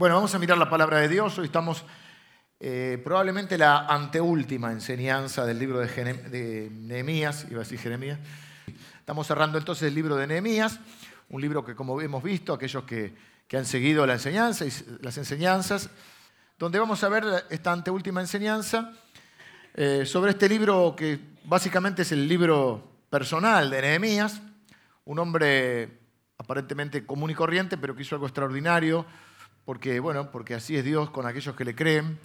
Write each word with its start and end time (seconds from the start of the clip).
Bueno, 0.00 0.14
vamos 0.14 0.34
a 0.34 0.38
mirar 0.38 0.56
la 0.56 0.70
palabra 0.70 0.96
de 1.00 1.08
Dios. 1.08 1.38
Hoy 1.38 1.44
estamos 1.44 1.84
eh, 2.58 2.98
probablemente 3.04 3.58
la 3.58 3.80
anteúltima 3.80 4.72
enseñanza 4.72 5.44
del 5.44 5.58
libro 5.58 5.78
de, 5.80 6.70
Nehemías, 6.72 7.44
iba 7.50 7.58
a 7.58 7.64
decir 7.64 7.78
Jeremías. 7.78 8.18
Estamos 8.98 9.26
cerrando 9.26 9.58
entonces 9.58 9.88
el 9.88 9.94
libro 9.94 10.16
de 10.16 10.26
Nehemías, 10.26 10.80
un 11.28 11.42
libro 11.42 11.62
que 11.62 11.74
como 11.74 12.00
hemos 12.00 12.22
visto, 12.22 12.54
aquellos 12.54 12.84
que, 12.84 13.12
han 13.52 13.66
seguido 13.66 14.06
la 14.06 14.14
enseñanza 14.14 14.64
y 14.64 14.72
las 15.02 15.18
enseñanzas, 15.18 15.90
donde 16.58 16.78
vamos 16.78 17.04
a 17.04 17.10
ver 17.10 17.24
esta 17.50 17.70
anteúltima 17.70 18.22
enseñanza 18.22 18.94
eh, 19.74 20.06
sobre 20.06 20.30
este 20.30 20.48
libro 20.48 20.96
que 20.96 21.20
básicamente 21.44 22.02
es 22.02 22.12
el 22.12 22.26
libro 22.26 23.02
personal 23.10 23.68
de 23.68 23.82
Nehemías, 23.82 24.40
un 25.04 25.18
hombre 25.18 26.00
aparentemente 26.38 27.04
común 27.04 27.32
y 27.32 27.34
corriente, 27.34 27.76
pero 27.76 27.94
que 27.94 28.00
hizo 28.00 28.14
algo 28.14 28.26
extraordinario 28.26 29.04
porque, 29.64 30.00
bueno, 30.00 30.30
porque 30.30 30.54
así 30.54 30.76
es 30.76 30.84
Dios 30.84 31.10
con 31.10 31.26
aquellos 31.26 31.54
que 31.54 31.64
le 31.64 31.74
creen 31.74 32.18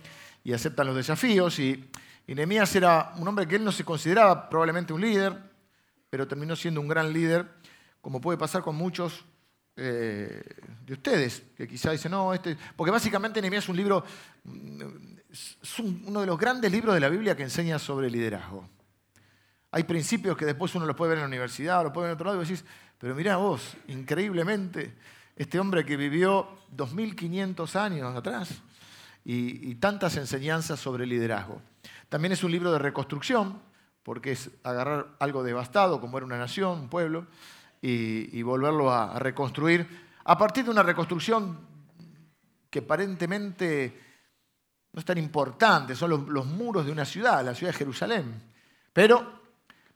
y 0.44 0.54
aceptan 0.54 0.88
los 0.88 0.96
desafíos. 0.96 1.60
Y, 1.60 1.90
Nehemías 2.28 2.76
era 2.76 3.14
un 3.18 3.28
hombre 3.28 3.48
que 3.48 3.58
él 3.58 3.64
no 3.64 3.72
se 3.72 3.84
consideraba 3.84 4.50
probablemente 4.50 4.94
un 4.94 5.02
líder, 5.02 5.38
pero 6.10 6.28
terminó 6.28 6.56
siendo 6.56 6.82
un 6.82 6.88
gran 6.88 7.14
líder, 7.14 7.48
como 8.02 8.20
puede 8.20 8.38
pasar 8.38 8.64
con 8.64 8.76
muchos 8.76 9.24
eh, 9.76 10.42
de 10.86 10.94
ustedes, 10.94 11.44
que 11.56 11.68
quizá 11.68 11.92
dicen, 11.92 12.12
no, 12.12 12.34
este... 12.34 12.58
Porque 12.76 12.92
básicamente 12.92 13.42
Nehemías 13.42 13.66
es 13.66 13.70
un 13.70 13.76
libro, 13.76 14.04
es 15.32 15.80
uno 15.80 16.22
de 16.22 16.26
los 16.26 16.38
grandes 16.40 16.72
libros 16.72 16.96
de 16.96 17.02
la 17.02 17.10
Biblia 17.10 17.36
que 17.36 17.44
enseña 17.44 17.78
sobre 17.78 18.10
liderazgo. 18.10 18.68
Hay 19.70 19.84
principios 19.84 20.38
que 20.38 20.46
después 20.46 20.74
uno 20.74 20.86
los 20.86 20.96
puede 20.96 21.10
ver 21.10 21.18
en 21.18 21.24
la 21.24 21.28
universidad, 21.28 21.82
o 21.82 21.84
los 21.84 21.92
puede 21.92 22.08
ver 22.08 22.12
en 22.12 22.16
otro 22.16 22.26
lado 22.28 22.42
y 22.42 22.46
decís, 22.46 22.64
pero 22.98 23.14
mirá 23.14 23.36
vos, 23.38 23.76
increíblemente, 23.88 24.96
este 25.36 25.60
hombre 25.60 25.86
que 25.86 25.98
vivió 25.98 26.48
2.500 26.76 27.76
años 27.76 28.16
atrás 28.16 28.62
y, 29.24 29.76
tantas 29.76 30.16
enseñanzas 30.18 30.80
sobre 30.80 31.06
liderazgo. 31.06 31.62
También 32.10 32.32
es 32.32 32.44
un 32.44 32.52
libro 32.52 32.72
de 32.72 32.80
reconstrucción, 32.80 33.60
porque 34.04 34.34
es 34.34 34.52
agarrar 34.64 35.16
algo 35.20 35.44
devastado, 35.44 36.00
como 36.00 36.18
era 36.18 36.26
una 36.26 36.38
nación, 36.38 36.80
un 36.82 36.90
pueblo, 36.90 37.28
y, 37.82 38.42
volverlo 38.44 38.92
a, 38.92 39.20
reconstruir 39.20 40.06
a 40.24 40.38
partir 40.38 40.66
de 40.66 40.72
una 40.72 40.84
reconstrucción 40.84 41.60
que 42.70 42.80
aparentemente 42.80 44.02
no 44.94 45.00
es 45.00 45.06
tan 45.06 45.18
importante, 45.18 45.96
son 45.96 46.10
los, 46.12 46.28
los 46.30 46.46
muros 46.46 46.86
de 46.86 46.92
una 46.92 47.06
ciudad, 47.06 47.44
la 47.44 47.54
ciudad 47.54 47.74
de 47.74 47.78
Jerusalén. 47.78 48.42
Pero 48.94 49.42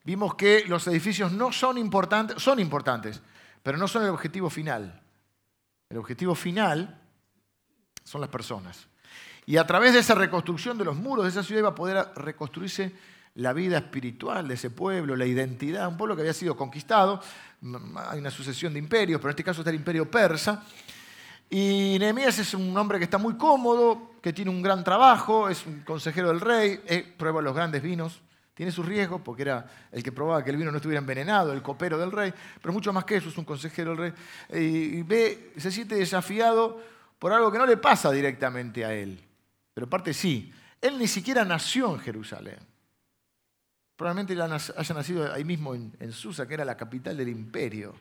vimos 0.04 0.34
que 0.34 0.64
los 0.66 0.86
edificios 0.86 1.32
no 1.32 1.52
son 1.52 1.78
importantes, 1.78 2.42
son 2.42 2.60
importantes, 2.60 3.22
pero 3.62 3.78
no 3.78 3.88
son 3.88 4.04
el 4.04 4.10
objetivo 4.10 4.50
final. 4.50 5.00
El 5.90 5.98
objetivo 5.98 6.36
final 6.36 7.00
son 8.04 8.20
las 8.20 8.30
personas. 8.30 8.86
Y 9.44 9.56
a 9.56 9.66
través 9.66 9.92
de 9.92 9.98
esa 9.98 10.14
reconstrucción 10.14 10.78
de 10.78 10.84
los 10.84 10.96
muros 10.96 11.24
de 11.24 11.30
esa 11.30 11.42
ciudad 11.42 11.60
iba 11.60 11.68
a 11.70 11.74
poder 11.74 12.06
reconstruirse 12.14 12.92
la 13.34 13.52
vida 13.52 13.78
espiritual 13.78 14.46
de 14.46 14.54
ese 14.54 14.70
pueblo, 14.70 15.16
la 15.16 15.26
identidad, 15.26 15.88
un 15.88 15.96
pueblo 15.96 16.14
que 16.14 16.22
había 16.22 16.32
sido 16.32 16.56
conquistado. 16.56 17.20
Hay 18.08 18.20
una 18.20 18.30
sucesión 18.30 18.72
de 18.72 18.78
imperios, 18.78 19.20
pero 19.20 19.30
en 19.30 19.32
este 19.32 19.44
caso 19.44 19.62
está 19.62 19.70
el 19.70 19.76
imperio 19.76 20.08
persa. 20.08 20.64
Y 21.48 21.96
Nehemías 21.98 22.38
es 22.38 22.54
un 22.54 22.76
hombre 22.76 22.98
que 22.98 23.04
está 23.04 23.18
muy 23.18 23.34
cómodo, 23.34 24.12
que 24.22 24.32
tiene 24.32 24.52
un 24.52 24.62
gran 24.62 24.84
trabajo, 24.84 25.48
es 25.48 25.66
un 25.66 25.80
consejero 25.80 26.28
del 26.28 26.40
rey, 26.40 26.80
prueba 27.16 27.42
los 27.42 27.54
grandes 27.54 27.82
vinos, 27.82 28.20
tiene 28.60 28.72
sus 28.72 28.84
riesgos 28.84 29.22
porque 29.22 29.40
era 29.40 29.64
el 29.90 30.02
que 30.02 30.12
probaba 30.12 30.44
que 30.44 30.50
el 30.50 30.58
vino 30.58 30.70
no 30.70 30.76
estuviera 30.76 30.98
envenenado, 30.98 31.54
el 31.54 31.62
copero 31.62 31.96
del 31.96 32.12
rey, 32.12 32.30
pero 32.60 32.74
mucho 32.74 32.92
más 32.92 33.06
que 33.06 33.16
eso, 33.16 33.30
es 33.30 33.38
un 33.38 33.46
consejero 33.46 33.96
del 33.96 34.12
rey. 34.50 34.60
Y 34.60 35.02
ve, 35.02 35.54
se 35.56 35.70
siente 35.70 35.94
desafiado 35.94 36.78
por 37.18 37.32
algo 37.32 37.50
que 37.50 37.56
no 37.56 37.64
le 37.64 37.78
pasa 37.78 38.12
directamente 38.12 38.84
a 38.84 38.92
él, 38.92 39.18
pero 39.72 39.88
parte 39.88 40.12
sí. 40.12 40.52
Él 40.78 40.98
ni 40.98 41.08
siquiera 41.08 41.42
nació 41.42 41.94
en 41.94 42.00
Jerusalén. 42.00 42.58
Probablemente 43.96 44.34
haya 44.34 44.94
nacido 44.94 45.32
ahí 45.32 45.42
mismo 45.42 45.74
en, 45.74 46.12
Susa, 46.12 46.46
que 46.46 46.52
era 46.52 46.64
la 46.66 46.76
capital 46.76 47.16
del 47.16 47.30
imperio, 47.30 47.94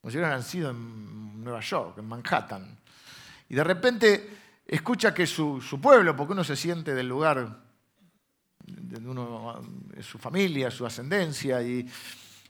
como 0.00 0.10
si 0.10 0.16
hubiera 0.16 0.34
nacido 0.34 0.70
en 0.70 1.44
Nueva 1.44 1.60
York, 1.60 1.98
en 1.98 2.08
Manhattan. 2.08 2.78
Y 3.50 3.54
de 3.54 3.64
repente 3.64 4.30
escucha 4.66 5.12
que 5.12 5.26
su, 5.26 5.60
su 5.60 5.78
pueblo, 5.78 6.16
porque 6.16 6.32
uno 6.32 6.42
se 6.42 6.56
siente 6.56 6.94
del 6.94 7.06
lugar 7.06 7.68
uno, 9.04 9.60
su 10.00 10.18
familia, 10.18 10.70
su 10.70 10.86
ascendencia, 10.86 11.62
y, 11.62 11.86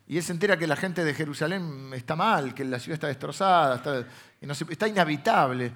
él 0.09 0.23
se 0.25 0.33
entera 0.33 0.59
que 0.59 0.67
la 0.67 0.75
gente 0.75 1.05
de 1.05 1.15
Jerusalén 1.15 1.93
está 1.95 2.17
mal, 2.17 2.53
que 2.53 2.65
la 2.65 2.81
ciudad 2.81 2.95
está 2.95 3.07
destrozada, 3.07 4.07
está, 4.71 4.89
inhabitable. 4.89 5.73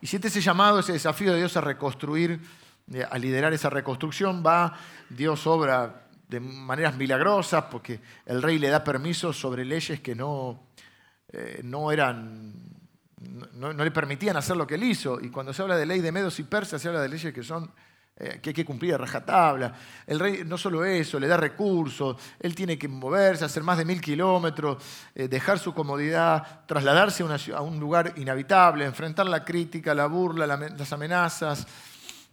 Y 0.00 0.06
siente 0.06 0.28
ese 0.28 0.40
llamado, 0.40 0.78
ese 0.78 0.94
desafío 0.94 1.32
de 1.32 1.38
Dios 1.38 1.54
a 1.58 1.60
reconstruir, 1.60 2.40
eh, 2.90 3.04
a 3.08 3.18
liderar 3.18 3.52
esa 3.52 3.68
reconstrucción, 3.68 4.42
va, 4.44 4.72
Dios 5.10 5.46
obra 5.46 6.06
de 6.26 6.40
maneras 6.40 6.96
milagrosas, 6.96 7.64
porque 7.70 8.00
el 8.24 8.42
rey 8.42 8.58
le 8.58 8.68
da 8.68 8.82
permiso 8.82 9.34
sobre 9.34 9.66
leyes 9.66 10.00
que 10.00 10.14
no, 10.14 10.62
eh, 11.30 11.60
no 11.62 11.92
eran 11.92 12.54
no, 13.54 13.72
no, 13.72 13.84
le 13.84 13.90
permitían 13.90 14.36
hacer 14.36 14.56
lo 14.56 14.66
que 14.66 14.74
él 14.74 14.84
hizo. 14.84 15.20
Y 15.20 15.30
cuando 15.30 15.52
se 15.52 15.62
habla 15.62 15.76
de 15.76 15.86
ley 15.86 16.00
de 16.00 16.12
medos 16.12 16.38
y 16.38 16.44
persas, 16.44 16.80
se 16.80 16.88
habla 16.88 17.00
de 17.00 17.08
leyes 17.08 17.32
que 17.32 17.42
son 17.42 17.70
eh, 18.16 18.38
que 18.40 18.50
hay 18.50 18.54
que 18.54 18.64
cumplir 18.64 18.94
a 18.94 18.98
rajatabla. 18.98 19.74
El 20.06 20.20
rey 20.20 20.42
no 20.46 20.56
solo 20.56 20.84
eso, 20.84 21.18
le 21.18 21.26
da 21.26 21.36
recursos, 21.36 22.16
él 22.38 22.54
tiene 22.54 22.78
que 22.78 22.86
moverse, 22.86 23.44
hacer 23.44 23.64
más 23.64 23.76
de 23.76 23.84
mil 23.84 24.00
kilómetros, 24.00 24.82
eh, 25.16 25.26
dejar 25.26 25.58
su 25.58 25.74
comodidad, 25.74 26.64
trasladarse 26.66 27.24
a, 27.52 27.60
un 27.60 27.80
lugar 27.80 28.14
inhabitable, 28.16 28.84
enfrentar 28.84 29.26
la 29.26 29.44
crítica, 29.44 29.94
la 29.94 30.06
burla, 30.06 30.46
las 30.46 30.92
amenazas, 30.92 31.66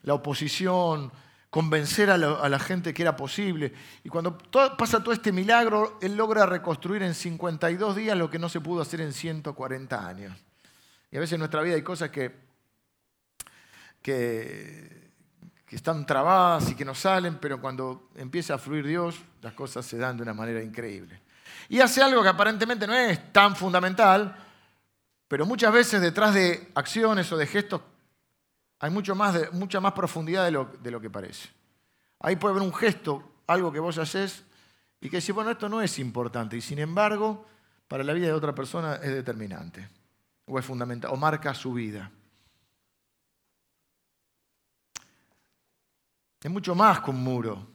la 0.03 0.13
oposición, 0.13 1.11
convencer 1.49 2.11
a 2.11 2.17
la, 2.17 2.59
gente 2.59 2.93
que 2.93 3.01
era 3.01 3.15
posible. 3.15 3.73
Y 4.03 4.09
cuando 4.09 4.37
pasa 4.37 5.03
todo 5.03 5.13
este 5.13 5.31
milagro, 5.31 5.97
él 6.01 6.15
logra 6.15 6.45
reconstruir 6.45 7.01
en 7.01 7.15
52 7.15 7.95
días 7.95 8.15
lo 8.15 8.29
que 8.29 8.37
no 8.37 8.49
se 8.49 8.61
pudo 8.61 8.83
hacer 8.83 9.01
en 9.01 9.13
140 9.13 10.07
años. 10.07 10.37
Y 11.11 11.17
a 11.17 11.19
veces 11.19 11.33
en 11.33 11.39
nuestra 11.39 11.61
vida 11.61 11.73
hay 11.73 11.81
cosas 11.81 12.11
que, 12.11 12.31
que 14.01 15.00
que 15.71 15.77
están 15.77 16.05
trabadas 16.05 16.69
y 16.69 16.75
que 16.75 16.83
no 16.83 16.93
salen, 16.93 17.37
pero 17.39 17.61
cuando 17.61 18.09
empieza 18.15 18.55
a 18.55 18.57
fluir 18.57 18.85
Dios, 18.85 19.15
las 19.41 19.53
cosas 19.53 19.85
se 19.85 19.97
dan 19.97 20.17
de 20.17 20.23
una 20.23 20.33
manera 20.33 20.61
increíble. 20.61 21.21
Y 21.69 21.79
hace 21.79 22.03
algo 22.03 22.21
que 22.21 22.27
aparentemente 22.27 22.85
no 22.85 22.93
es 22.93 23.31
tan 23.31 23.55
fundamental, 23.55 24.35
pero 25.29 25.45
muchas 25.45 25.71
veces 25.71 26.01
detrás 26.01 26.33
de 26.33 26.69
acciones 26.75 27.31
o 27.31 27.37
de 27.37 27.47
gestos 27.47 27.79
hay 28.79 28.89
mucho 28.89 29.15
más 29.15 29.53
mucha 29.53 29.79
más 29.79 29.93
profundidad 29.93 30.43
de 30.43 30.51
lo, 30.51 30.65
de 30.83 30.91
lo 30.91 30.99
que 30.99 31.09
parece. 31.09 31.47
Ahí 32.19 32.35
puede 32.35 32.51
haber 32.51 32.67
un 32.67 32.73
gesto, 32.73 33.23
algo 33.47 33.71
que 33.71 33.79
vos 33.79 33.97
haces 33.97 34.43
y 34.99 35.09
que 35.09 35.21
decís, 35.21 35.33
bueno, 35.33 35.51
esto 35.51 35.69
no 35.69 35.81
es 35.81 35.99
importante, 35.99 36.57
y 36.57 36.61
sin 36.61 36.79
embargo, 36.79 37.45
para 37.87 38.03
la 38.03 38.11
vida 38.11 38.27
de 38.27 38.33
otra 38.33 38.53
persona 38.53 38.95
es 38.95 39.13
determinante, 39.13 39.87
o 40.47 40.59
es 40.59 40.65
fundamental, 40.65 41.11
o 41.13 41.15
marca 41.15 41.53
su 41.53 41.71
vida. 41.71 42.11
Es 46.41 46.49
mucho 46.49 46.73
más 46.73 47.01
que 47.01 47.11
un 47.11 47.23
muro 47.23 47.67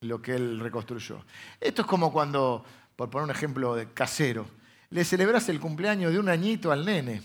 lo 0.00 0.20
que 0.20 0.34
él 0.34 0.58
reconstruyó. 0.58 1.24
Esto 1.60 1.82
es 1.82 1.88
como 1.88 2.12
cuando, 2.12 2.64
por 2.96 3.10
poner 3.10 3.24
un 3.24 3.30
ejemplo 3.30 3.74
de 3.74 3.92
casero, 3.92 4.46
le 4.90 5.04
celebras 5.04 5.48
el 5.48 5.60
cumpleaños 5.60 6.12
de 6.12 6.18
un 6.18 6.28
añito 6.28 6.72
al 6.72 6.84
nene. 6.84 7.22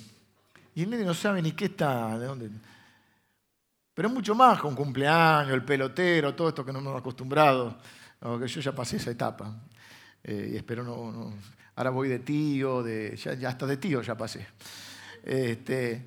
Y 0.75 0.84
el 0.84 0.89
nene 0.89 1.03
no 1.03 1.13
sabe 1.13 1.41
ni 1.41 1.53
qué 1.53 1.66
está, 1.66 2.19
de 2.19 2.25
dónde. 2.28 2.50
Pero 3.94 4.09
es 4.09 4.13
mucho 4.13 4.35
más 4.35 4.61
un 4.63 4.75
cumpleaños, 4.75 5.53
el 5.53 5.63
pelotero, 5.63 6.35
todo 6.35 6.50
esto 6.50 6.66
que 6.66 6.73
no 6.73 6.79
hemos 6.79 7.00
acostumbrado. 7.00 7.79
que 8.39 8.47
yo 8.47 8.61
ya 8.61 8.75
pasé 8.75 8.97
esa 8.97 9.11
etapa. 9.11 9.51
Eh, 10.23 10.51
y 10.53 10.57
espero 10.57 10.84
no, 10.84 11.34
Ahora 11.75 11.89
voy 11.89 12.07
de 12.07 12.19
tío, 12.19 12.84
de, 12.84 13.16
ya, 13.17 13.34
ya 13.34 13.50
hasta 13.50 13.66
de 13.66 13.78
tío 13.78 14.01
ya 14.01 14.16
pasé. 14.16 14.47
Este, 15.23 16.05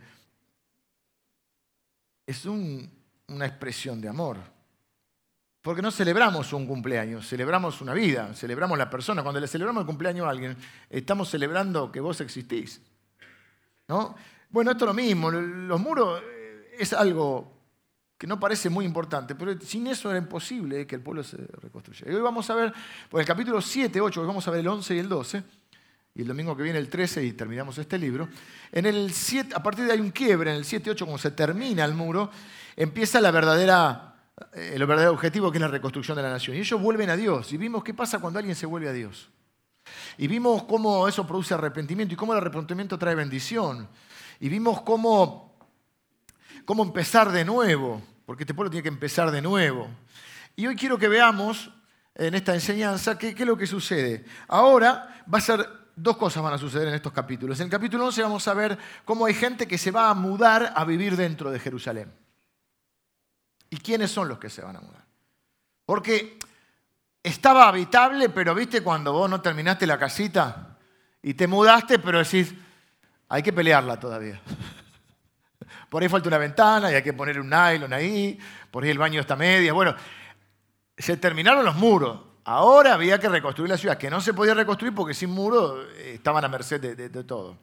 es 2.27 2.45
un, 2.47 2.98
una 3.29 3.47
expresión 3.47 4.01
de 4.01 4.09
amor. 4.09 4.39
Porque 5.61 5.83
no 5.83 5.91
celebramos 5.91 6.53
un 6.53 6.67
cumpleaños, 6.67 7.29
celebramos 7.29 7.81
una 7.81 7.93
vida, 7.93 8.33
celebramos 8.35 8.79
la 8.79 8.89
persona. 8.89 9.23
Cuando 9.23 9.41
le 9.41 9.49
celebramos 9.49 9.83
el 9.83 9.87
cumpleaños 9.87 10.27
a 10.27 10.31
alguien, 10.31 10.57
estamos 10.89 11.29
celebrando 11.29 11.93
que 11.93 12.01
vos 12.01 12.21
existís. 12.21 12.81
¿no? 13.89 14.15
Bueno, 14.51 14.71
esto 14.71 14.85
es 14.85 14.89
lo 14.89 14.95
mismo. 14.95 15.31
Los 15.31 15.81
muros 15.81 16.23
eh, 16.25 16.77
es 16.79 16.93
algo 16.93 17.59
que 18.17 18.27
no 18.27 18.41
parece 18.41 18.69
muy 18.69 18.85
importante, 18.85 19.35
pero 19.35 19.59
sin 19.61 19.87
eso 19.87 20.11
era 20.11 20.19
imposible 20.19 20.87
que 20.87 20.97
el 20.97 21.03
pueblo 21.03 21.23
se 21.23 21.37
reconstruyera. 21.37 22.11
Y 22.11 22.15
hoy 22.17 22.23
vamos 22.23 22.51
a 22.51 22.55
ver, 22.55 22.73
por 23.09 23.21
el 23.21 23.27
capítulo 23.27 23.61
7, 23.61 24.01
8, 24.01 24.21
hoy 24.21 24.27
vamos 24.27 24.47
a 24.49 24.51
ver 24.51 24.61
el 24.61 24.69
11 24.69 24.97
y 24.97 24.99
el 24.99 25.09
12, 25.09 25.43
y 26.17 26.23
el 26.23 26.27
domingo 26.27 26.57
que 26.57 26.65
viene 26.65 26.81
el 26.81 26.89
13 26.89 27.25
y 27.25 27.33
terminamos 27.33 27.79
este 27.79 27.97
libro. 27.97 28.29
En 28.73 28.87
el 28.87 29.13
7, 29.13 29.55
a 29.55 29.63
partir 29.63 29.85
de 29.85 29.93
ahí 29.93 30.01
un 30.01 30.11
quiebre, 30.11 30.51
en 30.51 30.57
el 30.57 30.65
7, 30.65 30.91
8, 30.91 31.07
como 31.07 31.17
se 31.17 31.31
termina 31.31 31.85
el 31.85 31.95
muro, 31.95 32.31
empieza 32.83 33.21
la 33.21 33.31
verdadera, 33.31 34.15
eh, 34.55 34.73
el 34.75 34.87
verdadero 34.87 35.13
objetivo 35.13 35.51
que 35.51 35.59
es 35.59 35.63
la 35.63 35.69
reconstrucción 35.69 36.17
de 36.17 36.23
la 36.23 36.31
nación. 36.31 36.57
Y 36.57 36.61
ellos 36.61 36.81
vuelven 36.81 37.11
a 37.11 37.17
Dios. 37.17 37.53
Y 37.53 37.59
vimos 37.59 37.85
qué 37.85 37.93
pasa 37.93 38.19
cuando 38.19 38.39
alguien 38.39 38.57
se 38.57 38.65
vuelve 38.65 38.89
a 38.89 38.93
Dios. 38.93 39.29
Y 40.17 40.29
vimos 40.29 40.65
cómo 40.65 41.07
eso 41.09 41.27
produce 41.27 41.55
arrepentimiento 41.55 42.15
y 42.15 42.17
cómo 42.17 42.33
el 42.33 42.39
arrepentimiento 42.39 42.99
trae 42.99 43.15
bendición. 43.15 43.89
Y 44.41 44.49
vimos 44.49 44.83
cómo 44.83 45.49
cómo 46.69 46.83
empezar 46.83 47.33
de 47.33 47.47
nuevo, 47.47 48.03
porque 48.27 48.43
este 48.43 48.53
pueblo 48.53 48.71
tiene 48.71 48.83
que 48.83 48.91
empezar 48.91 49.31
de 49.31 49.41
nuevo. 49.41 49.89
Y 50.55 50.67
hoy 50.67 50.77
quiero 50.77 50.99
que 50.99 51.09
veamos 51.09 51.71
en 52.15 52.35
esta 52.35 52.53
enseñanza 52.53 53.17
qué, 53.17 53.29
es 53.29 53.41
lo 53.41 53.57
que 53.57 53.67
sucede. 53.67 54.27
Ahora 54.49 55.25
va 55.33 55.39
a 55.39 55.41
ser 55.41 55.67
dos 55.97 56.19
cosas 56.19 56.43
van 56.43 56.53
a 56.53 56.59
suceder 56.59 56.89
en 56.89 56.95
estos 56.95 57.11
capítulos. 57.11 57.59
En 57.61 57.65
el 57.65 57.71
capítulo 57.71 58.05
11 58.05 58.23
vamos 58.23 58.47
a 58.47 58.53
ver 58.53 58.77
cómo 59.07 59.25
hay 59.25 59.33
gente 59.33 59.67
que 59.67 59.79
se 59.79 59.91
va 59.91 60.11
a 60.11 60.15
mudar 60.15 60.75
a 60.77 60.85
vivir 60.85 61.17
dentro 61.17 61.51
de 61.51 61.59
Jerusalén. 61.59 62.13
¿Y 63.71 63.77
quiénes 63.79 64.11
son 64.11 64.29
los 64.29 64.39
que 64.39 64.51
se 64.51 64.63
van 64.63 64.77
a 64.77 64.81
mudar? 64.81 65.05
Porque 65.85 66.39
estaba 67.23 67.69
habitable, 67.69 68.29
pero 68.29 68.55
viste 68.55 68.83
cuando 68.83 69.13
vos 69.13 69.29
no 69.29 69.41
terminaste 69.41 69.87
la 69.87 69.99
casita 69.99 70.77
y 71.23 71.35
te 71.35 71.47
mudaste, 71.47 71.99
pero 71.99 72.19
decís, 72.19 72.55
hay 73.29 73.43
que 73.43 73.53
pelearla 73.53 73.99
todavía. 73.99 74.41
Por 75.91 76.03
ahí 76.03 76.09
falta 76.09 76.29
una 76.29 76.39
ventana 76.39 76.91
y 76.91 76.95
hay 76.95 77.03
que 77.03 77.13
poner 77.13 77.41
un 77.41 77.49
nylon 77.49 77.93
ahí, 77.93 78.39
por 78.71 78.85
ahí 78.85 78.91
el 78.91 78.99
baño 78.99 79.21
está 79.21 79.37
media. 79.37 79.73
Bueno, 79.73 79.95
se 80.97 81.17
terminaron 81.17 81.65
los 81.65 81.77
muros. 81.77 82.21
Ahora 82.45 82.95
había 82.95 83.19
que 83.19 83.29
reconstruir 83.29 83.71
la 83.71 83.77
ciudad, 83.77 83.99
que 83.99 84.11
no 84.11 84.21
se 84.21 84.35
podía 84.35 84.55
reconstruir 84.55 84.95
porque 84.95 85.15
sin 85.15 85.31
muro 85.31 85.83
eh, 85.83 86.15
estaban 86.15 86.45
a 86.45 86.49
merced 86.49 86.81
de, 86.81 87.25
todo. 87.25 87.59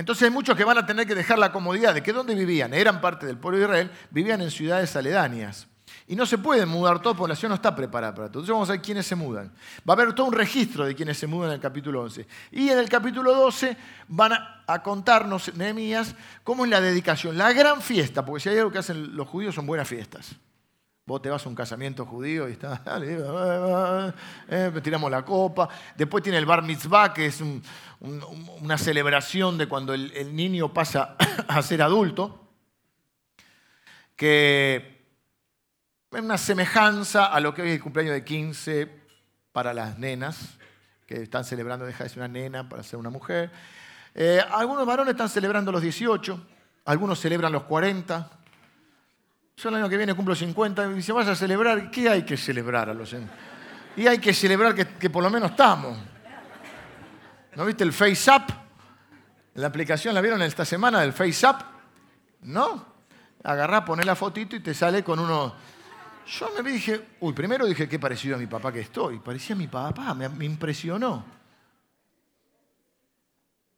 Entonces 0.00 0.22
hay 0.22 0.30
muchos 0.30 0.56
que 0.56 0.64
van 0.64 0.78
a 0.78 0.86
tener 0.86 1.06
que 1.06 1.14
dejar 1.14 1.38
la 1.38 1.52
comodidad 1.52 1.92
de 1.92 2.02
que 2.02 2.14
donde 2.14 2.34
vivían, 2.34 2.72
eran 2.72 3.02
parte 3.02 3.26
del 3.26 3.36
pueblo 3.36 3.58
de 3.58 3.64
Israel, 3.64 3.90
vivían 4.10 4.40
en 4.40 4.50
ciudades 4.50 4.96
aledañas. 4.96 5.68
Y 6.06 6.16
no 6.16 6.24
se 6.24 6.38
pueden 6.38 6.70
mudar 6.70 7.02
la 7.04 7.36
ciudad 7.36 7.50
no 7.50 7.54
está 7.54 7.76
preparada 7.76 8.14
para 8.14 8.28
todo. 8.28 8.40
Entonces 8.40 8.50
vamos 8.50 8.70
a 8.70 8.72
ver 8.72 8.80
quiénes 8.80 9.06
se 9.06 9.14
mudan. 9.14 9.52
Va 9.88 9.92
a 9.92 9.96
haber 10.00 10.14
todo 10.14 10.28
un 10.28 10.32
registro 10.32 10.86
de 10.86 10.94
quienes 10.94 11.18
se 11.18 11.26
mudan 11.26 11.50
en 11.50 11.56
el 11.56 11.60
capítulo 11.60 12.00
11. 12.00 12.26
Y 12.50 12.70
en 12.70 12.78
el 12.78 12.88
capítulo 12.88 13.34
12 13.34 13.76
van 14.08 14.32
a, 14.66 14.82
contarnos, 14.82 15.54
Nehemías, 15.54 16.14
cómo 16.44 16.64
es 16.64 16.70
la 16.70 16.80
dedicación, 16.80 17.36
la 17.36 17.52
gran 17.52 17.82
fiesta, 17.82 18.24
porque 18.24 18.40
si 18.40 18.48
hay 18.48 18.56
algo 18.56 18.72
que 18.72 18.78
hacen 18.78 19.14
los 19.14 19.28
judíos 19.28 19.54
son 19.54 19.66
buenas 19.66 19.86
fiestas. 19.86 20.34
Vos 21.06 21.20
te 21.20 21.28
vas 21.28 21.44
a 21.44 21.48
un 21.48 21.56
casamiento 21.56 22.06
judío 22.06 22.48
y 22.48 22.52
está, 22.52 22.82
eh, 24.48 24.72
tiramos 24.82 25.10
la 25.10 25.24
copa. 25.24 25.68
Después 25.96 26.22
tiene 26.22 26.38
el 26.38 26.46
bar 26.46 26.62
mitzvah, 26.62 27.12
que 27.12 27.26
es 27.26 27.42
una 28.00 28.78
celebración 28.78 29.58
de 29.58 29.68
cuando 29.68 29.94
el, 29.94 30.34
niño 30.34 30.72
pasa 30.72 31.16
a 31.48 31.62
ser 31.62 31.82
adulto, 31.82 32.48
que 34.16 35.04
es 36.10 36.20
una 36.20 36.38
semejanza 36.38 37.26
a 37.26 37.40
lo 37.40 37.54
que 37.54 37.62
hoy 37.62 37.68
es 37.68 37.74
el 37.74 37.82
cumpleaños 37.82 38.14
de 38.14 38.24
15 38.24 38.88
para 39.52 39.74
las 39.74 39.98
nenas, 39.98 40.58
que 41.06 41.22
están 41.22 41.44
celebrando, 41.44 41.86
deja 41.86 42.04
de 42.04 42.10
ser 42.10 42.18
una 42.18 42.28
nena 42.28 42.68
para 42.68 42.82
ser 42.82 42.98
una 42.98 43.10
mujer. 43.10 43.50
Eh, 44.14 44.40
algunos 44.52 44.86
varones 44.86 45.12
están 45.12 45.28
celebrando 45.28 45.70
los 45.70 45.82
18, 45.82 46.46
algunos 46.84 47.20
celebran 47.20 47.52
los 47.52 47.64
40, 47.64 48.40
yo 49.62 49.68
el 49.68 49.74
año 49.74 49.90
que 49.90 49.98
viene 49.98 50.14
cumplo 50.14 50.34
50 50.34 50.86
y 50.86 50.94
dice, 50.94 51.12
vas 51.12 51.28
a 51.28 51.36
celebrar, 51.36 51.90
¿qué 51.90 52.08
hay 52.08 52.22
que 52.22 52.38
celebrar 52.38 52.88
a 52.88 52.94
los 52.94 53.14
Y 53.94 54.06
hay 54.06 54.18
que 54.18 54.32
celebrar 54.32 54.74
que, 54.74 55.10
por 55.10 55.22
lo 55.22 55.28
menos 55.28 55.50
estamos. 55.50 55.98
¿No 57.56 57.64
viste 57.64 57.84
el 57.84 57.92
Face 57.92 58.30
Up? 58.30 58.44
La 59.54 59.66
aplicación 59.66 60.14
la 60.14 60.20
vieron 60.20 60.40
esta 60.42 60.64
semana 60.64 61.00
del 61.00 61.12
Face 61.12 61.46
Up. 61.46 61.56
¿No? 62.42 62.86
Agarrá, 63.42 63.84
poné 63.84 64.04
la 64.04 64.14
fotito 64.14 64.56
y 64.56 64.60
te 64.60 64.74
sale 64.74 65.02
con 65.02 65.18
uno. 65.18 65.54
Yo 66.26 66.50
me 66.62 66.70
dije, 66.70 67.08
uy, 67.20 67.32
primero 67.32 67.66
dije 67.66 67.88
qué 67.88 67.98
parecido 67.98 68.36
a 68.36 68.38
mi 68.38 68.46
papá 68.46 68.72
que 68.72 68.80
estoy. 68.80 69.18
Parecía 69.18 69.56
mi 69.56 69.66
papá, 69.66 70.14
me, 70.14 70.44
impresionó. 70.44 71.24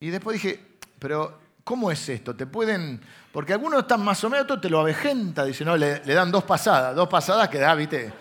Y 0.01 0.11
después 0.11 0.35
dije, 0.35 0.79
pero 0.99 1.39
¿cómo 1.65 1.91
es 1.91 2.09
esto? 2.09 2.35
¿Te 2.35 2.47
pueden.? 2.47 3.01
Porque 3.33 3.53
algunos 3.53 3.81
están 3.81 4.05
más 4.05 4.23
o 4.25 4.29
menos, 4.29 4.45
otros 4.45 4.61
te 4.61 4.69
lo 4.69 4.81
avejenta, 4.81 5.45
dicen, 5.45 5.67
no, 5.67 5.77
le, 5.77 6.01
dan 6.01 6.31
dos 6.31 6.45
pasadas, 6.45 6.95
dos 6.95 7.09
pasadas 7.09 7.49
que 7.49 7.59
da, 7.59 7.75
¿viste? 7.75 8.13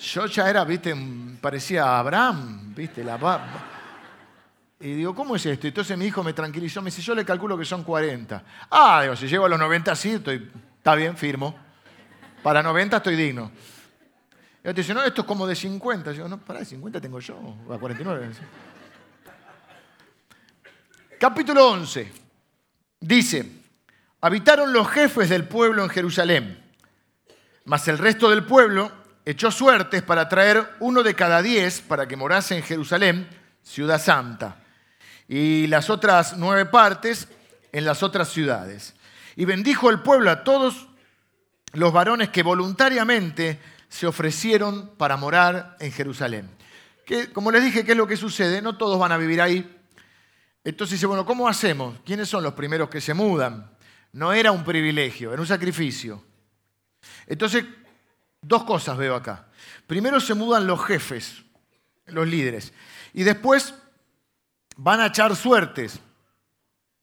Yo 0.00 0.26
ya 0.26 0.50
era, 0.50 0.64
¿viste? 0.64 0.94
Parecía 1.40 1.98
Abraham, 1.98 2.74
¿viste? 2.74 3.02
La, 3.02 3.16
y 4.78 4.92
digo, 4.92 5.14
¿cómo 5.14 5.36
es 5.36 5.46
esto? 5.46 5.66
Entonces 5.66 5.96
mi 5.96 6.06
hijo 6.06 6.22
me 6.22 6.34
tranquilizó, 6.34 6.82
me 6.82 6.90
dice, 6.90 7.00
yo 7.00 7.14
le 7.14 7.24
calculo 7.24 7.56
que 7.56 7.64
son 7.64 7.82
40. 7.82 8.42
Ah, 8.70 9.00
digo, 9.02 9.16
si 9.16 9.26
llego 9.26 9.46
a 9.46 9.48
los 9.48 9.58
90, 9.58 9.96
sí, 9.96 10.10
estoy, 10.10 10.50
está 10.76 10.94
bien, 10.94 11.16
firmo. 11.16 11.56
Para 12.42 12.62
90 12.62 12.98
estoy 12.98 13.16
digno. 13.16 13.50
Y 14.62 14.68
otro 14.68 14.74
dice, 14.74 14.92
no, 14.92 15.02
esto 15.02 15.22
es 15.22 15.26
como 15.26 15.46
de 15.46 15.54
50. 15.54 16.12
Yo, 16.12 16.28
no, 16.28 16.38
para 16.38 16.58
de 16.58 16.66
50 16.66 17.00
tengo 17.00 17.20
yo, 17.20 17.56
a 17.70 17.78
49. 17.78 18.30
Capítulo 21.18 21.70
11. 21.70 22.12
Dice, 23.00 23.50
habitaron 24.20 24.74
los 24.74 24.88
jefes 24.88 25.30
del 25.30 25.48
pueblo 25.48 25.82
en 25.84 25.88
Jerusalén, 25.88 26.62
mas 27.64 27.88
el 27.88 27.96
resto 27.96 28.28
del 28.28 28.44
pueblo 28.44 28.92
echó 29.26 29.50
suertes 29.50 30.02
para 30.02 30.28
traer 30.28 30.76
uno 30.80 31.02
de 31.02 31.14
cada 31.14 31.42
diez 31.42 31.80
para 31.80 32.08
que 32.08 32.16
morase 32.16 32.56
en 32.56 32.62
Jerusalén, 32.62 33.28
ciudad 33.62 34.00
santa, 34.00 34.62
y 35.28 35.66
las 35.66 35.90
otras 35.90 36.38
nueve 36.38 36.64
partes 36.66 37.28
en 37.72 37.84
las 37.84 38.02
otras 38.02 38.30
ciudades. 38.30 38.94
Y 39.34 39.44
bendijo 39.44 39.90
el 39.90 40.00
pueblo 40.00 40.30
a 40.30 40.44
todos 40.44 40.86
los 41.72 41.92
varones 41.92 42.30
que 42.30 42.42
voluntariamente 42.42 43.60
se 43.88 44.06
ofrecieron 44.06 44.92
para 44.96 45.16
morar 45.16 45.76
en 45.80 45.92
Jerusalén. 45.92 46.48
Que, 47.04 47.30
como 47.32 47.50
les 47.50 47.64
dije, 47.64 47.84
¿qué 47.84 47.92
es 47.92 47.98
lo 47.98 48.06
que 48.06 48.16
sucede? 48.16 48.62
No 48.62 48.78
todos 48.78 48.98
van 48.98 49.12
a 49.12 49.18
vivir 49.18 49.42
ahí, 49.42 49.76
entonces 50.66 50.98
dice, 50.98 51.06
bueno, 51.06 51.24
¿cómo 51.24 51.46
hacemos? 51.46 51.96
¿Quiénes 52.04 52.28
son 52.28 52.42
los 52.42 52.54
primeros 52.54 52.88
que 52.88 53.00
se 53.00 53.14
mudan? 53.14 53.70
No 54.12 54.32
era 54.32 54.50
un 54.50 54.64
privilegio, 54.64 55.32
era 55.32 55.40
un 55.40 55.46
sacrificio. 55.46 56.24
Entonces, 57.28 57.64
dos 58.40 58.64
cosas 58.64 58.96
veo 58.96 59.14
acá. 59.14 59.46
Primero 59.86 60.20
se 60.20 60.34
mudan 60.34 60.66
los 60.66 60.84
jefes, 60.84 61.44
los 62.06 62.26
líderes, 62.26 62.72
y 63.12 63.22
después 63.22 63.74
van 64.76 65.00
a 65.00 65.06
echar 65.06 65.34
suertes. 65.36 66.00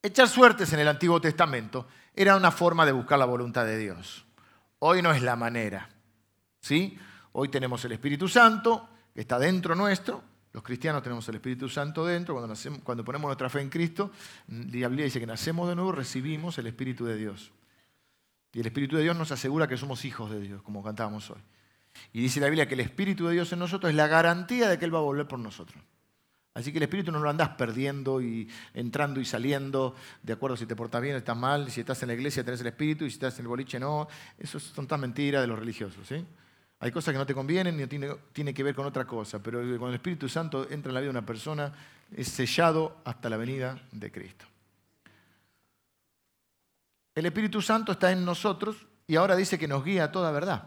Echar 0.02 0.28
suertes 0.28 0.72
en 0.72 0.80
el 0.80 0.88
Antiguo 0.88 1.20
Testamento 1.20 1.88
era 2.14 2.36
una 2.36 2.50
forma 2.50 2.84
de 2.84 2.92
buscar 2.92 3.18
la 3.18 3.24
voluntad 3.24 3.64
de 3.64 3.78
Dios. 3.78 4.24
Hoy 4.80 5.00
no 5.00 5.12
es 5.12 5.22
la 5.22 5.34
manera. 5.34 5.88
¿sí? 6.60 6.98
Hoy 7.32 7.48
tenemos 7.48 7.84
el 7.84 7.92
Espíritu 7.92 8.28
Santo, 8.28 8.88
que 9.14 9.22
está 9.22 9.38
dentro 9.38 9.74
nuestro, 9.74 10.22
los 10.54 10.62
cristianos 10.62 11.02
tenemos 11.02 11.28
el 11.28 11.34
Espíritu 11.34 11.68
Santo 11.68 12.06
dentro, 12.06 12.34
cuando, 12.84 13.04
ponemos 13.04 13.26
nuestra 13.26 13.50
fe 13.50 13.60
en 13.60 13.68
Cristo, 13.68 14.12
la 14.46 14.88
Biblia 14.88 15.04
dice 15.04 15.18
que 15.18 15.26
nacemos 15.26 15.68
de 15.68 15.74
nuevo, 15.74 15.90
recibimos 15.90 16.56
el 16.58 16.68
Espíritu 16.68 17.04
de 17.04 17.16
Dios. 17.16 17.50
Y 18.54 18.60
el 18.60 18.66
Espíritu 18.66 18.96
de 18.96 19.02
Dios 19.02 19.16
nos 19.16 19.32
asegura 19.32 19.66
que 19.66 19.76
somos 19.76 20.04
hijos 20.04 20.30
de 20.30 20.40
Dios, 20.40 20.62
como 20.62 20.82
cantábamos 20.82 21.28
hoy. 21.28 21.40
Y 22.12 22.22
dice 22.22 22.40
la 22.40 22.46
Biblia 22.46 22.68
que 22.68 22.74
el 22.74 22.80
Espíritu 22.80 23.26
de 23.26 23.34
Dios 23.34 23.52
en 23.52 23.58
nosotros 23.58 23.90
es 23.90 23.96
la 23.96 24.06
garantía 24.06 24.68
de 24.68 24.78
que 24.78 24.84
Él 24.84 24.94
va 24.94 24.98
a 24.98 25.02
volver 25.02 25.26
por 25.26 25.40
nosotros. 25.40 25.82
Así 26.54 26.70
que 26.70 26.78
el 26.78 26.84
Espíritu 26.84 27.10
no 27.10 27.18
lo 27.18 27.28
andás 27.28 27.48
perdiendo 27.50 28.22
y 28.22 28.48
entrando 28.72 29.20
y 29.20 29.24
saliendo, 29.24 29.96
de 30.22 30.34
acuerdo 30.34 30.56
si 30.56 30.66
te 30.66 30.76
portas 30.76 31.02
bien, 31.02 31.16
estás 31.16 31.36
mal, 31.36 31.68
si 31.68 31.80
estás 31.80 32.00
en 32.02 32.08
la 32.08 32.14
iglesia 32.14 32.44
tenés 32.44 32.60
el 32.60 32.68
Espíritu 32.68 33.04
y 33.04 33.10
si 33.10 33.14
estás 33.14 33.36
en 33.40 33.44
el 33.44 33.48
boliche 33.48 33.80
no. 33.80 34.06
Eso 34.38 34.60
son 34.60 34.86
tan 34.86 35.00
mentiras 35.00 35.42
de 35.42 35.48
los 35.48 35.58
religiosos. 35.58 36.06
¿sí? 36.06 36.24
Hay 36.78 36.92
cosas 36.92 37.10
que 37.10 37.18
no 37.18 37.26
te 37.26 37.34
convienen 37.34 37.80
y 37.80 37.88
tiene, 37.88 38.08
tiene 38.32 38.54
que 38.54 38.62
ver 38.62 38.76
con 38.76 38.86
otra 38.86 39.04
cosa, 39.04 39.42
pero 39.42 39.58
cuando 39.58 39.88
el 39.88 39.94
Espíritu 39.94 40.28
Santo 40.28 40.68
entra 40.70 40.90
en 40.90 40.94
la 40.94 41.00
vida 41.00 41.12
de 41.12 41.18
una 41.18 41.26
persona, 41.26 41.72
es 42.16 42.28
sellado 42.28 42.98
hasta 43.04 43.28
la 43.28 43.36
venida 43.36 43.82
de 43.90 44.12
Cristo. 44.12 44.44
El 47.14 47.26
Espíritu 47.26 47.62
Santo 47.62 47.92
está 47.92 48.10
en 48.10 48.24
nosotros 48.24 48.76
y 49.06 49.16
ahora 49.16 49.36
dice 49.36 49.58
que 49.58 49.68
nos 49.68 49.84
guía 49.84 50.04
a 50.04 50.12
toda 50.12 50.32
verdad. 50.32 50.64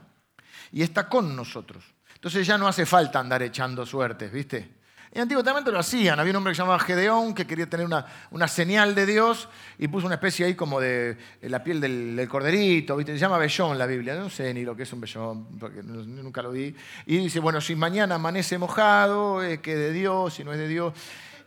Y 0.71 0.81
está 0.81 1.09
con 1.09 1.35
nosotros. 1.35 1.83
Entonces 2.15 2.47
ya 2.47 2.57
no 2.57 2.67
hace 2.67 2.85
falta 2.85 3.19
andar 3.19 3.43
echando 3.43 3.85
suertes, 3.85 4.31
¿viste? 4.31 4.77
Y 5.13 5.19
antiguamente 5.19 5.71
lo 5.71 5.79
hacían. 5.79 6.19
Había 6.19 6.31
un 6.31 6.37
hombre 6.37 6.51
que 6.51 6.55
se 6.55 6.61
llamaba 6.61 6.79
Gedeón 6.79 7.33
que 7.33 7.47
quería 7.47 7.69
tener 7.69 7.85
una, 7.85 8.47
señal 8.47 8.95
de 8.95 9.05
Dios 9.05 9.49
y 9.77 9.87
puso 9.87 10.05
una 10.05 10.15
especie 10.15 10.45
ahí 10.45 10.55
como 10.55 10.79
de, 10.79 11.17
la 11.41 11.63
piel 11.63 11.81
del, 11.81 12.27
corderito. 12.29 12.95
¿viste? 12.95 13.13
Se 13.13 13.19
llama 13.19 13.37
vellón 13.37 13.77
la 13.77 13.85
Biblia. 13.85 14.15
No 14.15 14.29
sé 14.29 14.53
ni 14.53 14.63
lo 14.63 14.75
que 14.75 14.83
es 14.83 14.93
un 14.93 15.01
vellón, 15.01 15.57
porque 15.59 15.81
nunca 15.83 16.41
lo 16.41 16.51
vi. 16.51 16.75
Y 17.05 17.17
dice, 17.17 17.39
bueno, 17.39 17.61
si 17.61 17.75
mañana 17.75 18.15
amanece 18.15 18.57
mojado, 18.57 19.43
es 19.43 19.59
que 19.59 19.75
de 19.75 19.91
Dios, 19.91 20.33
si 20.33 20.43
no 20.43 20.53
es 20.53 20.59
de 20.59 20.67
Dios. 20.67 20.93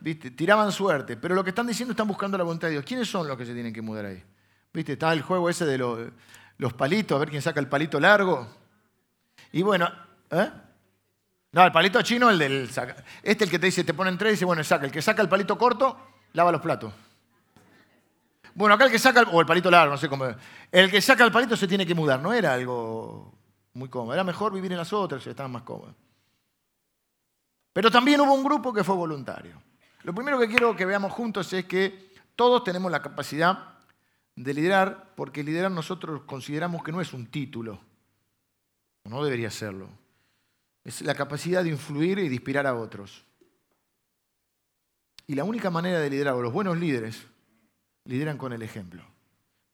¿Viste? 0.01 0.31
Tiraban 0.31 0.73
suerte. 0.73 1.17
Pero 1.17 1.35
lo 1.35 1.45
que 1.45 1.51
están 1.51 1.67
diciendo 1.67 1.93
están 1.93 2.09
buscando 2.09 2.39
la 2.39 2.45
voluntad 2.45 2.69
de 2.69 2.73
Dios. 2.73 2.85
¿Quiénes 2.85 3.09
son 3.09 3.29
los 3.29 3.37
que 3.37 3.45
se 3.45 3.53
tienen 3.53 3.73
que 3.73 3.83
mudar 3.83 4.07
ahí? 4.07 4.23
¿Viste? 4.73 4.93
Está 4.93 5.13
el 5.13 5.23
juego 5.23 5.51
ese 5.51 5.67
de 5.67 5.79
los, 5.79 6.73
palitos, 6.75 7.17
a 7.17 7.19
ver 7.19 7.31
quién 7.31 7.43
saca 7.43 7.61
el 7.61 7.69
palito 7.69 7.99
largo. 7.99 8.47
Y 9.53 9.63
bueno, 9.63 9.91
¿eh? 10.31 10.51
No, 11.53 11.65
el 11.65 11.73
palito 11.73 12.01
chino, 12.03 12.31
el 12.31 12.39
del. 12.39 12.63
Este 12.63 13.05
es 13.23 13.43
el 13.43 13.51
que 13.51 13.59
te 13.59 13.67
dice, 13.67 13.83
te 13.83 13.95
ponen 13.95 14.17
tres 14.17 14.31
y 14.31 14.35
dice, 14.35 14.45
bueno, 14.45 14.63
saca. 14.63 14.87
El 14.87 14.93
que 14.93 15.03
saca 15.03 15.21
el 15.23 15.29
palito 15.29 15.59
corto, 15.59 15.99
lava 16.35 16.53
los 16.53 16.61
platos. 16.61 16.93
Bueno, 18.55 18.75
acá 18.75 18.85
el 18.85 18.93
que 18.93 18.99
saca, 18.99 19.21
el, 19.21 19.29
o 19.33 19.41
el 19.41 19.47
palito 19.47 19.71
largo, 19.71 19.93
no 19.93 19.99
sé 19.99 20.09
cómo. 20.09 20.27
El 20.71 20.91
que 20.91 21.01
saca 21.01 21.25
el 21.25 21.33
palito 21.33 21.57
se 21.57 21.67
tiene 21.67 21.85
que 21.85 21.95
mudar, 21.95 22.21
no 22.21 22.33
era 22.33 22.55
algo 22.55 23.35
muy 23.75 23.89
cómodo. 23.89 24.15
Era 24.15 24.23
mejor 24.23 24.53
vivir 24.53 24.71
en 24.71 24.79
las 24.79 24.93
otras, 24.93 25.27
estaban 25.27 25.51
más 25.51 25.63
cómodos. 25.63 25.95
Pero 27.73 27.91
también 27.91 28.21
hubo 28.21 28.33
un 28.33 28.45
grupo 28.45 28.73
que 28.73 28.85
fue 28.85 28.95
voluntario. 28.95 29.61
Lo 30.03 30.15
primero 30.15 30.39
que 30.39 30.49
quiero 30.49 30.77
que 30.77 30.85
veamos 30.85 31.13
juntos 31.13 31.53
es 31.53 31.65
que 31.65 32.15
todos 32.37 32.63
tenemos 32.65 32.91
la 32.91 33.03
capacidad 33.03 33.80
de 34.37 34.55
liderar, 34.55 35.13
porque 35.17 35.45
liderar 35.45 35.71
nosotros 35.71 36.23
consideramos 36.23 36.83
que 36.83 36.93
no 36.93 37.01
es 37.01 37.13
un 37.13 37.27
título, 37.27 37.81
no 39.05 39.25
debería 39.25 39.51
serlo. 39.51 39.89
Es 40.85 41.03
la 41.03 41.15
capacidad 41.15 41.63
de 41.63 41.71
influir 41.71 42.19
y 42.19 42.29
de 42.29 42.35
inspirar 42.35 42.67
a 42.67 42.75
otros. 42.75 43.25
Y 45.27 45.35
la 45.35 45.45
única 45.45 45.71
manera 45.71 46.01
de 46.01 46.11
liderar, 46.11 46.35
o 46.35 46.43
los 46.43 46.53
buenos 46.53 46.79
líderes, 46.79 47.27
lideran 48.05 48.39
con 48.39 48.53
el 48.53 48.63
ejemplo. 48.63 49.05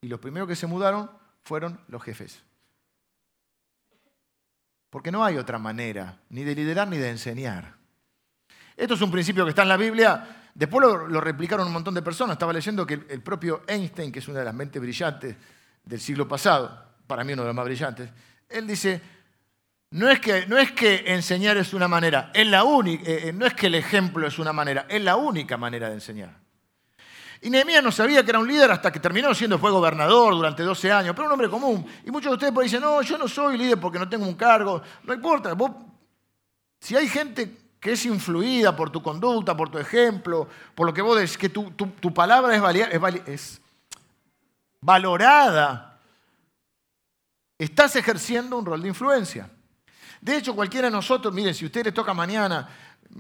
Y 0.01 0.09
los 0.09 0.21
primeros 0.21 0.49
que 0.49 0.57
se 0.57 0.67
mudaron 0.67 1.11
fueron 1.43 1.81
los 1.89 2.03
jefes. 2.03 2.43
Porque 4.91 5.11
no 5.11 5.25
hay 5.25 5.37
otra 5.37 5.59
manera, 5.59 6.21
ni 6.29 6.45
de 6.45 6.55
liderar 6.55 6.89
ni 6.89 6.99
de 6.99 7.11
enseñar. 7.11 7.77
Esto 8.77 8.95
es 8.95 9.01
un 9.01 9.11
principio 9.11 9.45
que 9.45 9.51
está 9.51 9.63
en 9.63 9.69
la 9.69 9.77
Biblia. 9.77 10.46
Después 10.57 10.87
lo, 10.87 11.21
replicaron 11.21 11.67
un 11.67 11.73
montón 11.75 11.93
de 11.93 12.01
personas. 12.01 12.35
Estaba 12.37 12.53
leyendo 12.53 12.87
que 12.87 12.95
el, 12.95 13.21
propio 13.21 13.63
Einstein, 13.67 14.11
que 14.11 14.21
es 14.21 14.29
una 14.29 14.39
de 14.39 14.47
las 14.47 14.55
mentes 14.55 14.81
brillantes 14.81 15.37
del 15.85 16.01
siglo 16.01 16.27
pasado, 16.27 16.83
para 17.07 17.25
mí 17.25 17.35
uno 17.35 17.43
de 17.43 17.49
los 17.49 17.55
más 17.55 17.67
brillantes, 17.67 18.09
él 18.49 18.67
dice, 18.67 19.03
no 19.91 20.09
es 20.09 20.19
que, 20.19 20.47
no 20.47 20.57
es 20.57 20.73
que 20.73 21.13
enseñar 21.13 21.59
es 21.59 21.75
una 21.75 21.89
manera, 21.89 22.31
es 22.33 22.47
la 22.47 22.65
única, 22.65 23.03
eh, 23.05 23.29
eh, 23.29 23.33
no 23.35 23.45
es 23.45 23.53
que 23.53 23.67
el 23.67 23.75
ejemplo 23.75 24.27
es 24.27 24.39
una 24.39 24.55
manera, 24.55 24.87
es 24.89 25.03
la 25.03 25.17
única 25.17 25.59
manera 25.59 25.89
de 25.89 25.95
enseñar. 25.97 26.35
Y 27.43 27.51
Nehemías 27.51 27.85
no 27.85 27.93
sabía 27.93 28.25
que 28.25 28.31
era 28.31 28.39
un 28.39 28.49
líder 28.49 28.71
hasta 28.71 28.91
que 28.91 28.99
terminó 28.99 29.35
siendo 29.35 29.59
fue 29.59 29.71
gobernador 29.71 30.33
durante 30.33 30.63
12 30.63 30.91
años, 30.91 31.15
pero 31.15 31.27
un 31.27 31.33
hombre 31.33 31.51
común. 31.51 31.87
Y 32.07 32.11
muchos 32.11 32.31
de 32.31 32.35
ustedes 32.35 32.53
pueden 32.55 32.71
decir, 32.71 32.81
no, 32.81 33.03
yo 33.03 33.19
no 33.19 33.29
soy 33.29 33.59
líder 33.59 33.79
porque 33.79 33.99
no 33.99 34.09
tengo 34.09 34.27
un 34.27 34.37
cargo. 34.37 34.81
No 35.03 35.13
importa, 35.13 35.55
si 36.81 36.97
hay 36.97 37.09
gente 37.09 37.66
que 37.87 37.93
es 37.93 38.05
influida 38.05 38.75
por 38.75 38.91
tu 38.91 39.01
conducta, 39.01 39.57
por 39.57 39.71
tu 39.71 39.79
ejemplo, 39.79 40.49
por 40.75 40.89
lo 40.89 40.93
que 40.93 41.03
vos 41.03 41.17
decís, 41.17 41.39
que 41.39 41.49
tu, 41.49 42.13
palabra 42.13 42.57
es, 42.57 43.29
es 43.29 43.63
valorada, 44.81 46.01
estás 47.57 47.95
ejerciendo 47.95 48.59
un 48.59 48.67
rol 48.67 48.83
de 48.83 48.89
influencia. 48.89 49.49
De 50.21 50.37
hecho, 50.37 50.57
cualquiera 50.57 50.89
de 50.89 50.91
nosotros, 50.91 51.33
miren, 51.33 51.55
si 51.55 51.65
a 51.65 51.67
usted 51.67 51.85
le 51.85 51.93
toca 51.93 52.13
mañana, 52.13 52.69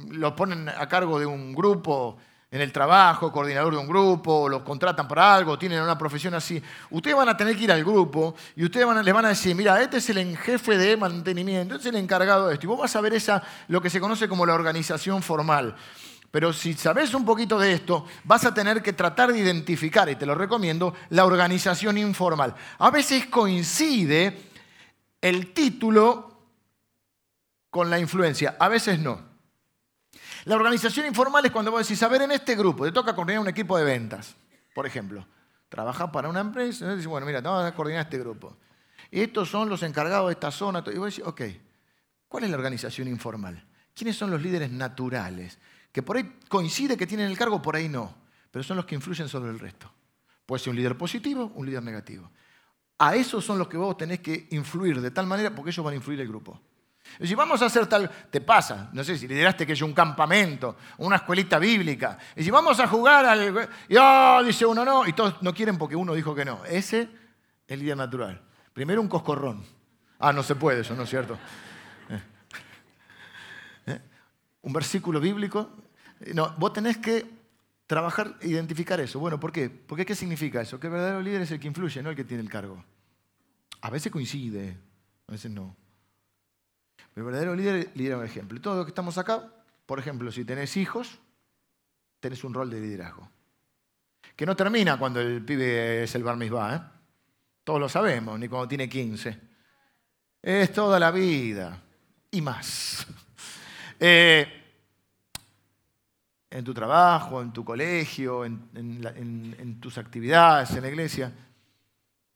lo 0.08 0.34
ponen 0.34 0.68
a 0.68 0.88
cargo 0.88 1.20
de 1.20 1.26
un 1.26 1.54
grupo 1.54 2.18
en 2.56 2.62
el 2.62 2.72
trabajo, 2.72 3.30
coordinador 3.30 3.74
de 3.74 3.78
un 3.78 3.86
grupo, 3.86 4.48
los 4.48 4.62
contratan 4.62 5.06
para 5.06 5.34
algo, 5.34 5.58
tienen 5.58 5.80
una 5.80 5.96
profesión 5.96 6.34
así, 6.34 6.60
ustedes 6.90 7.14
van 7.14 7.28
a 7.28 7.36
tener 7.36 7.54
que 7.54 7.64
ir 7.64 7.72
al 7.72 7.84
grupo 7.84 8.34
y 8.56 8.64
ustedes 8.64 8.86
van 8.86 9.04
les 9.04 9.14
van 9.14 9.26
a 9.26 9.28
decir, 9.28 9.54
mira, 9.54 9.80
este 9.80 9.98
es 9.98 10.08
el 10.08 10.36
jefe 10.38 10.78
de 10.78 10.96
mantenimiento, 10.96 11.74
este 11.74 11.88
es 11.88 11.94
el 11.94 12.00
encargado 12.00 12.48
de 12.48 12.54
esto. 12.54 12.66
Y 12.66 12.68
vos 12.68 12.80
vas 12.80 12.96
a 12.96 13.00
ver 13.02 13.12
esa, 13.12 13.42
lo 13.68 13.80
que 13.80 13.90
se 13.90 14.00
conoce 14.00 14.26
como 14.26 14.46
la 14.46 14.54
organización 14.54 15.22
formal. 15.22 15.76
Pero 16.30 16.52
si 16.52 16.72
sabes 16.74 17.12
un 17.14 17.24
poquito 17.24 17.58
de 17.58 17.74
esto, 17.74 18.06
vas 18.24 18.44
a 18.44 18.54
tener 18.54 18.82
que 18.82 18.94
tratar 18.94 19.32
de 19.32 19.38
identificar, 19.38 20.08
y 20.08 20.16
te 20.16 20.26
lo 20.26 20.34
recomiendo, 20.34 20.94
la 21.10 21.24
organización 21.24 21.98
informal. 21.98 22.54
A 22.78 22.90
veces 22.90 23.26
coincide 23.26 24.50
el 25.20 25.52
título 25.52 26.40
con 27.70 27.90
la 27.90 27.98
influencia, 27.98 28.56
a 28.58 28.68
veces 28.68 28.98
no. 28.98 29.35
La 30.46 30.54
organización 30.54 31.06
informal 31.06 31.44
es 31.44 31.50
cuando 31.50 31.72
vos 31.72 31.82
decís, 31.82 32.00
a 32.04 32.08
ver, 32.08 32.22
en 32.22 32.30
este 32.30 32.54
grupo, 32.54 32.84
te 32.84 32.92
toca 32.92 33.16
coordinar 33.16 33.40
un 33.40 33.48
equipo 33.48 33.76
de 33.76 33.82
ventas, 33.82 34.36
por 34.76 34.86
ejemplo. 34.86 35.26
Trabajas 35.68 36.08
para 36.10 36.28
una 36.28 36.38
empresa 36.38 36.86
y 36.86 36.90
dices, 36.90 37.08
bueno, 37.08 37.26
mira, 37.26 37.42
te 37.42 37.48
vamos 37.48 37.64
a 37.64 37.74
coordinar 37.74 38.02
este 38.02 38.20
grupo. 38.20 38.56
Y 39.10 39.22
estos 39.22 39.50
son 39.50 39.68
los 39.68 39.82
encargados 39.82 40.28
de 40.28 40.34
esta 40.34 40.52
zona. 40.52 40.84
Y 40.86 40.98
vos 40.98 41.10
decís, 41.10 41.26
ok, 41.26 41.42
¿cuál 42.28 42.44
es 42.44 42.50
la 42.50 42.56
organización 42.58 43.08
informal? 43.08 43.66
¿Quiénes 43.92 44.14
son 44.14 44.30
los 44.30 44.40
líderes 44.40 44.70
naturales? 44.70 45.58
Que 45.90 46.04
por 46.04 46.16
ahí 46.16 46.38
coincide 46.48 46.96
que 46.96 47.08
tienen 47.08 47.28
el 47.28 47.36
cargo, 47.36 47.60
por 47.60 47.74
ahí 47.74 47.88
no. 47.88 48.14
Pero 48.52 48.62
son 48.62 48.76
los 48.76 48.86
que 48.86 48.94
influyen 48.94 49.28
sobre 49.28 49.50
el 49.50 49.58
resto. 49.58 49.90
Puede 50.46 50.62
ser 50.62 50.70
un 50.70 50.76
líder 50.76 50.96
positivo, 50.96 51.50
un 51.56 51.66
líder 51.66 51.82
negativo. 51.82 52.30
A 52.98 53.16
esos 53.16 53.44
son 53.44 53.58
los 53.58 53.66
que 53.66 53.78
vos 53.78 53.96
tenés 53.96 54.20
que 54.20 54.46
influir 54.52 55.00
de 55.00 55.10
tal 55.10 55.26
manera 55.26 55.52
porque 55.52 55.70
ellos 55.72 55.84
van 55.84 55.94
a 55.94 55.96
influir 55.96 56.20
el 56.20 56.28
grupo. 56.28 56.60
Si 57.20 57.34
vamos 57.34 57.62
a 57.62 57.66
hacer 57.66 57.86
tal, 57.86 58.10
te 58.30 58.40
pasa, 58.40 58.90
no 58.92 59.02
sé 59.02 59.16
si 59.16 59.26
lideraste 59.26 59.66
que 59.66 59.72
es 59.72 59.82
un 59.82 59.94
campamento, 59.94 60.76
una 60.98 61.16
escuelita 61.16 61.58
bíblica. 61.58 62.18
Y 62.34 62.42
si 62.42 62.50
vamos 62.50 62.78
a 62.78 62.86
jugar 62.86 63.24
al. 63.24 63.68
Y 63.88 63.96
oh, 63.96 64.42
dice 64.44 64.66
uno 64.66 64.84
no, 64.84 65.06
y 65.06 65.12
todos 65.12 65.40
no 65.42 65.54
quieren 65.54 65.78
porque 65.78 65.96
uno 65.96 66.14
dijo 66.14 66.34
que 66.34 66.44
no. 66.44 66.64
Ese 66.64 67.02
es 67.02 67.08
el 67.68 67.80
líder 67.80 67.96
natural. 67.96 68.42
Primero 68.72 69.00
un 69.00 69.08
coscorrón. 69.08 69.64
Ah, 70.18 70.32
no 70.32 70.42
se 70.42 70.54
puede 70.54 70.80
eso, 70.80 70.94
¿no 70.94 71.04
es 71.04 71.10
cierto? 71.10 71.38
Eh. 72.10 72.20
Eh. 73.86 74.00
Un 74.62 74.72
versículo 74.72 75.20
bíblico. 75.20 75.70
No, 76.34 76.54
vos 76.58 76.72
tenés 76.72 76.98
que 76.98 77.26
trabajar, 77.86 78.36
identificar 78.42 79.00
eso. 79.00 79.18
Bueno, 79.18 79.40
¿por 79.40 79.52
qué? 79.52 79.70
Porque 79.70 80.04
¿qué 80.04 80.14
significa 80.14 80.60
eso? 80.60 80.78
Que 80.78 80.88
el 80.88 80.92
verdadero 80.92 81.22
líder 81.22 81.42
es 81.42 81.50
el 81.50 81.60
que 81.60 81.68
influye, 81.68 82.02
no 82.02 82.10
el 82.10 82.16
que 82.16 82.24
tiene 82.24 82.42
el 82.42 82.50
cargo. 82.50 82.84
A 83.80 83.90
veces 83.90 84.10
coincide, 84.10 84.76
a 85.28 85.32
veces 85.32 85.50
no. 85.50 85.76
El 87.16 87.22
verdadero 87.22 87.56
líder 87.56 87.90
lidera 87.94 88.18
un 88.18 88.24
ejemplo. 88.24 88.58
Y 88.58 88.60
todo 88.60 88.76
lo 88.76 88.84
que 88.84 88.90
estamos 88.90 89.16
acá, 89.16 89.50
por 89.86 89.98
ejemplo, 89.98 90.30
si 90.30 90.44
tenés 90.44 90.76
hijos, 90.76 91.18
tenés 92.20 92.44
un 92.44 92.52
rol 92.52 92.70
de 92.70 92.78
liderazgo. 92.78 93.28
Que 94.36 94.44
no 94.44 94.54
termina 94.54 94.98
cuando 94.98 95.20
el 95.20 95.42
pibe 95.42 96.04
es 96.04 96.14
el 96.14 96.22
bar 96.22 96.36
mitzvah, 96.36 96.76
¿eh? 96.76 96.80
Todos 97.64 97.80
lo 97.80 97.88
sabemos, 97.88 98.38
ni 98.38 98.48
cuando 98.48 98.68
tiene 98.68 98.88
15. 98.88 99.40
Es 100.42 100.72
toda 100.72 101.00
la 101.00 101.10
vida 101.10 101.82
y 102.30 102.40
más. 102.40 103.06
Eh, 103.98 104.46
en 106.50 106.62
tu 106.62 106.74
trabajo, 106.74 107.40
en 107.40 107.50
tu 107.50 107.64
colegio, 107.64 108.44
en 108.44 109.78
tus 109.80 109.96
actividades, 109.96 110.70
en 110.72 110.82
la 110.82 110.88
iglesia, 110.90 111.32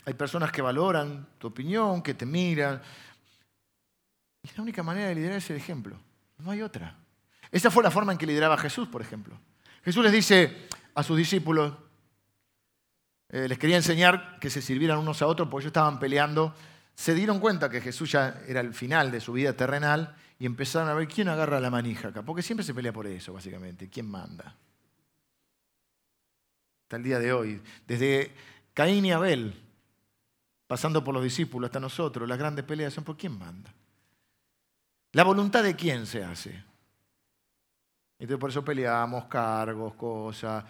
hay 0.06 0.14
personas 0.14 0.50
que 0.50 0.62
valoran 0.62 1.26
tu 1.38 1.48
opinión, 1.48 2.02
que 2.02 2.14
te 2.14 2.24
miran, 2.24 2.80
y 4.42 4.48
la 4.56 4.62
única 4.62 4.82
manera 4.82 5.08
de 5.08 5.14
liderar 5.14 5.38
es 5.38 5.50
el 5.50 5.56
ejemplo. 5.56 5.96
No 6.38 6.50
hay 6.50 6.62
otra. 6.62 6.96
Esa 7.50 7.70
fue 7.70 7.82
la 7.82 7.90
forma 7.90 8.12
en 8.12 8.18
que 8.18 8.26
lideraba 8.26 8.56
Jesús, 8.56 8.88
por 8.88 9.02
ejemplo. 9.02 9.38
Jesús 9.84 10.02
les 10.04 10.12
dice 10.12 10.68
a 10.94 11.02
sus 11.02 11.16
discípulos, 11.16 11.74
eh, 13.28 13.48
les 13.48 13.58
quería 13.58 13.76
enseñar 13.76 14.38
que 14.40 14.50
se 14.50 14.62
sirvieran 14.62 14.98
unos 14.98 15.22
a 15.22 15.26
otros 15.26 15.48
porque 15.48 15.64
ellos 15.64 15.70
estaban 15.70 15.98
peleando. 15.98 16.54
Se 16.94 17.14
dieron 17.14 17.38
cuenta 17.38 17.70
que 17.70 17.80
Jesús 17.80 18.12
ya 18.12 18.42
era 18.46 18.60
el 18.60 18.74
final 18.74 19.10
de 19.10 19.20
su 19.20 19.32
vida 19.32 19.52
terrenal 19.52 20.16
y 20.38 20.46
empezaron 20.46 20.88
a 20.88 20.94
ver 20.94 21.06
quién 21.08 21.28
agarra 21.28 21.60
la 21.60 21.70
manija 21.70 22.08
acá. 22.08 22.22
Porque 22.22 22.42
siempre 22.42 22.64
se 22.64 22.74
pelea 22.74 22.92
por 22.92 23.06
eso, 23.06 23.32
básicamente. 23.32 23.88
¿Quién 23.88 24.10
manda? 24.10 24.56
Hasta 26.84 26.96
el 26.96 27.02
día 27.02 27.18
de 27.18 27.32
hoy. 27.32 27.60
Desde 27.86 28.34
Caín 28.74 29.04
y 29.06 29.12
Abel, 29.12 29.54
pasando 30.66 31.04
por 31.04 31.14
los 31.14 31.22
discípulos 31.22 31.68
hasta 31.68 31.80
nosotros, 31.80 32.28
las 32.28 32.38
grandes 32.38 32.64
peleas 32.64 32.92
son 32.92 33.04
por 33.04 33.16
quién 33.16 33.38
manda. 33.38 33.72
¿La 35.12 35.24
voluntad 35.24 35.62
de 35.64 35.74
quién 35.74 36.06
se 36.06 36.22
hace? 36.22 36.62
Entonces 38.18 38.38
por 38.38 38.50
eso 38.50 38.64
peleamos 38.64 39.24
cargos, 39.24 39.94
cosas, 39.94 40.64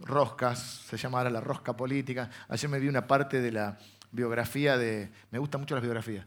roscas, 0.00 0.58
se 0.86 0.96
llama 0.96 1.18
ahora 1.18 1.30
la 1.30 1.40
rosca 1.40 1.76
política. 1.76 2.30
Ayer 2.48 2.70
me 2.70 2.78
vi 2.78 2.88
una 2.88 3.06
parte 3.06 3.40
de 3.40 3.50
la 3.50 3.78
biografía 4.12 4.76
de, 4.78 5.10
me 5.30 5.38
gustan 5.38 5.60
mucho 5.62 5.74
las 5.74 5.82
biografías, 5.82 6.24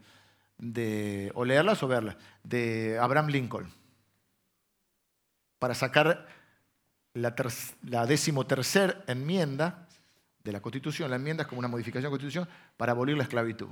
de, 0.58 1.32
o 1.36 1.46
leerlas 1.46 1.82
o 1.84 1.88
verlas, 1.88 2.18
de 2.44 2.98
Abraham 3.00 3.28
Lincoln, 3.28 3.72
para 5.58 5.76
sacar 5.76 6.28
la, 7.14 7.36
la 7.84 8.06
decimotercer 8.06 9.04
enmienda 9.08 9.88
de 10.44 10.52
la 10.52 10.62
Constitución. 10.62 11.10
La 11.10 11.16
enmienda 11.18 11.44
es 11.44 11.48
como 11.48 11.60
una 11.60 11.68
modificación 11.68 12.04
de 12.04 12.08
la 12.08 12.12
Constitución 12.12 12.50
para 12.78 12.92
abolir 12.92 13.16
la 13.16 13.24
esclavitud. 13.24 13.70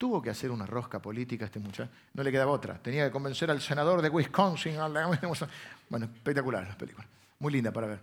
Tuvo 0.00 0.22
que 0.22 0.30
hacer 0.30 0.50
una 0.50 0.64
rosca 0.64 0.98
política 0.98 1.44
este 1.44 1.58
muchacho. 1.58 1.90
No 2.14 2.22
le 2.22 2.32
quedaba 2.32 2.50
otra. 2.50 2.78
Tenía 2.78 3.04
que 3.04 3.10
convencer 3.10 3.50
al 3.50 3.60
senador 3.60 4.00
de 4.00 4.08
Wisconsin. 4.08 4.76
Bueno, 5.90 6.06
espectacular 6.06 6.66
la 6.66 6.78
película. 6.78 7.06
Muy 7.38 7.52
linda 7.52 7.70
para 7.70 7.86
ver. 7.86 8.00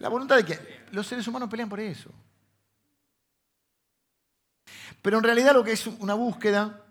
La 0.00 0.08
voluntad 0.08 0.38
de 0.38 0.44
que 0.44 0.58
los 0.90 1.06
seres 1.06 1.24
humanos 1.28 1.48
pelean 1.48 1.68
por 1.68 1.78
eso. 1.78 2.10
Pero 5.00 5.18
en 5.18 5.22
realidad 5.22 5.54
lo 5.54 5.62
que 5.62 5.70
es 5.70 5.86
una 5.86 6.14
búsqueda 6.14 6.84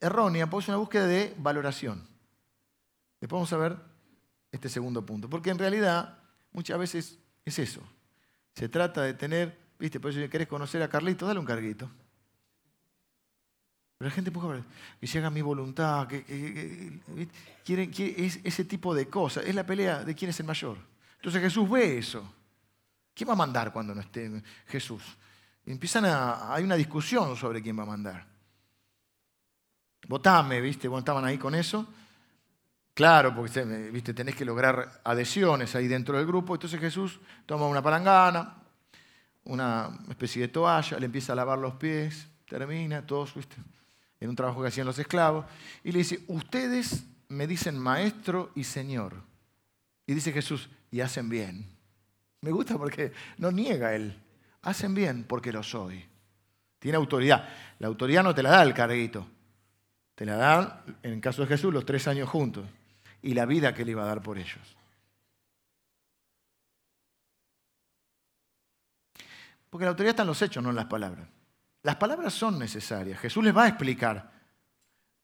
errónea, 0.00 0.48
pues 0.48 0.64
es 0.64 0.68
una 0.70 0.78
búsqueda 0.78 1.06
de 1.06 1.34
valoración. 1.36 2.08
Después 3.20 3.36
vamos 3.36 3.52
a 3.52 3.58
ver 3.58 3.76
este 4.52 4.70
segundo 4.70 5.04
punto. 5.04 5.28
Porque 5.28 5.50
en 5.50 5.58
realidad 5.58 6.16
muchas 6.52 6.78
veces 6.78 7.18
es 7.44 7.58
eso. 7.58 7.82
Se 8.54 8.70
trata 8.70 9.02
de 9.02 9.12
tener, 9.12 9.58
viste, 9.78 10.00
por 10.00 10.12
eso 10.12 10.18
si 10.18 10.28
querés 10.30 10.48
conocer 10.48 10.82
a 10.82 10.88
Carlito, 10.88 11.26
dale 11.26 11.40
un 11.40 11.44
carguito. 11.44 11.90
Pero 13.98 14.10
la 14.10 14.14
gente 14.14 14.30
puede 14.30 14.62
que 15.00 15.06
se 15.08 15.18
haga 15.18 15.28
mi 15.28 15.42
voluntad, 15.42 16.06
que, 16.06 17.00
quieren, 17.64 17.92
ese 17.92 18.64
tipo 18.64 18.94
de 18.94 19.08
cosas. 19.08 19.44
Es 19.44 19.54
la 19.54 19.66
pelea 19.66 20.04
de 20.04 20.14
quién 20.14 20.30
es 20.30 20.38
el 20.38 20.46
mayor. 20.46 20.78
Entonces 21.16 21.42
Jesús 21.42 21.68
ve 21.68 21.98
eso. 21.98 22.32
¿Quién 23.12 23.28
va 23.28 23.32
a 23.32 23.36
mandar 23.36 23.72
cuando 23.72 23.94
no 23.94 24.00
esté 24.00 24.42
Jesús? 24.68 25.02
empiezan 25.66 26.06
a, 26.06 26.54
hay 26.54 26.64
una 26.64 26.76
discusión 26.76 27.36
sobre 27.36 27.60
quién 27.60 27.78
va 27.78 27.82
a 27.82 27.86
mandar. 27.86 28.24
Votame, 30.06 30.60
¿viste? 30.60 30.88
Bueno, 30.88 31.00
estaban 31.00 31.24
ahí 31.24 31.36
con 31.36 31.54
eso. 31.54 31.86
Claro, 32.94 33.34
porque 33.34 33.62
¿viste? 33.92 34.14
tenés 34.14 34.34
que 34.34 34.44
lograr 34.44 35.00
adhesiones 35.04 35.74
ahí 35.74 35.88
dentro 35.88 36.16
del 36.16 36.26
grupo. 36.26 36.54
Entonces 36.54 36.80
Jesús 36.80 37.20
toma 37.44 37.66
una 37.66 37.82
palangana, 37.82 38.54
una 39.44 39.90
especie 40.08 40.42
de 40.42 40.48
toalla, 40.48 40.98
le 40.98 41.06
empieza 41.06 41.32
a 41.32 41.36
lavar 41.36 41.58
los 41.58 41.74
pies, 41.74 42.28
termina, 42.48 43.06
todos, 43.06 43.34
en 44.20 44.30
un 44.30 44.36
trabajo 44.36 44.62
que 44.62 44.68
hacían 44.68 44.86
los 44.86 44.98
esclavos, 44.98 45.46
y 45.84 45.92
le 45.92 45.98
dice, 45.98 46.24
ustedes 46.28 47.04
me 47.28 47.46
dicen 47.46 47.78
maestro 47.78 48.50
y 48.54 48.64
señor. 48.64 49.14
Y 50.06 50.14
dice 50.14 50.32
Jesús, 50.32 50.68
y 50.90 51.00
hacen 51.00 51.28
bien. 51.28 51.66
Me 52.40 52.50
gusta 52.50 52.78
porque 52.78 53.12
no 53.36 53.50
niega 53.50 53.94
él, 53.94 54.20
hacen 54.62 54.94
bien 54.94 55.24
porque 55.24 55.52
lo 55.52 55.62
soy. 55.62 56.04
Tiene 56.78 56.96
autoridad. 56.96 57.48
La 57.78 57.88
autoridad 57.88 58.22
no 58.22 58.34
te 58.34 58.42
la 58.42 58.50
da 58.50 58.62
el 58.62 58.74
carguito, 58.74 59.26
te 60.14 60.24
la 60.24 60.36
da, 60.36 60.84
en 61.02 61.14
el 61.14 61.20
caso 61.20 61.42
de 61.42 61.48
Jesús, 61.48 61.72
los 61.72 61.84
tres 61.84 62.06
años 62.08 62.28
juntos 62.28 62.66
y 63.22 63.34
la 63.34 63.46
vida 63.46 63.74
que 63.74 63.82
él 63.82 63.90
iba 63.90 64.02
a 64.02 64.06
dar 64.06 64.22
por 64.22 64.38
ellos. 64.38 64.76
Porque 69.70 69.84
la 69.84 69.90
autoridad 69.90 70.10
está 70.10 70.22
en 70.22 70.28
los 70.28 70.40
hechos, 70.40 70.62
no 70.62 70.70
en 70.70 70.76
las 70.76 70.86
palabras. 70.86 71.28
Las 71.82 71.96
palabras 71.96 72.34
son 72.34 72.58
necesarias. 72.58 73.20
Jesús 73.20 73.44
les 73.44 73.56
va 73.56 73.64
a 73.64 73.68
explicar. 73.68 74.30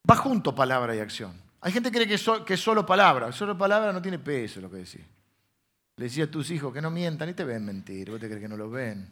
Va 0.09 0.17
junto 0.17 0.55
palabra 0.55 0.95
y 0.95 0.99
acción. 0.99 1.41
Hay 1.61 1.73
gente 1.73 1.91
que 1.91 2.05
cree 2.05 2.45
que, 2.45 2.55
es 2.55 2.61
solo 2.61 2.85
palabra. 2.85 3.33
Solo 3.33 3.57
palabra 3.57 3.93
no 3.93 4.03
tiene 4.03 4.19
peso 4.19 4.61
lo 4.61 4.71
que 4.71 4.79
decís. 4.79 5.01
Le 5.97 6.05
decía 6.05 6.25
a 6.25 6.31
tus 6.31 6.51
hijos 6.51 6.73
que 6.73 6.83
no 6.83 6.91
mientan 6.91 7.29
y 7.29 7.35
te 7.35 7.45
ven 7.45 7.65
mentir. 7.65 8.11
Vos 8.11 8.21
te 8.21 8.27
crees 8.27 8.43
que 8.43 8.49
no 8.49 8.57
lo 8.57 8.71
ven. 8.71 9.11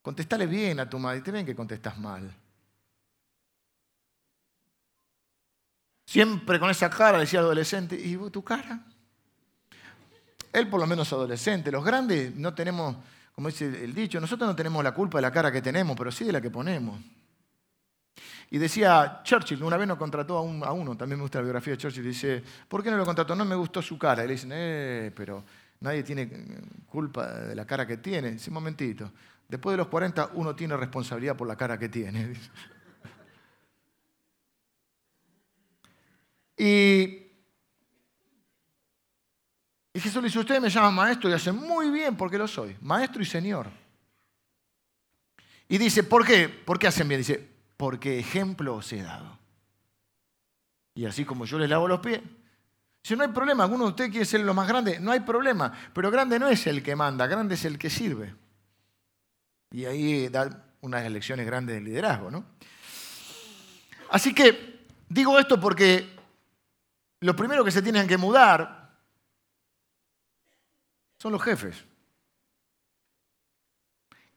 Contestale 0.00 0.46
bien 0.46 0.80
a 0.80 0.88
tu 0.88 0.98
madre 0.98 1.18
y 1.18 1.22
te 1.22 1.30
ven 1.30 1.44
que 1.44 1.56
contestas 1.56 1.98
mal. 1.98 2.32
Siempre 6.06 6.60
con 6.60 6.70
esa 6.70 6.88
cara, 6.88 7.18
decía 7.18 7.40
adolescente. 7.40 7.96
¿Y 7.96 8.16
tu 8.30 8.44
cara? 8.44 8.80
Él 10.52 10.68
por 10.68 10.78
lo 10.80 10.86
menos 10.86 11.12
adolescente. 11.12 11.72
Los 11.72 11.84
grandes 11.84 12.34
no 12.36 12.54
tenemos 12.54 12.96
como 13.34 13.48
dice 13.48 13.66
el 13.66 13.92
dicho, 13.92 14.20
nosotros 14.20 14.48
no 14.48 14.54
tenemos 14.54 14.84
la 14.84 14.94
culpa 14.94 15.18
de 15.18 15.22
la 15.22 15.32
cara 15.32 15.50
que 15.50 15.60
tenemos, 15.60 15.96
pero 15.96 16.12
sí 16.12 16.24
de 16.24 16.32
la 16.32 16.40
que 16.40 16.50
ponemos. 16.50 17.00
Y 18.50 18.58
decía 18.58 19.22
Churchill, 19.24 19.62
una 19.64 19.76
vez 19.76 19.88
nos 19.88 19.98
contrató 19.98 20.38
a, 20.38 20.72
uno, 20.72 20.96
también 20.96 21.18
me 21.18 21.22
gusta 21.22 21.38
la 21.38 21.44
biografía 21.44 21.72
de 21.72 21.78
Churchill, 21.78 22.04
dice, 22.04 22.42
¿por 22.68 22.84
qué 22.84 22.90
no 22.90 22.96
lo 22.96 23.04
contrató? 23.04 23.34
No 23.34 23.44
me 23.44 23.56
gustó 23.56 23.82
su 23.82 23.98
cara. 23.98 24.22
Y 24.22 24.28
le 24.28 24.34
dicen, 24.34 24.50
eh, 24.52 25.10
pero 25.16 25.42
nadie 25.80 26.04
tiene 26.04 26.30
culpa 26.86 27.40
de 27.40 27.56
la 27.56 27.66
cara 27.66 27.84
que 27.84 27.96
tiene. 27.96 28.32
Dice, 28.32 28.50
un 28.50 28.54
momentito, 28.54 29.10
después 29.48 29.72
de 29.72 29.78
los 29.78 29.88
40 29.88 30.30
uno 30.34 30.54
tiene 30.54 30.76
responsabilidad 30.76 31.36
por 31.36 31.48
la 31.48 31.56
cara 31.56 31.76
que 31.76 31.88
tiene. 31.88 32.34
y 36.56 37.23
y 39.96 40.00
Jesús 40.00 40.16
le 40.16 40.28
dice, 40.28 40.40
ustedes 40.40 40.60
me 40.60 40.68
llaman 40.68 40.92
maestro 40.92 41.30
y 41.30 41.32
hacen 41.34 41.54
muy 41.54 41.88
bien 41.88 42.16
porque 42.16 42.36
lo 42.36 42.48
soy, 42.48 42.76
maestro 42.80 43.22
y 43.22 43.24
señor. 43.24 43.68
Y 45.68 45.78
dice, 45.78 46.02
¿por 46.02 46.26
qué? 46.26 46.48
¿Por 46.48 46.80
qué 46.80 46.88
hacen 46.88 47.06
bien? 47.06 47.20
Dice, 47.20 47.48
porque 47.76 48.18
ejemplo 48.18 48.74
os 48.74 48.92
he 48.92 49.02
dado. 49.02 49.38
Y 50.96 51.06
así 51.06 51.24
como 51.24 51.44
yo 51.44 51.60
les 51.60 51.70
lavo 51.70 51.86
los 51.86 52.00
pies. 52.00 52.20
Si 53.04 53.14
no 53.14 53.22
hay 53.22 53.28
problema, 53.28 53.62
alguno 53.62 53.84
de 53.84 53.90
ustedes 53.90 54.10
quiere 54.10 54.26
ser 54.26 54.40
lo 54.40 54.52
más 54.52 54.66
grande, 54.66 54.98
no 54.98 55.12
hay 55.12 55.20
problema. 55.20 55.72
Pero 55.92 56.10
grande 56.10 56.40
no 56.40 56.48
es 56.48 56.66
el 56.66 56.82
que 56.82 56.96
manda, 56.96 57.28
grande 57.28 57.54
es 57.54 57.64
el 57.64 57.78
que 57.78 57.88
sirve. 57.88 58.34
Y 59.70 59.84
ahí 59.84 60.28
da 60.28 60.74
unas 60.80 61.08
lecciones 61.08 61.46
grandes 61.46 61.76
de 61.76 61.82
liderazgo, 61.82 62.32
¿no? 62.32 62.44
Así 64.10 64.34
que 64.34 64.86
digo 65.08 65.38
esto 65.38 65.60
porque 65.60 66.16
lo 67.20 67.36
primero 67.36 67.64
que 67.64 67.70
se 67.70 67.82
tienen 67.82 68.08
que 68.08 68.16
mudar 68.16 68.83
son 71.24 71.32
los 71.32 71.42
jefes. 71.42 71.82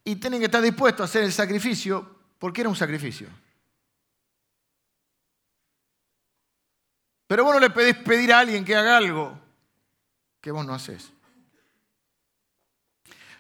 Y 0.06 0.16
tienen 0.16 0.40
que 0.40 0.46
estar 0.46 0.62
dispuestos 0.62 1.02
a 1.02 1.04
hacer 1.04 1.24
el 1.26 1.34
sacrificio 1.34 2.16
porque 2.40 2.62
era 2.62 2.70
un 2.70 2.78
sacrificio. 2.78 3.28
Pero 7.28 7.44
vos 7.44 7.56
no 7.56 7.60
le 7.60 7.72
pedís 7.72 7.98
pedir 7.98 8.32
a 8.32 8.40
alguien 8.40 8.64
que 8.64 8.74
haga 8.74 8.96
algo 8.96 9.38
que 10.40 10.50
vos 10.50 10.66
no 10.66 10.74
haces. 10.74 11.12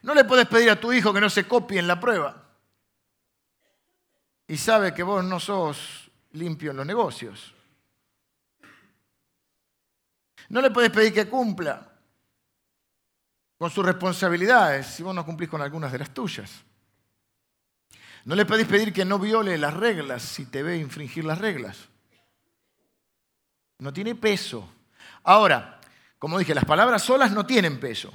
No 0.01 0.13
le 0.13 0.25
podés 0.25 0.49
pedir 0.49 0.69
a 0.69 0.77
tu 0.77 0.91
hijo 0.91 1.13
que 1.13 1.21
no 1.21 1.29
se 1.29 1.47
copie 1.47 1.79
en 1.79 1.87
la 1.87 2.01
prueba. 2.01 2.49
Y 4.45 4.57
sabe 4.57 4.93
que 4.93 5.03
vos 5.03 5.23
no 5.23 5.39
sos 5.39 6.11
limpio 6.33 6.71
en 6.71 6.77
los 6.77 6.85
negocios. 6.85 7.55
No 10.49 10.59
le 10.59 10.69
podés 10.69 10.89
pedir 10.89 11.13
que 11.13 11.29
cumpla 11.29 11.93
con 13.57 13.71
sus 13.71 13.85
responsabilidades 13.85 14.87
si 14.87 15.03
vos 15.03 15.15
no 15.15 15.25
cumplís 15.25 15.49
con 15.49 15.61
algunas 15.61 15.91
de 15.91 15.99
las 15.99 16.13
tuyas. 16.13 16.51
No 18.25 18.35
le 18.35 18.45
podés 18.45 18.67
pedir 18.67 18.91
que 18.91 19.05
no 19.05 19.19
viole 19.19 19.57
las 19.57 19.73
reglas 19.73 20.21
si 20.21 20.45
te 20.45 20.61
ve 20.61 20.77
infringir 20.77 21.23
las 21.25 21.39
reglas. 21.39 21.77
No 23.79 23.93
tiene 23.93 24.15
peso. 24.15 24.67
Ahora, 25.23 25.79
como 26.19 26.37
dije, 26.37 26.53
las 26.53 26.65
palabras 26.65 27.03
solas 27.03 27.31
no 27.31 27.45
tienen 27.45 27.79
peso. 27.79 28.11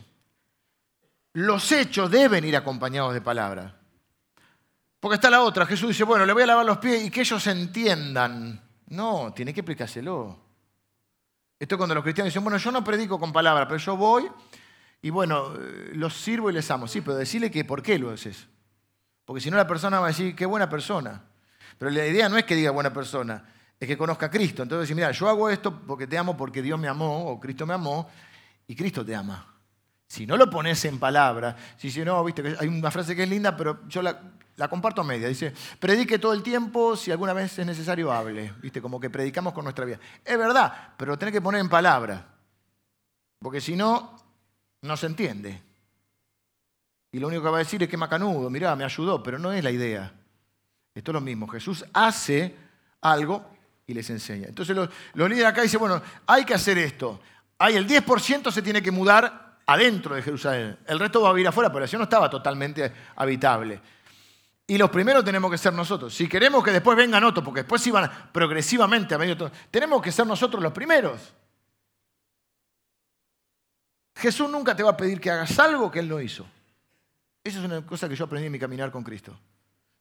Los 1.34 1.72
hechos 1.72 2.10
deben 2.10 2.44
ir 2.44 2.56
acompañados 2.56 3.14
de 3.14 3.20
palabras. 3.20 3.72
Porque 5.00 5.14
está 5.14 5.30
la 5.30 5.42
otra. 5.42 5.66
Jesús 5.66 5.88
dice, 5.88 6.04
bueno, 6.04 6.26
le 6.26 6.32
voy 6.32 6.42
a 6.42 6.46
lavar 6.46 6.66
los 6.66 6.78
pies 6.78 7.04
y 7.04 7.10
que 7.10 7.22
ellos 7.22 7.46
entiendan. 7.46 8.60
No, 8.88 9.32
tiene 9.32 9.54
que 9.54 9.60
explicárselo. 9.60 10.38
Esto 11.58 11.74
es 11.74 11.76
cuando 11.76 11.94
los 11.94 12.04
cristianos 12.04 12.32
dicen, 12.32 12.44
bueno, 12.44 12.58
yo 12.58 12.70
no 12.70 12.84
predico 12.84 13.18
con 13.18 13.32
palabras, 13.32 13.66
pero 13.66 13.78
yo 13.78 13.96
voy 13.96 14.30
y 15.02 15.10
bueno, 15.10 15.54
eh, 15.56 15.90
los 15.94 16.14
sirvo 16.14 16.48
y 16.48 16.52
les 16.52 16.70
amo. 16.70 16.86
Sí, 16.86 17.00
pero 17.00 17.16
decirle 17.16 17.50
que 17.50 17.64
por 17.64 17.82
qué 17.82 17.98
lo 17.98 18.10
haces. 18.10 18.46
Porque 19.24 19.40
si 19.40 19.50
no 19.50 19.56
la 19.56 19.66
persona 19.66 19.98
va 19.98 20.06
a 20.06 20.08
decir, 20.10 20.34
qué 20.34 20.46
buena 20.46 20.68
persona. 20.68 21.24
Pero 21.76 21.90
la 21.90 22.06
idea 22.06 22.28
no 22.28 22.38
es 22.38 22.44
que 22.44 22.54
diga 22.54 22.70
buena 22.70 22.92
persona, 22.92 23.44
es 23.78 23.88
que 23.88 23.98
conozca 23.98 24.26
a 24.26 24.30
Cristo. 24.30 24.62
Entonces 24.62 24.94
mira, 24.94 25.10
yo 25.10 25.28
hago 25.28 25.50
esto 25.50 25.80
porque 25.86 26.06
te 26.06 26.16
amo, 26.16 26.36
porque 26.36 26.62
Dios 26.62 26.78
me 26.78 26.86
amó, 26.86 27.26
o 27.26 27.40
Cristo 27.40 27.66
me 27.66 27.74
amó, 27.74 28.08
y 28.68 28.76
Cristo 28.76 29.04
te 29.04 29.14
ama. 29.16 29.48
Si 30.06 30.26
no 30.26 30.36
lo 30.36 30.48
pones 30.48 30.84
en 30.84 30.98
palabra, 30.98 31.56
si 31.76 31.88
dice, 31.88 32.04
no, 32.04 32.22
viste, 32.22 32.56
hay 32.60 32.68
una 32.68 32.90
frase 32.90 33.16
que 33.16 33.24
es 33.24 33.28
linda, 33.28 33.56
pero 33.56 33.88
yo 33.88 34.02
la, 34.02 34.68
comparto 34.68 35.00
a 35.00 35.04
media. 35.04 35.26
Dice, 35.26 35.52
predique 35.80 36.20
todo 36.20 36.34
el 36.34 36.42
tiempo, 36.42 36.96
si 36.96 37.10
alguna 37.10 37.32
vez 37.32 37.58
es 37.58 37.66
necesario, 37.66 38.12
hable. 38.12 38.52
Viste, 38.60 38.80
como 38.80 39.00
que 39.00 39.10
predicamos 39.10 39.52
con 39.52 39.64
nuestra 39.64 39.84
vida. 39.84 39.98
Es 40.24 40.38
verdad, 40.38 40.92
pero 40.96 41.12
lo 41.12 41.18
tenés 41.18 41.32
que 41.32 41.40
poner 41.40 41.60
en 41.60 41.68
palabra. 41.68 42.28
Porque 43.40 43.60
si 43.60 43.74
no, 43.74 44.21
no 44.82 44.96
se 44.96 45.06
entiende. 45.06 45.62
Y 47.12 47.18
lo 47.18 47.28
único 47.28 47.42
que 47.42 47.50
va 47.50 47.56
a 47.56 47.60
decir 47.60 47.82
es 47.82 47.88
que 47.88 47.96
macanudo, 47.96 48.48
mirá, 48.50 48.74
me 48.76 48.84
ayudó, 48.84 49.22
pero 49.22 49.38
no 49.38 49.52
es 49.52 49.62
la 49.62 49.70
idea. 49.70 50.12
Esto 50.94 51.10
es 51.10 51.14
lo 51.14 51.20
mismo. 51.20 51.46
Jesús 51.46 51.84
hace 51.92 52.54
algo 53.00 53.44
y 53.86 53.94
les 53.94 54.08
enseña. 54.10 54.48
Entonces 54.48 54.74
los, 54.74 54.88
líderes 55.14 55.46
acá 55.46 55.62
dicen, 55.62 55.80
bueno, 55.80 56.02
hay 56.26 56.44
que 56.44 56.54
hacer 56.54 56.78
esto. 56.78 57.20
Hay 57.58 57.76
el 57.76 57.86
10% 57.86 58.50
se 58.50 58.62
tiene 58.62 58.82
que 58.82 58.90
mudar 58.90 59.58
adentro 59.66 60.14
de 60.14 60.22
Jerusalén. 60.22 60.78
El 60.86 60.98
resto 60.98 61.22
va 61.22 61.30
a 61.30 61.32
vivir 61.32 61.48
afuera, 61.48 61.70
pero 61.70 61.80
la 61.80 61.86
ciudad 61.86 62.00
no 62.00 62.04
estaba 62.04 62.28
totalmente 62.28 62.92
habitable. 63.16 63.80
Y 64.66 64.78
los 64.78 64.90
primeros 64.90 65.24
tenemos 65.24 65.50
que 65.50 65.58
ser 65.58 65.72
nosotros. 65.72 66.14
Si 66.14 66.28
queremos 66.28 66.64
que 66.64 66.72
después 66.72 66.96
vengan 66.96 67.22
otros, 67.24 67.44
porque 67.44 67.60
después 67.60 67.86
iban 67.86 68.10
progresivamente 68.32 69.14
a 69.14 69.18
medio 69.18 69.50
tenemos 69.70 70.00
que 70.00 70.10
ser 70.10 70.26
nosotros 70.26 70.62
los 70.62 70.72
primeros. 70.72 71.34
Jesús 74.14 74.48
nunca 74.50 74.76
te 74.76 74.82
va 74.82 74.90
a 74.90 74.96
pedir 74.96 75.20
que 75.20 75.30
hagas 75.30 75.58
algo 75.58 75.90
que 75.90 76.00
Él 76.00 76.08
no 76.08 76.20
hizo. 76.20 76.46
Esa 77.44 77.58
es 77.58 77.64
una 77.64 77.84
cosa 77.84 78.08
que 78.08 78.16
yo 78.16 78.24
aprendí 78.24 78.46
en 78.46 78.52
mi 78.52 78.58
caminar 78.58 78.90
con 78.90 79.02
Cristo. 79.02 79.38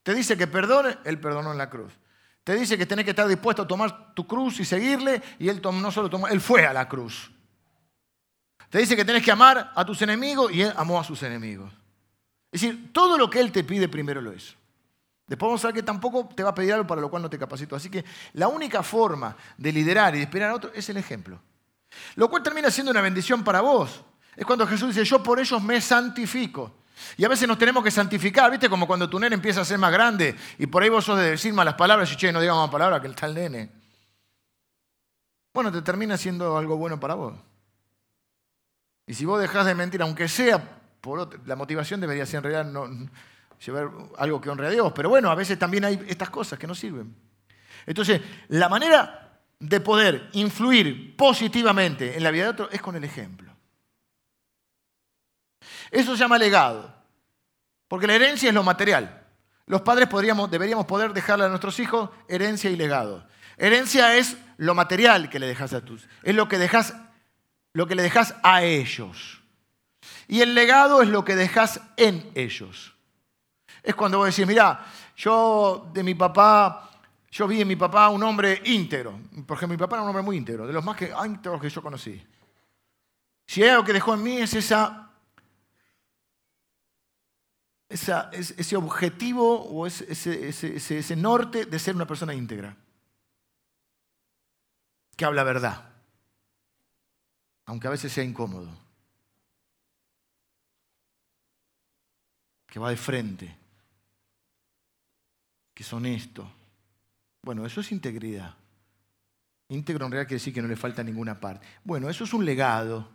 Te 0.04 0.13
dice 0.13 0.38
que 0.38 0.47
perdone, 0.47 0.97
Él 1.04 1.19
perdonó 1.19 1.52
en 1.52 1.58
la 1.58 1.69
cruz. 1.69 1.93
Te 2.43 2.56
dice 2.56 2.78
que 2.78 2.86
tenés 2.86 3.06
que 3.06 3.12
estar 3.12 3.28
dispuesto 3.28 3.63
a 3.63 3.67
tomar 3.67 4.13
tu 4.13 4.26
cruz 4.26 4.60
y 4.60 4.65
seguirle, 4.65 5.21
y 5.39 5.50
Él 5.50 5.62
no 5.62 5.91
solo 5.91 6.10
tomó, 6.10 6.28
Él 6.28 6.41
fue 6.41 6.65
a 6.65 6.74
la 6.74 6.88
cruz. 6.88 7.32
Te 8.69 8.80
dice 8.80 8.95
que 8.95 9.06
tenés 9.06 9.24
que 9.24 9.32
amar 9.32 9.71
a 9.76 9.86
tus 9.86 10.02
enemigos 10.02 10.52
y 10.52 10.62
Él 10.62 10.74
amó 10.76 11.00
a 11.00 11.04
sus 11.04 11.21
enemigos. 11.24 11.71
Es 12.52 12.62
decir, 12.62 12.91
todo 12.93 13.17
lo 13.17 13.30
que 13.30 13.39
Él 13.39 13.52
te 13.52 13.63
pide 13.63 13.88
primero 13.88 14.21
lo 14.21 14.34
hizo. 14.34 14.56
Después 15.28 15.47
vamos 15.47 15.63
a 15.63 15.67
ver 15.69 15.76
que 15.76 15.84
tampoco 15.84 16.30
te 16.36 16.43
va 16.43 16.50
a 16.50 16.56
pedir 16.56 16.74
algo 16.74 16.88
para 16.88 17.00
lo 17.00 17.10
cual 17.10 17.21
no 17.21 17.30
te 17.30 17.38
capacito. 17.38 17.76
Así 17.76 17.89
que 17.89 18.04
la 18.34 18.47
única 18.47 18.84
forma 18.84 19.36
de 19.58 19.71
liderar 19.71 20.13
y 20.15 20.17
de 20.17 20.24
esperar 20.24 20.52
a 20.52 20.56
otro 20.56 20.71
es 20.74 20.89
el 20.89 20.97
ejemplo. 20.97 21.39
Lo 22.15 22.30
cual 22.30 22.43
termina 22.43 22.69
siendo 22.71 22.91
una 22.91 23.01
bendición 23.01 23.43
para 23.43 23.62
vos. 23.62 24.04
Es 24.36 24.45
cuando 24.45 24.65
Jesús 24.65 24.89
dice, 24.89 25.04
yo 25.04 25.21
por 25.21 25.39
ellos 25.39 25.62
me 25.62 25.82
santifico. 25.82 26.73
Y 27.17 27.25
a 27.25 27.30
veces 27.30 27.47
nos 27.47 27.58
tenemos 27.58 27.84
que 27.84 27.91
santificar, 27.91 28.49
¿viste? 28.51 28.69
Como 28.69 28.88
cuando 28.88 29.10
tu 29.10 29.19
nene 29.19 29.36
empieza 29.36 29.62
a 29.62 29.65
ser 29.65 29.77
más 29.77 29.91
grande 29.91 30.36
y 30.58 30.67
por 30.67 30.84
ahí 30.84 30.89
vos 30.89 31.06
sos 31.06 31.17
de 31.17 31.32
decir 31.32 31.54
malas 31.54 31.73
palabras 31.73 32.12
y 32.12 32.15
che, 32.15 32.32
no 32.32 32.39
digamos 32.39 32.63
más 32.63 32.71
palabras 32.71 33.01
que 33.01 33.08
el 33.08 33.15
tal 33.15 33.34
nene. 33.34 33.71
Bueno, 35.54 35.71
te 35.71 35.82
termina 35.82 36.17
siendo 36.17 36.58
algo 36.58 36.77
bueno 36.77 36.99
para 36.99 37.15
vos. 37.15 37.34
Y 39.08 39.13
si 39.13 39.25
vos 39.25 39.41
dejás 39.41 39.65
de 39.65 39.75
mentir, 39.75 40.01
aunque 40.01 40.27
sea 40.27 40.80
por 41.01 41.47
la 41.47 41.56
motivación 41.56 41.99
debería 41.99 42.25
ser 42.25 42.38
en 42.38 42.43
realidad 42.43 42.71
no, 42.71 42.88
llevar 43.65 43.89
algo 44.17 44.39
que 44.39 44.49
honre 44.49 44.67
a 44.67 44.69
Dios. 44.69 44.93
Pero 44.95 45.10
bueno, 45.10 45.30
a 45.30 45.36
veces 45.36 45.58
también 45.58 45.86
hay 45.86 45.99
estas 46.08 46.30
cosas 46.30 46.58
que 46.58 46.67
no 46.67 46.75
sirven. 46.75 47.13
Entonces, 47.86 48.21
la 48.49 48.69
manera 48.69 49.31
de 49.62 49.80
poder 49.80 50.28
influir 50.34 51.15
positivamente 51.15 52.17
en 52.17 52.24
la 52.24 52.32
vida 52.32 52.45
de 52.45 52.50
otro 52.50 52.69
es 52.71 52.82
con 52.82 52.95
el 52.95 53.04
ejemplo. 53.04 53.56
Eso 55.91 56.13
se 56.13 56.19
llama 56.19 56.39
legado. 56.39 56.91
Porque 57.88 58.08
la 58.08 58.15
herencia 58.15 58.50
es 58.50 58.56
lo 58.56 58.63
material. 58.63 59.24
Los 59.67 59.82
padres 59.82 60.08
podríamos, 60.08 60.50
deberíamos 60.50 60.86
poder 60.88 61.13
dejarle 61.13 61.45
a 61.45 61.50
nuestros 61.50 61.80
hijos 61.80 62.10
herencia 62.28 62.71
y 62.71 62.76
legado. 62.76 63.28
Herencia 63.58 64.15
es 64.15 64.36
lo 64.58 64.74
material 64.74 65.30
que 65.30 65.38
le 65.38 65.45
dejas 65.45 65.74
a 65.74 65.86
tus, 65.86 66.08
es 66.24 66.34
lo 66.34 66.47
que 66.47 66.58
dejas, 66.58 66.95
lo 67.74 67.88
que 67.88 67.93
le 67.93 68.02
dejas 68.02 68.34
a 68.41 68.63
ellos. 68.63 69.41
Y 70.28 70.41
el 70.41 70.56
legado 70.56 71.04
es 71.04 71.10
lo 71.10 71.24
que 71.24 71.36
dejas 71.36 71.82
en 71.97 72.32
ellos. 72.34 72.95
Es 73.84 73.93
cuando 73.93 74.17
vos 74.17 74.28
decís, 74.28 74.47
mira, 74.47 74.86
yo 75.15 75.91
de 75.93 76.02
mi 76.02 76.15
papá, 76.15 76.90
yo 77.32 77.48
vi 77.48 77.62
en 77.62 77.67
mi 77.67 77.76
papá 77.76 78.10
un 78.10 78.22
hombre 78.24 78.62
íntegro. 78.65 79.20
Porque 79.48 79.65
mi 79.65 79.78
papá 79.78 79.96
era 79.96 80.04
un 80.04 80.10
hombre 80.10 80.24
muy 80.24 80.38
íntegro, 80.38 80.67
de 80.67 80.74
los 80.74 80.84
más 80.84 80.98
que, 80.98 81.13
íntegros 81.26 81.62
que 81.62 81.70
yo 81.70 81.82
conocí. 81.82 82.22
Si 83.48 83.63
algo 83.63 83.84
que 83.84 83.94
dejó 83.94 84.13
en 84.13 84.24
mí 84.24 84.38
es 84.38 84.54
esa, 84.54 85.12
ese 87.89 88.76
objetivo 88.76 89.63
o 89.63 89.88
ese, 89.88 90.12
ese 90.50 91.15
norte 91.15 91.65
de 91.65 91.80
ser 91.80 91.96
una 91.96 92.06
persona 92.06 92.34
íntegra. 92.34 92.76
Que 95.15 95.26
habla 95.26 95.44
verdad. 95.44 95.89
Aunque 97.65 97.88
a 97.88 97.91
veces 97.91 98.12
sea 98.12 98.24
incómodo. 98.24 98.70
Que 102.67 102.80
va 102.80 102.89
de 102.89 102.98
frente 102.98 103.62
que 105.74 105.84
es 105.84 105.94
honesto. 105.94 106.50
Bueno, 107.43 107.65
eso 107.65 107.82
es 107.82 107.91
integridad. 107.91 108.56
Íntegro 109.69 110.06
en 110.06 110.12
realidad 110.12 110.27
quiere 110.27 110.39
decir 110.39 110.54
que 110.54 110.62
no 110.62 110.67
le 110.67 110.75
falta 110.75 111.04
ninguna 111.04 111.39
parte. 111.39 111.65
Bueno, 111.84 112.10
eso 112.10 112.23
es 112.23 112.34
un 112.34 112.45
legado. 112.45 113.10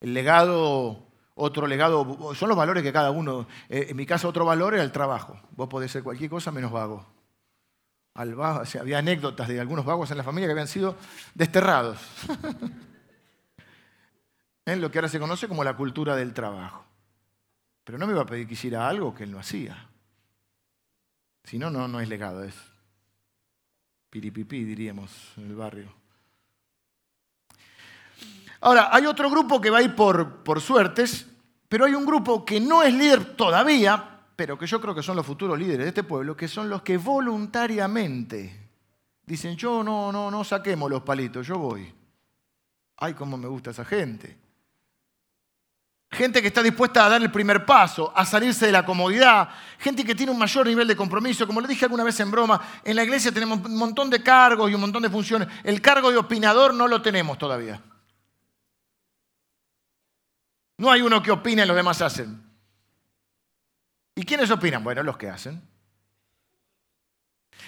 El 0.00 0.14
legado, 0.14 1.08
otro 1.34 1.66
legado, 1.66 2.34
son 2.34 2.48
los 2.48 2.56
valores 2.56 2.82
que 2.82 2.92
cada 2.92 3.10
uno, 3.10 3.48
eh, 3.68 3.86
en 3.88 3.96
mi 3.96 4.06
caso 4.06 4.28
otro 4.28 4.44
valor 4.44 4.74
es 4.74 4.82
el 4.82 4.92
trabajo. 4.92 5.40
Vos 5.52 5.68
podés 5.68 5.90
ser 5.90 6.02
cualquier 6.02 6.30
cosa 6.30 6.52
menos 6.52 6.70
vago. 6.70 7.06
Al 8.14 8.34
vago 8.34 8.62
había 8.80 8.98
anécdotas 8.98 9.48
de 9.48 9.60
algunos 9.60 9.84
vagos 9.84 10.10
en 10.10 10.18
la 10.18 10.24
familia 10.24 10.46
que 10.46 10.52
habían 10.52 10.68
sido 10.68 10.96
desterrados. 11.34 11.98
en 14.66 14.80
lo 14.80 14.90
que 14.90 14.98
ahora 14.98 15.08
se 15.08 15.18
conoce 15.18 15.48
como 15.48 15.64
la 15.64 15.76
cultura 15.76 16.16
del 16.16 16.32
trabajo. 16.32 16.84
Pero 17.84 17.98
no 17.98 18.06
me 18.06 18.12
iba 18.12 18.22
a 18.22 18.26
pedir 18.26 18.46
que 18.46 18.54
hiciera 18.54 18.88
algo 18.88 19.14
que 19.14 19.24
él 19.24 19.32
no 19.32 19.38
hacía. 19.38 19.88
Si 21.44 21.58
no, 21.58 21.70
no, 21.70 21.88
no 21.88 22.00
es 22.00 22.08
legado, 22.08 22.44
es 22.44 22.69
piripipí, 24.10 24.64
diríamos, 24.64 25.32
en 25.36 25.46
el 25.46 25.54
barrio. 25.54 25.92
Ahora, 28.60 28.90
hay 28.92 29.06
otro 29.06 29.30
grupo 29.30 29.60
que 29.60 29.70
va 29.70 29.78
a 29.78 29.82
ir 29.82 29.94
por, 29.94 30.42
por 30.42 30.60
suertes, 30.60 31.26
pero 31.68 31.86
hay 31.86 31.94
un 31.94 32.04
grupo 32.04 32.44
que 32.44 32.60
no 32.60 32.82
es 32.82 32.92
líder 32.92 33.36
todavía, 33.36 34.20
pero 34.36 34.58
que 34.58 34.66
yo 34.66 34.80
creo 34.80 34.94
que 34.94 35.02
son 35.02 35.16
los 35.16 35.24
futuros 35.24 35.58
líderes 35.58 35.84
de 35.84 35.88
este 35.88 36.02
pueblo, 36.02 36.36
que 36.36 36.48
son 36.48 36.68
los 36.68 36.82
que 36.82 36.98
voluntariamente 36.98 38.68
dicen, 39.24 39.56
yo 39.56 39.84
no, 39.84 40.10
no, 40.10 40.30
no 40.30 40.44
saquemos 40.44 40.90
los 40.90 41.02
palitos, 41.02 41.46
yo 41.46 41.56
voy. 41.56 41.94
Ay, 42.96 43.14
cómo 43.14 43.36
me 43.36 43.46
gusta 43.46 43.70
esa 43.70 43.84
gente. 43.84 44.36
Gente 46.12 46.42
que 46.42 46.48
está 46.48 46.60
dispuesta 46.60 47.06
a 47.06 47.08
dar 47.08 47.22
el 47.22 47.30
primer 47.30 47.64
paso, 47.64 48.12
a 48.16 48.26
salirse 48.26 48.66
de 48.66 48.72
la 48.72 48.84
comodidad. 48.84 49.48
Gente 49.78 50.04
que 50.04 50.16
tiene 50.16 50.32
un 50.32 50.38
mayor 50.38 50.66
nivel 50.66 50.88
de 50.88 50.96
compromiso. 50.96 51.46
Como 51.46 51.60
le 51.60 51.68
dije 51.68 51.84
alguna 51.84 52.02
vez 52.02 52.18
en 52.18 52.32
broma, 52.32 52.60
en 52.82 52.96
la 52.96 53.04
iglesia 53.04 53.30
tenemos 53.30 53.60
un 53.64 53.76
montón 53.76 54.10
de 54.10 54.20
cargos 54.20 54.68
y 54.70 54.74
un 54.74 54.80
montón 54.80 55.02
de 55.02 55.08
funciones. 55.08 55.46
El 55.62 55.80
cargo 55.80 56.10
de 56.10 56.16
opinador 56.16 56.74
no 56.74 56.88
lo 56.88 57.00
tenemos 57.00 57.38
todavía. 57.38 57.80
No 60.78 60.90
hay 60.90 61.00
uno 61.00 61.22
que 61.22 61.30
opine 61.30 61.62
y 61.62 61.66
los 61.66 61.76
demás 61.76 62.02
hacen. 62.02 62.42
¿Y 64.16 64.24
quiénes 64.24 64.50
opinan? 64.50 64.82
Bueno, 64.82 65.04
los 65.04 65.16
que 65.16 65.28
hacen. 65.30 65.62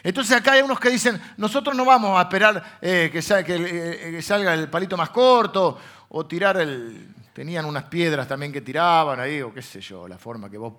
Entonces 0.02 0.37
acá 0.37 0.52
hay 0.52 0.62
unos 0.62 0.81
que 0.81 0.90
dicen, 0.90 1.20
nosotros 1.37 1.76
no 1.76 1.85
vamos 1.85 2.18
a 2.18 2.22
esperar 2.22 2.78
eh, 2.81 3.09
que, 3.12 3.20
eh, 3.20 4.11
que 4.11 4.22
salga 4.22 4.55
el 4.55 4.68
palito 4.68 4.96
más 4.96 5.11
corto 5.11 5.78
o 6.09 6.26
tirar 6.26 6.57
el, 6.57 7.14
Tenían 7.33 7.64
unas 7.64 7.85
piedras 7.85 8.29
también 8.29 8.53
que 8.53 8.61
tiraban 8.61 9.18
ahí, 9.18 9.40
o 9.40 9.53
qué 9.53 9.62
sé 9.62 9.81
yo, 9.81 10.07
la 10.07 10.18
forma 10.18 10.51
que 10.51 10.59
vos 10.59 10.75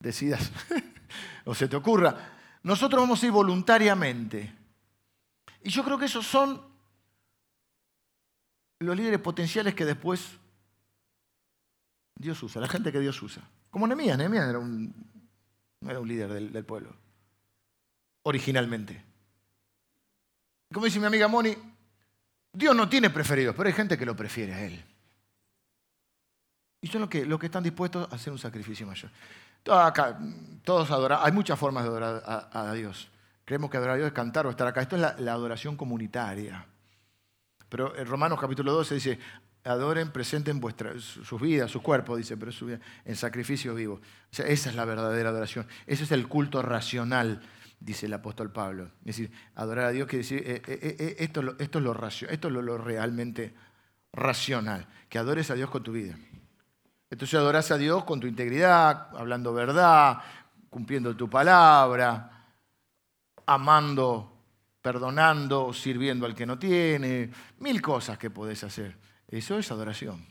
decidas 0.00 0.50
o 1.44 1.54
se 1.54 1.68
te 1.68 1.76
ocurra. 1.76 2.32
Nosotros 2.62 3.00
vamos 3.00 3.22
a 3.22 3.26
ir 3.26 3.32
voluntariamente. 3.32 4.52
Y 5.62 5.70
yo 5.70 5.84
creo 5.84 5.98
que 5.98 6.06
esos 6.06 6.26
son 6.26 6.60
los 8.80 8.96
líderes 8.96 9.20
potenciales 9.20 9.74
que 9.74 9.84
después 9.84 10.38
Dios 12.16 12.42
usa, 12.42 12.60
la 12.60 12.68
gente 12.68 12.90
que 12.90 13.00
Dios 13.00 13.20
usa. 13.22 13.42
Como 13.70 13.86
Nehemías, 13.86 14.18
Nehemías 14.18 14.48
era 14.48 14.58
un, 14.58 14.94
no 15.80 15.90
era 15.90 16.00
un 16.00 16.08
líder 16.08 16.32
del, 16.32 16.52
del 16.52 16.64
pueblo, 16.64 16.94
originalmente. 18.22 19.04
Como 20.72 20.86
dice 20.86 21.00
mi 21.00 21.06
amiga 21.06 21.28
Moni, 21.28 21.56
Dios 22.54 22.74
no 22.74 22.88
tiene 22.88 23.10
preferidos, 23.10 23.54
pero 23.56 23.68
hay 23.68 23.74
gente 23.74 23.98
que 23.98 24.06
lo 24.06 24.14
prefiere 24.14 24.54
a 24.54 24.64
Él. 24.64 24.82
Y 26.80 26.86
son 26.86 27.00
los 27.00 27.10
que, 27.10 27.26
que 27.26 27.46
están 27.46 27.64
dispuestos 27.64 28.10
a 28.10 28.14
hacer 28.14 28.32
un 28.32 28.38
sacrificio 28.38 28.86
mayor. 28.86 29.10
Todos 29.62 30.90
adoran, 30.90 31.20
hay 31.22 31.32
muchas 31.32 31.58
formas 31.58 31.82
de 31.82 31.88
adorar 31.88 32.22
a, 32.52 32.72
Dios. 32.74 33.08
Creemos 33.44 33.70
que 33.70 33.78
adorar 33.78 33.94
a 33.94 33.96
Dios 33.96 34.06
es 34.08 34.12
cantar 34.12 34.46
o 34.46 34.50
estar 34.50 34.66
acá. 34.66 34.82
Esto 34.82 34.96
es 34.96 35.02
la, 35.02 35.32
adoración 35.32 35.76
comunitaria. 35.76 36.64
Pero 37.68 37.96
en 37.96 38.06
Romanos 38.06 38.38
capítulo 38.38 38.72
12 38.72 38.94
dice, 38.94 39.18
adoren, 39.64 40.12
presenten 40.12 40.60
vuestras, 40.60 41.02
sus 41.02 41.40
vidas, 41.40 41.70
sus 41.70 41.82
cuerpos, 41.82 42.18
dice, 42.18 42.36
pero 42.36 42.52
su 42.52 42.66
vida, 42.66 42.78
en 43.04 43.16
sacrificio 43.16 43.74
vivo. 43.74 44.00
Esa 44.30 44.44
es 44.46 44.74
la 44.74 44.84
verdadera 44.84 45.30
adoración. 45.30 45.66
Ese 45.86 46.04
es 46.04 46.12
el 46.12 46.28
culto 46.28 46.62
racional 46.62 47.40
dice 47.80 48.06
el 48.06 48.14
apóstol 48.14 48.50
Pablo. 48.52 48.84
Es 49.00 49.16
decir, 49.16 49.30
adorar 49.54 49.86
a 49.86 49.90
Dios 49.90 50.08
quiere 50.08 50.22
decir, 50.22 50.42
eh, 50.46 50.62
eh, 50.66 50.96
eh, 50.98 51.16
esto, 51.18 51.40
esto, 51.58 51.78
es, 51.78 51.84
lo, 51.84 52.08
esto 52.08 52.48
es 52.48 52.54
lo, 52.54 52.78
realmente 52.78 53.54
racional, 54.12 54.86
que 55.08 55.18
adores 55.18 55.50
a 55.50 55.54
Dios 55.54 55.70
con 55.70 55.82
tu 55.82 55.92
vida. 55.92 56.16
Entonces 57.10 57.38
adoras 57.38 57.70
a 57.70 57.78
Dios 57.78 58.04
con 58.04 58.20
tu 58.20 58.26
integridad, 58.26 59.08
hablando 59.16 59.52
verdad, 59.52 60.18
cumpliendo 60.70 61.14
tu 61.14 61.28
palabra, 61.28 62.48
amando, 63.46 64.32
perdonando, 64.80 65.72
sirviendo 65.72 66.26
al 66.26 66.34
que 66.34 66.46
no 66.46 66.58
tiene, 66.58 67.30
mil 67.58 67.80
cosas 67.80 68.18
que 68.18 68.30
podés 68.30 68.64
hacer. 68.64 68.96
Eso 69.28 69.58
es 69.58 69.70
adoración, 69.70 70.26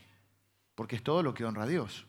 porque 0.74 0.96
es 0.96 1.02
todo 1.02 1.22
lo 1.22 1.34
que 1.34 1.44
honra 1.44 1.64
a 1.64 1.66
Dios. 1.66 2.06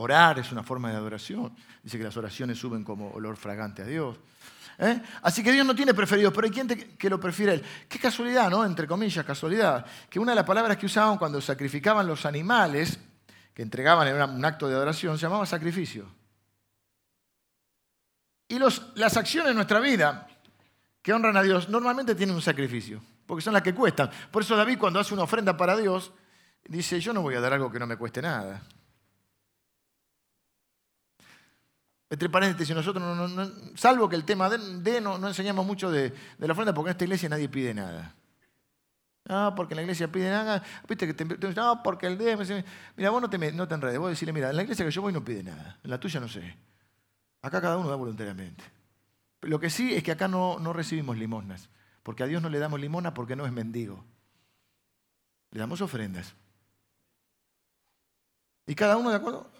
Orar 0.00 0.38
es 0.38 0.52
una 0.52 0.62
forma 0.62 0.90
de 0.90 0.96
adoración. 0.96 1.52
Dice 1.82 1.98
que 1.98 2.04
las 2.04 2.16
oraciones 2.16 2.56
suben 2.56 2.84
como 2.84 3.10
olor 3.10 3.36
fragante 3.36 3.82
a 3.82 3.84
Dios. 3.84 4.16
¿Eh? 4.78 5.02
Así 5.22 5.42
que 5.42 5.50
Dios 5.50 5.66
no 5.66 5.74
tiene 5.74 5.92
preferidos, 5.92 6.32
pero 6.32 6.46
hay 6.46 6.52
quien 6.52 6.68
que 6.68 7.10
lo 7.10 7.18
prefiere 7.18 7.50
a 7.50 7.54
Él. 7.56 7.64
Qué 7.88 7.98
casualidad, 7.98 8.48
¿no? 8.48 8.64
Entre 8.64 8.86
comillas, 8.86 9.24
casualidad. 9.24 9.84
Que 10.08 10.20
una 10.20 10.32
de 10.32 10.36
las 10.36 10.44
palabras 10.44 10.76
que 10.76 10.86
usaban 10.86 11.18
cuando 11.18 11.40
sacrificaban 11.40 12.06
los 12.06 12.24
animales, 12.26 13.00
que 13.52 13.62
entregaban 13.62 14.06
en 14.06 14.22
un 14.22 14.44
acto 14.44 14.68
de 14.68 14.76
adoración, 14.76 15.18
se 15.18 15.22
llamaba 15.22 15.44
sacrificio. 15.46 16.06
Y 18.46 18.60
las 18.60 19.16
acciones 19.16 19.48
de 19.48 19.54
nuestra 19.54 19.80
vida 19.80 20.28
que 21.02 21.12
honran 21.12 21.36
a 21.36 21.42
Dios 21.42 21.68
normalmente 21.68 22.14
tienen 22.14 22.36
un 22.36 22.42
sacrificio, 22.42 23.02
porque 23.26 23.42
son 23.42 23.52
las 23.52 23.62
que 23.62 23.74
cuestan. 23.74 24.10
Por 24.30 24.42
eso 24.42 24.54
David 24.56 24.78
cuando 24.78 25.00
hace 25.00 25.12
una 25.12 25.24
ofrenda 25.24 25.56
para 25.56 25.76
Dios, 25.76 26.12
dice, 26.68 27.00
yo 27.00 27.12
no 27.12 27.20
voy 27.20 27.34
a 27.34 27.40
dar 27.40 27.52
algo 27.52 27.72
que 27.72 27.80
no 27.80 27.86
me 27.88 27.96
cueste 27.96 28.22
nada. 28.22 28.62
Entre 32.10 32.30
paréntesis, 32.30 32.74
nosotros, 32.74 33.04
no, 33.04 33.52
salvo 33.76 34.08
que 34.08 34.16
el 34.16 34.24
tema 34.24 34.48
de, 34.48 35.00
no, 35.00 35.26
enseñamos 35.28 35.66
mucho 35.66 35.90
de, 35.90 36.14
la 36.38 36.52
ofrenda, 36.52 36.72
porque 36.72 36.88
en 36.88 36.92
esta 36.92 37.04
iglesia 37.04 37.28
nadie 37.28 37.48
pide 37.48 37.74
nada. 37.74 38.14
Ah, 39.28 39.52
porque 39.54 39.74
en 39.74 39.76
la 39.76 39.82
iglesia 39.82 40.10
pide 40.10 40.30
nada. 40.30 40.62
Viste 40.88 41.06
que 41.06 41.12
te, 41.12 41.24
no, 41.54 41.82
porque 41.82 42.06
el 42.06 42.16
de. 42.16 42.64
Mira, 42.96 43.10
vos 43.10 43.20
no 43.20 43.28
te, 43.28 43.52
no 43.52 43.68
te 43.68 43.74
enredes. 43.74 43.98
Vos 43.98 44.08
decirle, 44.08 44.32
mira, 44.32 44.50
la 44.54 44.62
iglesia 44.62 44.86
que 44.86 44.90
yo 44.90 45.02
voy 45.02 45.12
no 45.12 45.22
pide 45.22 45.42
nada. 45.42 45.78
La 45.82 46.00
tuya 46.00 46.18
no 46.18 46.28
sé. 46.28 46.56
Acá 47.42 47.60
cada 47.60 47.76
uno 47.76 47.90
da 47.90 47.96
voluntariamente. 47.96 48.64
Lo 49.42 49.60
que 49.60 49.68
sí 49.68 49.94
es 49.94 50.02
que 50.02 50.12
acá 50.12 50.28
no, 50.28 50.58
no 50.58 50.72
recibimos 50.72 51.18
limosnas. 51.18 51.68
Porque 52.02 52.22
a 52.22 52.26
Dios 52.26 52.40
no 52.40 52.48
le 52.48 52.58
damos 52.58 52.80
limona 52.80 53.12
porque 53.12 53.36
no 53.36 53.44
es 53.44 53.52
mendigo. 53.52 54.02
Le 55.50 55.60
damos 55.60 55.82
ofrendas. 55.82 56.34
Y 58.66 58.74
cada 58.74 58.96
uno 58.96 59.10
de 59.10 59.16
acuerdo 59.16 59.50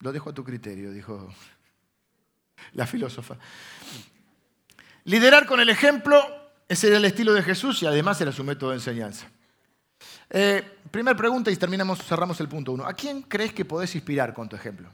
lo 0.00 0.12
dejo 0.12 0.30
a 0.30 0.34
tu 0.34 0.44
criterio, 0.44 0.92
dijo 0.92 1.32
la 2.72 2.86
filósofa. 2.86 3.36
Liderar 5.04 5.46
con 5.46 5.60
el 5.60 5.68
ejemplo, 5.68 6.22
ese 6.68 6.88
era 6.88 6.98
el 6.98 7.04
estilo 7.04 7.32
de 7.32 7.42
Jesús 7.42 7.82
y 7.82 7.86
además 7.86 8.20
era 8.20 8.32
su 8.32 8.44
método 8.44 8.70
de 8.70 8.76
enseñanza. 8.76 9.26
Eh, 10.30 10.78
primera 10.90 11.16
pregunta 11.16 11.50
y 11.50 11.56
terminamos, 11.56 12.02
cerramos 12.04 12.38
el 12.40 12.48
punto 12.48 12.72
uno. 12.72 12.84
¿A 12.84 12.92
quién 12.92 13.22
crees 13.22 13.52
que 13.52 13.64
podés 13.64 13.94
inspirar 13.94 14.34
con 14.34 14.48
tu 14.48 14.56
ejemplo? 14.56 14.90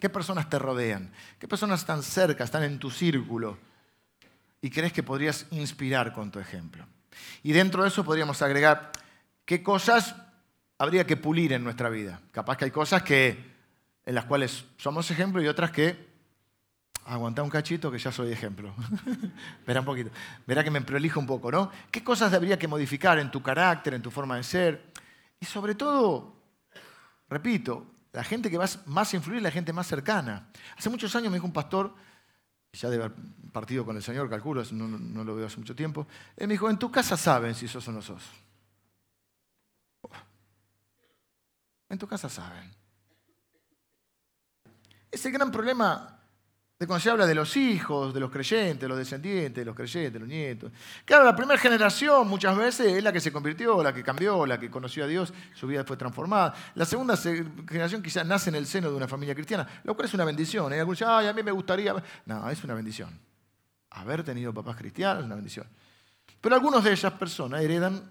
¿Qué 0.00 0.08
personas 0.08 0.48
te 0.48 0.58
rodean? 0.58 1.12
¿Qué 1.38 1.46
personas 1.46 1.80
están 1.80 2.02
cerca, 2.02 2.42
están 2.42 2.64
en 2.64 2.78
tu 2.78 2.90
círculo? 2.90 3.58
Y 4.60 4.70
crees 4.70 4.92
que 4.92 5.02
podrías 5.02 5.46
inspirar 5.50 6.12
con 6.12 6.30
tu 6.30 6.40
ejemplo. 6.40 6.86
Y 7.42 7.52
dentro 7.52 7.82
de 7.82 7.88
eso 7.88 8.04
podríamos 8.04 8.40
agregar 8.42 8.90
qué 9.44 9.62
cosas 9.62 10.16
habría 10.78 11.06
que 11.06 11.16
pulir 11.16 11.52
en 11.52 11.62
nuestra 11.62 11.88
vida. 11.88 12.20
Capaz 12.32 12.56
que 12.56 12.64
hay 12.64 12.70
cosas 12.70 13.02
que, 13.02 13.51
en 14.04 14.14
las 14.14 14.24
cuales 14.24 14.64
somos 14.76 15.10
ejemplo 15.10 15.42
y 15.42 15.48
otras 15.48 15.70
que 15.70 16.12
aguanta 17.04 17.42
un 17.42 17.50
cachito 17.50 17.90
que 17.90 17.98
ya 17.98 18.12
soy 18.12 18.32
ejemplo. 18.32 18.74
Espera 19.58 19.80
un 19.80 19.86
poquito. 19.86 20.10
Verá 20.46 20.62
que 20.62 20.70
me 20.70 20.80
prolijo 20.80 21.20
un 21.20 21.26
poco, 21.26 21.50
¿no? 21.50 21.70
¿Qué 21.90 22.02
cosas 22.02 22.32
habría 22.32 22.58
que 22.58 22.68
modificar 22.68 23.18
en 23.18 23.30
tu 23.30 23.42
carácter, 23.42 23.94
en 23.94 24.02
tu 24.02 24.10
forma 24.10 24.36
de 24.36 24.42
ser? 24.42 24.92
Y 25.40 25.46
sobre 25.46 25.74
todo, 25.74 26.36
repito, 27.28 27.86
la 28.12 28.24
gente 28.24 28.50
que 28.50 28.58
va 28.58 28.66
más 28.86 29.12
a 29.12 29.16
influir 29.16 29.42
la 29.42 29.50
gente 29.50 29.72
más 29.72 29.86
cercana. 29.86 30.48
Hace 30.76 30.90
muchos 30.90 31.14
años 31.16 31.30
me 31.30 31.36
dijo 31.36 31.46
un 31.46 31.52
pastor, 31.52 31.94
ya 32.72 32.88
debe 32.88 33.04
haber 33.04 33.16
partido 33.52 33.84
con 33.84 33.96
el 33.96 34.02
Señor, 34.02 34.30
calculo, 34.30 34.62
no, 34.72 34.86
no 34.86 35.24
lo 35.24 35.34
veo 35.34 35.46
hace 35.46 35.58
mucho 35.58 35.74
tiempo, 35.74 36.06
él 36.36 36.48
me 36.48 36.54
dijo, 36.54 36.70
en 36.70 36.78
tu 36.78 36.90
casa 36.90 37.16
saben 37.16 37.54
si 37.54 37.68
sos 37.68 37.86
o 37.88 37.92
no 37.92 38.02
sos. 38.02 38.22
En 41.88 41.98
tu 41.98 42.06
casa 42.06 42.30
saben. 42.30 42.81
Ese 45.12 45.30
gran 45.30 45.52
problema 45.52 46.18
de 46.82 46.86
cuando 46.88 47.00
se 47.00 47.10
habla 47.10 47.26
de 47.26 47.34
los 47.36 47.56
hijos, 47.56 48.12
de 48.12 48.18
los 48.18 48.28
creyentes, 48.28 48.88
los 48.88 48.98
descendientes, 48.98 49.64
los 49.64 49.76
creyentes, 49.76 50.20
los 50.20 50.28
nietos. 50.28 50.72
Claro, 51.04 51.22
la 51.22 51.36
primera 51.36 51.56
generación 51.56 52.26
muchas 52.26 52.56
veces 52.56 52.94
es 52.94 53.04
la 53.04 53.12
que 53.12 53.20
se 53.20 53.30
convirtió, 53.30 53.80
la 53.84 53.94
que 53.94 54.02
cambió, 54.02 54.44
la 54.46 54.58
que 54.58 54.68
conoció 54.68 55.04
a 55.04 55.06
Dios, 55.06 55.32
su 55.54 55.68
vida 55.68 55.84
fue 55.84 55.96
transformada. 55.96 56.54
La 56.74 56.84
segunda 56.84 57.16
generación 57.16 58.02
quizás 58.02 58.26
nace 58.26 58.50
en 58.50 58.56
el 58.56 58.66
seno 58.66 58.90
de 58.90 58.96
una 58.96 59.06
familia 59.06 59.32
cristiana, 59.32 59.68
lo 59.84 59.94
cual 59.94 60.08
es 60.08 60.14
una 60.14 60.24
bendición. 60.24 60.72
¿eh? 60.72 60.80
Algunos 60.80 60.98
dicen, 60.98 61.12
ay, 61.12 61.28
a 61.28 61.32
mí 61.32 61.42
me 61.44 61.52
gustaría. 61.52 61.94
No, 62.26 62.50
es 62.50 62.64
una 62.64 62.74
bendición. 62.74 63.16
Haber 63.90 64.24
tenido 64.24 64.52
papás 64.52 64.74
cristianos 64.74 65.20
es 65.20 65.26
una 65.26 65.36
bendición. 65.36 65.68
Pero 66.40 66.56
algunos 66.56 66.82
de 66.82 66.94
esas 66.94 67.12
personas 67.12 67.62
heredan 67.62 68.10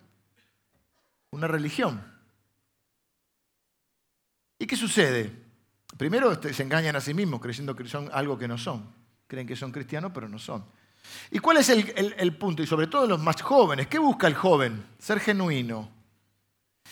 una 1.32 1.48
religión. 1.48 2.02
¿Y 4.58 4.66
qué 4.66 4.78
sucede? 4.78 5.51
Primero 5.98 6.42
se 6.42 6.64
engañan 6.64 6.96
a 6.96 7.02
sí 7.02 7.14
mismos 7.14 7.42
creyendo 7.42 7.76
que 7.76 7.88
son 7.88 8.10
algo 8.14 8.38
que 8.38 8.48
no 8.48 8.58
son. 8.58 8.90
Creen 9.28 9.48
que 9.48 9.56
son 9.56 9.72
cristianos, 9.72 10.12
pero 10.14 10.28
no 10.28 10.40
son. 10.40 10.66
¿Y 11.32 11.40
cuál 11.40 11.58
es 11.58 11.70
el, 11.70 12.38
punto? 12.38 12.62
Y 12.64 12.68
sobre 12.68 12.88
todo 12.88 13.08
los 13.08 13.20
más 13.20 13.42
jóvenes. 13.42 13.88
¿Qué 13.88 14.00
busca 14.00 14.28
el 14.28 14.36
joven? 14.36 14.86
Ser 15.00 15.20
genuino. 15.20 15.90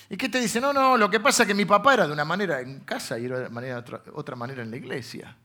¿Y 0.09 0.17
qué 0.17 0.29
te 0.29 0.39
dice? 0.39 0.59
No, 0.59 0.73
no, 0.73 0.97
lo 0.97 1.09
que 1.09 1.19
pasa 1.19 1.43
es 1.43 1.47
que 1.47 1.53
mi 1.53 1.65
papá 1.65 1.93
era 1.93 2.07
de 2.07 2.13
una 2.13 2.25
manera 2.25 2.61
en 2.61 2.81
casa 2.81 3.19
y 3.19 3.25
era 3.25 3.39
de 3.39 3.49
manera, 3.49 3.79
otra, 3.79 4.01
otra 4.13 4.35
manera 4.35 4.63
en 4.63 4.71
la 4.71 4.77
iglesia. 4.77 5.35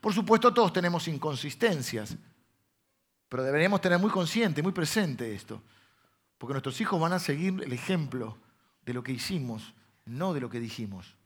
Por 0.00 0.14
supuesto, 0.14 0.52
todos 0.54 0.72
tenemos 0.72 1.08
inconsistencias, 1.08 2.16
pero 3.28 3.42
deberíamos 3.42 3.80
tener 3.80 3.98
muy 3.98 4.10
consciente, 4.10 4.62
muy 4.62 4.72
presente 4.72 5.34
esto, 5.34 5.62
porque 6.38 6.54
nuestros 6.54 6.80
hijos 6.80 7.00
van 7.00 7.12
a 7.12 7.18
seguir 7.18 7.60
el 7.62 7.72
ejemplo 7.72 8.38
de 8.82 8.94
lo 8.94 9.02
que 9.02 9.12
hicimos, 9.12 9.74
no 10.04 10.32
de 10.32 10.40
lo 10.40 10.48
que 10.48 10.60
dijimos. 10.60 11.16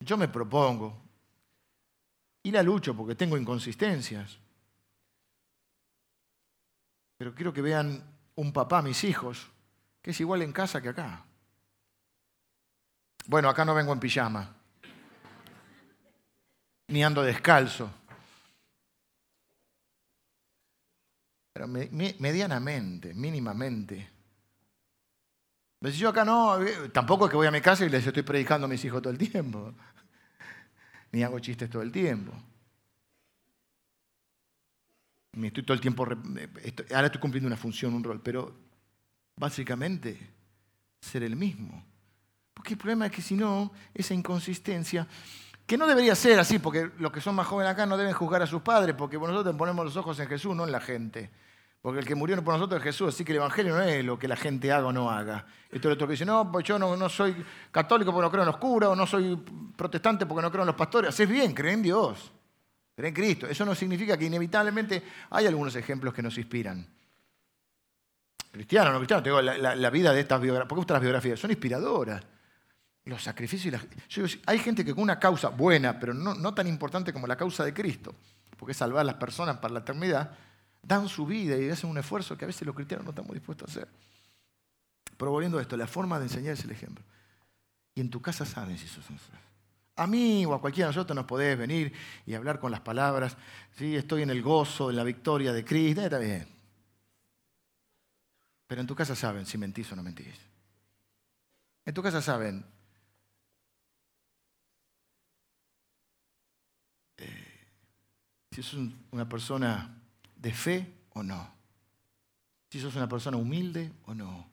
Yo 0.00 0.16
me 0.16 0.28
propongo 0.28 0.96
y 2.42 2.50
la 2.50 2.62
lucho 2.62 2.96
porque 2.96 3.14
tengo 3.14 3.36
inconsistencias. 3.36 4.38
Pero 7.16 7.34
quiero 7.34 7.52
que 7.52 7.60
vean 7.60 8.02
un 8.36 8.52
papá, 8.52 8.80
mis 8.80 9.02
hijos, 9.04 9.48
que 10.00 10.12
es 10.12 10.20
igual 10.20 10.42
en 10.42 10.52
casa 10.52 10.80
que 10.80 10.90
acá. 10.90 11.24
Bueno, 13.26 13.48
acá 13.48 13.64
no 13.64 13.74
vengo 13.74 13.92
en 13.92 14.00
pijama, 14.00 14.54
ni 16.86 17.02
ando 17.02 17.22
descalzo. 17.22 17.90
Pero 21.52 21.66
medianamente, 21.66 23.12
mínimamente. 23.12 24.17
Yo 25.80 26.08
acá 26.08 26.24
no, 26.24 26.60
eh, 26.60 26.88
tampoco 26.92 27.26
es 27.26 27.30
que 27.30 27.36
voy 27.36 27.46
a 27.46 27.52
mi 27.52 27.60
casa 27.60 27.84
y 27.84 27.88
les 27.88 28.06
estoy 28.06 28.22
predicando 28.22 28.66
a 28.66 28.68
mis 28.68 28.84
hijos 28.84 29.00
todo 29.00 29.12
el 29.12 29.18
tiempo. 29.18 29.72
Ni 31.12 31.22
hago 31.22 31.38
chistes 31.38 31.70
todo 31.70 31.82
el 31.82 31.92
tiempo. 31.92 32.32
Me 35.32 35.48
estoy 35.48 35.62
todo 35.62 35.74
el 35.74 35.80
tiempo, 35.80 36.04
ahora 36.04 37.06
estoy 37.06 37.20
cumpliendo 37.20 37.46
una 37.46 37.56
función, 37.56 37.94
un 37.94 38.02
rol, 38.02 38.20
pero 38.20 38.52
básicamente 39.36 40.18
ser 41.00 41.22
el 41.22 41.36
mismo. 41.36 41.84
Porque 42.52 42.72
el 42.72 42.78
problema 42.78 43.06
es 43.06 43.12
que 43.12 43.22
si 43.22 43.36
no, 43.36 43.72
esa 43.94 44.14
inconsistencia, 44.14 45.06
que 45.64 45.78
no 45.78 45.86
debería 45.86 46.16
ser 46.16 46.40
así, 46.40 46.58
porque 46.58 46.90
los 46.98 47.12
que 47.12 47.20
son 47.20 47.36
más 47.36 47.46
jóvenes 47.46 47.72
acá 47.72 47.86
no 47.86 47.96
deben 47.96 48.14
juzgar 48.14 48.42
a 48.42 48.48
sus 48.48 48.62
padres, 48.62 48.96
porque 48.96 49.16
nosotros 49.16 49.54
ponemos 49.54 49.84
los 49.84 49.96
ojos 49.96 50.18
en 50.18 50.26
Jesús, 50.26 50.56
no 50.56 50.64
en 50.64 50.72
la 50.72 50.80
gente. 50.80 51.30
Porque 51.80 52.00
el 52.00 52.06
que 52.06 52.14
murió 52.14 52.42
por 52.42 52.54
nosotros 52.54 52.78
es 52.78 52.84
Jesús, 52.84 53.14
así 53.14 53.24
que 53.24 53.32
el 53.32 53.38
Evangelio 53.38 53.74
no 53.74 53.82
es 53.82 54.04
lo 54.04 54.18
que 54.18 54.26
la 54.26 54.36
gente 54.36 54.72
haga 54.72 54.88
o 54.88 54.92
no 54.92 55.10
haga. 55.10 55.46
Esto 55.70 55.88
es 55.88 55.94
otro 55.94 56.06
que 56.06 56.12
dice, 56.12 56.24
no, 56.24 56.50
pues 56.50 56.64
yo 56.64 56.78
no, 56.78 57.08
soy 57.08 57.44
católico 57.70 58.12
porque 58.12 58.24
no 58.24 58.30
creo 58.30 58.42
en 58.42 58.48
los 58.48 58.56
curas, 58.56 58.90
o 58.90 58.96
no 58.96 59.06
soy 59.06 59.36
protestante 59.76 60.26
porque 60.26 60.42
no 60.42 60.50
creo 60.50 60.62
en 60.62 60.68
los 60.68 60.76
pastores. 60.76 61.10
Haces 61.10 61.28
bien, 61.28 61.54
creen 61.54 61.74
en 61.74 61.82
Dios, 61.82 62.32
creen 62.96 63.08
en 63.08 63.14
Cristo. 63.14 63.46
Eso 63.46 63.64
no 63.64 63.74
significa 63.74 64.16
que 64.16 64.24
inevitablemente 64.24 65.02
hay 65.30 65.46
algunos 65.46 65.76
ejemplos 65.76 66.12
que 66.12 66.22
nos 66.22 66.36
inspiran. 66.36 66.84
Cristiano, 68.50 68.90
no 68.90 68.98
cristiano, 68.98 69.22
te 69.22 69.28
digo, 69.28 69.40
la, 69.40 69.90
vida 69.90 70.12
de 70.12 70.20
estas 70.20 70.40
biografías, 70.40 70.68
¿por 70.68 70.84
qué 70.84 70.92
las 70.92 71.02
biografías? 71.02 71.38
Son 71.38 71.50
inspiradoras. 71.50 72.22
Los 73.04 73.22
sacrificios 73.22 73.66
y 73.66 73.70
las... 73.70 74.38
hay 74.46 74.58
gente 74.58 74.84
que 74.84 74.94
con 74.94 75.04
una 75.04 75.18
causa 75.18 75.48
buena, 75.50 75.98
pero 75.98 76.12
no, 76.12 76.34
no 76.34 76.52
tan 76.54 76.66
importante 76.66 77.12
como 77.12 77.26
la 77.26 77.36
causa 77.36 77.64
de 77.64 77.72
Cristo, 77.72 78.14
porque 78.56 78.72
es 78.72 78.78
salvar 78.78 79.02
a 79.02 79.04
las 79.04 79.14
personas 79.14 79.58
para 79.58 79.74
la 79.74 79.80
eternidad, 79.80 80.32
dan 80.82 81.08
su 81.08 81.26
vida 81.26 81.56
y 81.56 81.68
hacen 81.68 81.90
un 81.90 81.98
esfuerzo 81.98 82.36
que 82.36 82.44
a 82.44 82.48
veces 82.48 82.66
los 82.66 82.74
cristianos 82.74 83.04
no 83.04 83.10
estamos 83.10 83.32
dispuestos 83.34 83.68
a 83.68 83.70
hacer. 83.70 83.88
Pero 85.16 85.32
volviendo 85.32 85.58
a 85.58 85.62
esto, 85.62 85.76
la 85.76 85.86
forma 85.86 86.18
de 86.18 86.26
enseñar 86.26 86.54
es 86.54 86.64
el 86.64 86.70
ejemplo. 86.70 87.04
Y 87.94 88.00
en 88.00 88.10
tu 88.10 88.22
casa 88.22 88.46
saben 88.46 88.78
si 88.78 88.86
sos 88.86 89.04
A 89.96 90.06
mí 90.06 90.46
o 90.46 90.54
a 90.54 90.60
cualquiera 90.60 90.88
de 90.88 90.94
nosotros 90.94 91.16
nos 91.16 91.24
podés 91.24 91.58
venir 91.58 91.92
y 92.24 92.34
hablar 92.34 92.60
con 92.60 92.70
las 92.70 92.80
palabras. 92.80 93.36
¿sí? 93.76 93.96
Estoy 93.96 94.22
en 94.22 94.30
el 94.30 94.40
gozo, 94.40 94.90
en 94.90 94.96
la 94.96 95.02
victoria 95.02 95.52
de 95.52 95.64
Cristo. 95.64 96.02
Está 96.02 96.18
bien. 96.18 96.46
Pero 98.68 98.80
en 98.80 98.86
tu 98.86 98.94
casa 98.94 99.16
saben 99.16 99.46
si 99.46 99.58
mentís 99.58 99.90
o 99.90 99.96
no 99.96 100.02
mentís. 100.04 100.36
En 101.84 101.94
tu 101.94 102.02
casa 102.02 102.22
saben 102.22 102.64
eh, 107.16 107.66
si 108.52 108.62
sos 108.62 108.78
una 109.10 109.28
persona 109.28 109.97
de 110.38 110.52
fe 110.52 110.94
o 111.14 111.22
no. 111.22 111.54
Si 112.70 112.80
sos 112.80 112.94
una 112.96 113.08
persona 113.08 113.36
humilde 113.36 113.92
o 114.06 114.14
no. 114.14 114.48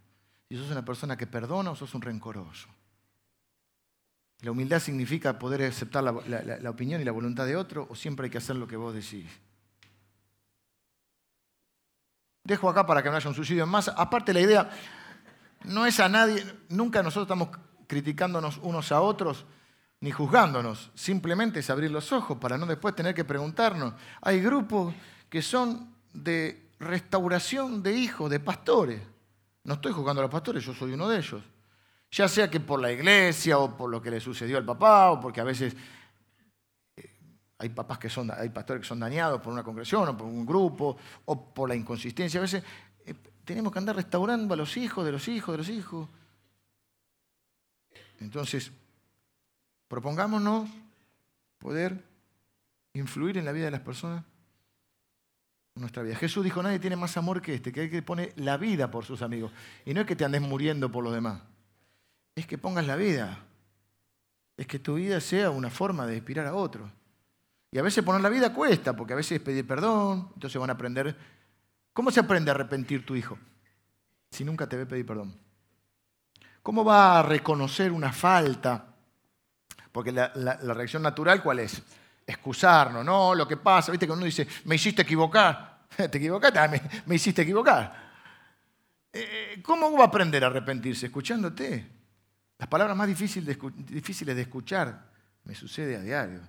Si 0.49 0.57
sos 0.57 0.69
una 0.71 0.85
persona 0.85 1.17
que 1.17 1.27
perdona 1.27 1.71
o 1.71 1.75
sos 1.75 1.93
un 1.95 2.01
rencoroso. 2.01 2.67
La 4.41 4.51
humildad 4.51 4.79
significa 4.79 5.39
poder 5.39 5.63
aceptar 5.63 6.03
la, 6.03 6.69
opinión 6.69 7.01
y 7.01 7.05
la 7.05 7.11
voluntad 7.11 7.45
de 7.45 7.55
otro 7.55 7.87
o 7.89 7.95
siempre 7.95 8.25
hay 8.25 8.29
que 8.29 8.37
hacer 8.37 8.55
lo 8.55 8.67
que 8.67 8.75
vos 8.75 8.93
decís. 8.93 9.25
Dejo 12.43 12.69
acá 12.69 12.85
para 12.85 13.01
que 13.01 13.09
no 13.09 13.15
haya 13.15 13.29
un 13.29 13.35
suicidio 13.35 13.63
en 13.63 13.69
masa. 13.69 13.93
Aparte 13.97 14.33
la 14.33 14.41
idea 14.41 14.69
no 15.63 15.85
es 15.85 15.99
a 15.99 16.09
nadie, 16.09 16.45
nunca 16.69 17.01
nosotros 17.01 17.25
estamos 17.25 17.49
criticándonos 17.87 18.59
unos 18.61 18.91
a 18.91 19.01
otros 19.01 19.45
ni 20.01 20.11
juzgándonos. 20.11 20.91
Simplemente 20.93 21.61
es 21.61 21.69
abrir 21.69 21.89
los 21.89 22.11
ojos 22.11 22.37
para 22.37 22.57
no 22.57 22.67
después 22.67 22.95
tener 22.95 23.15
que 23.15 23.25
preguntarnos. 23.25 23.95
Hay 24.21 24.41
grupos 24.41 24.93
que 25.29 25.41
son 25.41 25.95
de 26.13 26.69
restauración 26.79 27.83
de 27.83 27.93
hijos, 27.93 28.29
de 28.29 28.39
pastores. 28.39 29.01
No 29.63 29.75
estoy 29.75 29.91
jugando 29.91 30.21
a 30.21 30.23
los 30.23 30.31
pastores, 30.31 30.63
yo 30.63 30.73
soy 30.73 30.93
uno 30.93 31.09
de 31.09 31.17
ellos. 31.17 31.43
Ya 32.11 32.27
sea 32.27 32.49
que 32.49 32.59
por 32.59 32.79
la 32.79 32.91
iglesia 32.91 33.57
o 33.57 33.75
por 33.75 33.89
lo 33.89 34.01
que 34.01 34.11
le 34.11 34.19
sucedió 34.19 34.57
al 34.57 34.65
papá 34.65 35.11
o 35.11 35.19
porque 35.19 35.41
a 35.41 35.43
veces 35.43 35.75
eh, 36.95 37.11
hay 37.57 37.69
papás 37.69 37.97
que 37.97 38.09
son, 38.09 38.31
hay 38.31 38.49
pastores 38.49 38.81
que 38.81 38.87
son 38.87 38.99
dañados 38.99 39.41
por 39.41 39.51
una 39.51 39.63
congregación 39.63 40.07
o 40.09 40.17
por 40.17 40.27
un 40.27 40.45
grupo 40.45 40.97
o 41.25 41.53
por 41.53 41.67
la 41.67 41.75
inconsistencia. 41.75 42.39
A 42.39 42.41
veces 42.41 42.63
eh, 43.05 43.15
tenemos 43.43 43.73
que 43.73 43.79
andar 43.79 43.95
restaurando 43.95 44.53
a 44.53 44.57
los 44.57 44.77
hijos 44.77 45.03
de 45.03 45.11
los 45.11 45.27
hijos 45.27 45.53
de 45.53 45.57
los 45.57 45.69
hijos. 45.69 46.07
Entonces, 48.19 48.71
propongámonos 49.87 50.69
poder 51.57 52.01
influir 52.93 53.37
en 53.37 53.45
la 53.45 53.51
vida 53.51 53.65
de 53.65 53.71
las 53.71 53.81
personas 53.81 54.23
nuestra 55.75 56.03
vida. 56.03 56.15
Jesús 56.15 56.43
dijo, 56.43 56.63
nadie 56.63 56.79
tiene 56.79 56.95
más 56.95 57.17
amor 57.17 57.41
que 57.41 57.53
este, 57.53 57.71
que 57.71 57.83
el 57.83 57.91
que 57.91 58.01
pone 58.01 58.31
la 58.37 58.55
vida 58.55 58.89
por 58.89 59.03
sus 59.03 59.21
amigos. 59.21 59.51
Y 59.85 59.93
no 59.93 60.01
es 60.01 60.07
que 60.07 60.15
te 60.15 60.23
andes 60.23 60.41
muriendo 60.41 60.89
por 60.89 61.03
los 61.03 61.13
demás, 61.13 61.41
es 62.33 62.47
que 62.47 62.57
pongas 62.57 62.87
la 62.87 62.95
vida. 62.95 63.39
Es 64.57 64.67
que 64.67 64.79
tu 64.79 64.95
vida 64.95 65.19
sea 65.19 65.49
una 65.49 65.69
forma 65.69 66.07
de 66.07 66.15
inspirar 66.15 66.47
a 66.47 66.55
otros. 66.55 66.89
Y 67.71 67.77
a 67.77 67.81
veces 67.81 68.05
poner 68.05 68.21
la 68.21 68.29
vida 68.29 68.53
cuesta, 68.53 68.95
porque 68.95 69.11
a 69.11 69.17
veces 69.17 69.33
es 69.33 69.41
pedir 69.41 69.67
perdón, 69.67 70.29
entonces 70.33 70.59
van 70.59 70.69
a 70.69 70.73
aprender. 70.73 71.13
¿Cómo 71.91 72.09
se 72.09 72.21
aprende 72.21 72.51
a 72.51 72.53
arrepentir 72.53 73.05
tu 73.05 73.15
hijo 73.15 73.37
si 74.31 74.45
nunca 74.45 74.69
te 74.69 74.77
ve 74.77 74.85
pedir 74.85 75.05
perdón? 75.05 75.37
¿Cómo 76.63 76.85
va 76.85 77.19
a 77.19 77.23
reconocer 77.23 77.91
una 77.91 78.13
falta? 78.13 78.95
Porque 79.91 80.13
la, 80.13 80.31
la 80.35 80.73
reacción 80.73 81.03
natural, 81.03 81.43
¿cuál 81.43 81.59
es? 81.59 81.83
Excusarnos, 82.25 83.05
no, 83.05 83.35
lo 83.35 83.47
que 83.47 83.57
pasa, 83.57 83.91
viste 83.91 84.05
que 84.05 84.11
uno 84.13 84.25
dice, 84.25 84.47
me 84.65 84.75
hiciste 84.75 85.03
equivocar, 85.03 85.85
te 85.95 86.17
equivocaste, 86.17 86.59
ah, 86.59 86.71
me, 87.05 87.15
hiciste 87.15 87.43
equivocar. 87.43 88.05
Eh, 89.13 89.59
¿Cómo 89.61 89.91
va 89.93 90.05
a 90.05 90.07
aprender 90.07 90.43
a 90.43 90.47
arrepentirse? 90.47 91.05
Escuchándote. 91.05 91.91
Las 92.57 92.69
palabras 92.69 92.95
más 92.95 93.07
difíciles 93.07 94.35
de 94.35 94.41
escuchar, 94.41 95.09
me 95.43 95.55
sucede 95.55 95.97
a 95.97 96.01
diario, 96.01 96.41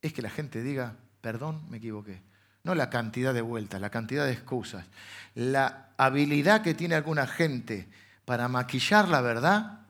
es 0.00 0.12
que 0.12 0.22
la 0.22 0.30
gente 0.30 0.62
diga, 0.62 0.94
perdón, 1.20 1.68
me 1.68 1.78
equivoqué. 1.78 2.22
No 2.62 2.74
la 2.74 2.90
cantidad 2.90 3.34
de 3.34 3.40
vueltas, 3.40 3.80
la 3.80 3.90
cantidad 3.90 4.26
de 4.26 4.32
excusas. 4.32 4.84
La 5.34 5.90
habilidad 5.96 6.62
que 6.62 6.74
tiene 6.74 6.94
alguna 6.94 7.26
gente 7.26 7.88
para 8.24 8.48
maquillar 8.48 9.08
la 9.08 9.20
verdad 9.20 9.80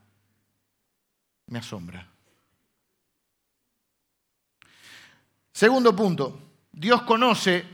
me 1.46 1.58
asombra. 1.58 2.08
Segundo 5.58 5.96
punto, 5.96 6.38
Dios 6.70 7.02
conoce 7.02 7.64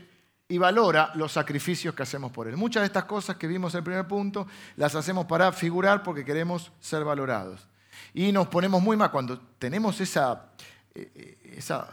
y 0.47 0.57
valora 0.57 1.11
los 1.13 1.31
sacrificios 1.31 1.93
que 1.93 2.01
hacemos 2.01 2.31
por 2.31 2.47
Él. 2.47 2.57
Muchas 2.57 2.81
de 2.81 2.87
estas 2.87 3.05
cosas 3.05 3.35
que 3.35 3.45
vimos 3.45 3.75
en 3.75 3.77
el 3.77 3.83
primer 3.83 4.07
punto 4.07 4.47
las 4.75 4.95
hacemos 4.95 5.27
para 5.27 5.51
figurar 5.51 6.01
porque 6.01 6.25
queremos 6.25 6.71
ser 6.79 7.03
valorados. 7.03 7.67
Y 8.11 8.31
nos 8.31 8.47
ponemos 8.47 8.81
muy 8.81 8.97
mal 8.97 9.11
cuando 9.11 9.39
tenemos 9.59 10.01
esa, 10.01 10.47
eh, 10.95 11.11
eh, 11.13 11.53
esa 11.57 11.87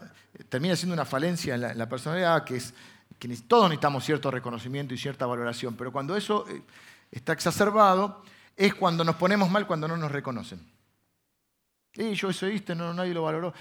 termina 0.49 0.77
siendo 0.77 0.95
una 0.95 1.05
falencia 1.05 1.57
en 1.57 1.77
la, 1.77 1.89
personalidad 1.91 2.43
que 2.43 2.57
es 2.57 2.73
que 3.19 3.29
todos 3.47 3.65
necesitamos 3.65 4.03
cierto 4.03 4.31
reconocimiento 4.31 4.95
y 4.95 4.97
cierta 4.97 5.27
valoración, 5.27 5.77
pero 5.77 5.93
cuando 5.93 6.17
eso 6.17 6.49
eh, 6.49 6.63
está 7.11 7.35
exacerbado 7.35 8.23
es 8.57 8.75
cuando 8.75 9.05
nos 9.05 9.17
ponemos 9.17 9.51
mal 9.51 9.67
cuando 9.67 9.87
no 9.89 9.99
nos 9.99 10.11
reconocen. 10.11 10.67
Y 11.93 12.15
yo 12.15 12.31
eso 12.31 12.49
hice, 12.49 12.75
no, 12.75 12.95
nadie 12.95 13.13
lo 13.13 13.25
valoró. 13.25 13.53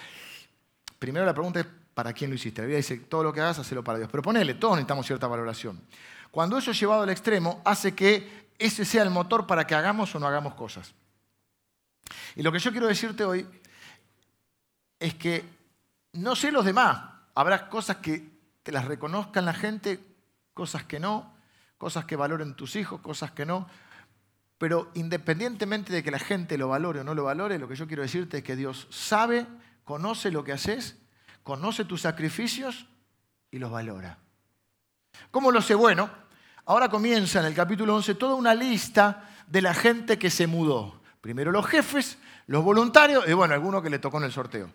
Primero 0.97 1.25
la 1.25 1.33
pregunta 1.33 1.59
es, 1.59 1.65
¿para 2.01 2.13
quién 2.13 2.31
lo 2.31 2.35
hiciste? 2.35 2.63
La 2.63 2.65
Biblia 2.65 2.77
dice, 2.77 2.97
todo 2.97 3.21
lo 3.21 3.31
que 3.31 3.41
hagas, 3.41 3.59
hacelo 3.59 3.83
para 3.83 3.99
Dios. 3.99 4.09
Pero 4.09 4.23
ponele, 4.23 4.55
todos 4.55 4.73
necesitamos 4.73 5.05
cierta 5.05 5.27
valoración. 5.27 5.79
Cuando 6.31 6.57
eso 6.57 6.71
es 6.71 6.79
llevado 6.79 7.03
al 7.03 7.11
extremo, 7.11 7.61
hace 7.63 7.93
que 7.93 8.47
ese 8.57 8.85
sea 8.85 9.03
el 9.03 9.11
motor 9.11 9.45
para 9.45 9.67
que 9.67 9.75
hagamos 9.75 10.15
o 10.15 10.19
no 10.19 10.25
hagamos 10.25 10.55
cosas. 10.55 10.95
Y 12.35 12.41
lo 12.41 12.51
que 12.51 12.57
yo 12.57 12.71
quiero 12.71 12.87
decirte 12.87 13.23
hoy 13.23 13.47
es 14.99 15.13
que 15.13 15.45
no 16.13 16.35
sé 16.35 16.51
los 16.51 16.65
demás. 16.65 17.03
Habrá 17.35 17.69
cosas 17.69 17.97
que 17.97 18.27
te 18.63 18.71
las 18.71 18.85
reconozcan 18.85 19.45
la 19.45 19.53
gente, 19.53 19.99
cosas 20.55 20.83
que 20.85 20.99
no, 20.99 21.35
cosas 21.77 22.05
que 22.05 22.15
valoren 22.15 22.55
tus 22.55 22.75
hijos, 22.77 22.99
cosas 23.01 23.29
que 23.29 23.45
no. 23.45 23.67
Pero 24.57 24.89
independientemente 24.95 25.93
de 25.93 26.01
que 26.01 26.09
la 26.09 26.17
gente 26.17 26.57
lo 26.57 26.67
valore 26.67 27.01
o 27.01 27.03
no 27.03 27.13
lo 27.13 27.25
valore, 27.25 27.59
lo 27.59 27.67
que 27.67 27.75
yo 27.75 27.85
quiero 27.85 28.01
decirte 28.01 28.39
es 28.39 28.43
que 28.43 28.55
Dios 28.55 28.87
sabe, 28.89 29.45
conoce 29.83 30.31
lo 30.31 30.43
que 30.43 30.53
haces, 30.53 30.97
conoce 31.43 31.85
tus 31.85 32.01
sacrificios 32.01 32.85
y 33.49 33.59
los 33.59 33.71
valora. 33.71 34.17
¿Cómo 35.29 35.51
lo 35.51 35.61
sé? 35.61 35.75
Bueno, 35.75 36.09
ahora 36.65 36.89
comienza 36.89 37.39
en 37.39 37.45
el 37.45 37.53
capítulo 37.53 37.95
11 37.95 38.15
toda 38.15 38.35
una 38.35 38.55
lista 38.55 39.29
de 39.47 39.61
la 39.61 39.73
gente 39.73 40.17
que 40.17 40.29
se 40.29 40.47
mudó. 40.47 41.01
Primero 41.21 41.51
los 41.51 41.65
jefes, 41.65 42.17
los 42.47 42.63
voluntarios 42.63 43.27
y 43.27 43.33
bueno, 43.33 43.53
alguno 43.53 43.81
que 43.81 43.89
le 43.89 43.99
tocó 43.99 44.17
en 44.17 44.23
el 44.25 44.31
sorteo. 44.31 44.69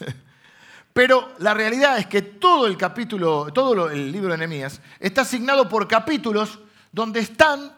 Pero 0.92 1.32
la 1.38 1.54
realidad 1.54 1.98
es 1.98 2.06
que 2.06 2.22
todo 2.22 2.66
el 2.66 2.76
capítulo, 2.76 3.52
todo 3.52 3.90
el 3.90 4.12
libro 4.12 4.30
de 4.30 4.38
Nehemías 4.38 4.80
está 5.00 5.22
asignado 5.22 5.68
por 5.68 5.88
capítulos 5.88 6.60
donde 6.92 7.20
están 7.20 7.72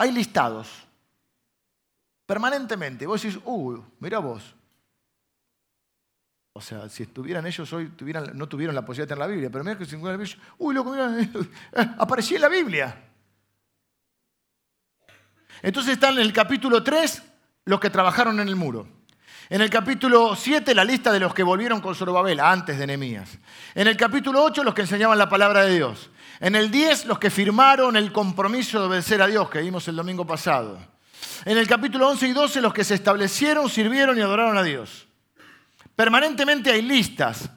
hay 0.00 0.12
listados 0.12 0.68
permanentemente. 2.24 3.06
Vos 3.06 3.22
decís, 3.22 3.38
uy, 3.44 3.82
mira 3.98 4.18
vos. 4.18 4.54
O 6.60 6.62
sea, 6.62 6.90
si 6.90 7.04
estuvieran 7.04 7.46
ellos 7.46 7.72
hoy, 7.72 7.90
no 8.34 8.46
tuvieron 8.46 8.74
la 8.74 8.84
posibilidad 8.84 9.08
de 9.08 9.14
tener 9.14 9.18
la 9.18 9.32
Biblia, 9.32 9.48
pero 9.50 9.64
mira 9.64 9.78
que 9.78 9.84
encuentra 9.84 10.12
la 10.12 10.18
Biblia, 10.18 10.36
uy, 10.58 10.74
loco, 10.74 10.90
mira, 10.90 11.10
apareció 11.98 12.36
en 12.36 12.42
la 12.42 12.48
Biblia. 12.50 13.02
Entonces 15.62 15.94
están 15.94 16.16
en 16.16 16.20
el 16.20 16.34
capítulo 16.34 16.82
3 16.84 17.22
los 17.64 17.80
que 17.80 17.88
trabajaron 17.88 18.40
en 18.40 18.48
el 18.48 18.56
muro. 18.56 18.86
En 19.48 19.62
el 19.62 19.70
capítulo 19.70 20.36
7 20.36 20.74
la 20.74 20.84
lista 20.84 21.10
de 21.10 21.20
los 21.20 21.32
que 21.32 21.42
volvieron 21.42 21.80
con 21.80 21.94
Zorobabel 21.94 22.40
antes 22.40 22.78
de 22.78 22.86
Nehemías. 22.86 23.38
En 23.74 23.86
el 23.86 23.96
capítulo 23.96 24.44
8 24.44 24.62
los 24.62 24.74
que 24.74 24.82
enseñaban 24.82 25.16
la 25.16 25.30
palabra 25.30 25.64
de 25.64 25.74
Dios. 25.74 26.10
En 26.40 26.56
el 26.56 26.70
10, 26.70 27.06
los 27.06 27.18
que 27.18 27.30
firmaron 27.30 27.96
el 27.96 28.12
compromiso 28.12 28.80
de 28.80 28.86
obedecer 28.86 29.22
a 29.22 29.28
Dios, 29.28 29.48
que 29.48 29.62
vimos 29.62 29.88
el 29.88 29.96
domingo 29.96 30.26
pasado. 30.26 30.78
En 31.46 31.56
el 31.56 31.66
capítulo 31.66 32.06
11 32.10 32.28
y 32.28 32.32
12, 32.34 32.60
los 32.60 32.74
que 32.74 32.84
se 32.84 32.96
establecieron, 32.96 33.70
sirvieron 33.70 34.18
y 34.18 34.20
adoraron 34.20 34.58
a 34.58 34.62
Dios. 34.62 35.06
Permanentemente 36.00 36.70
hay 36.72 36.80
listas. 36.80 37.50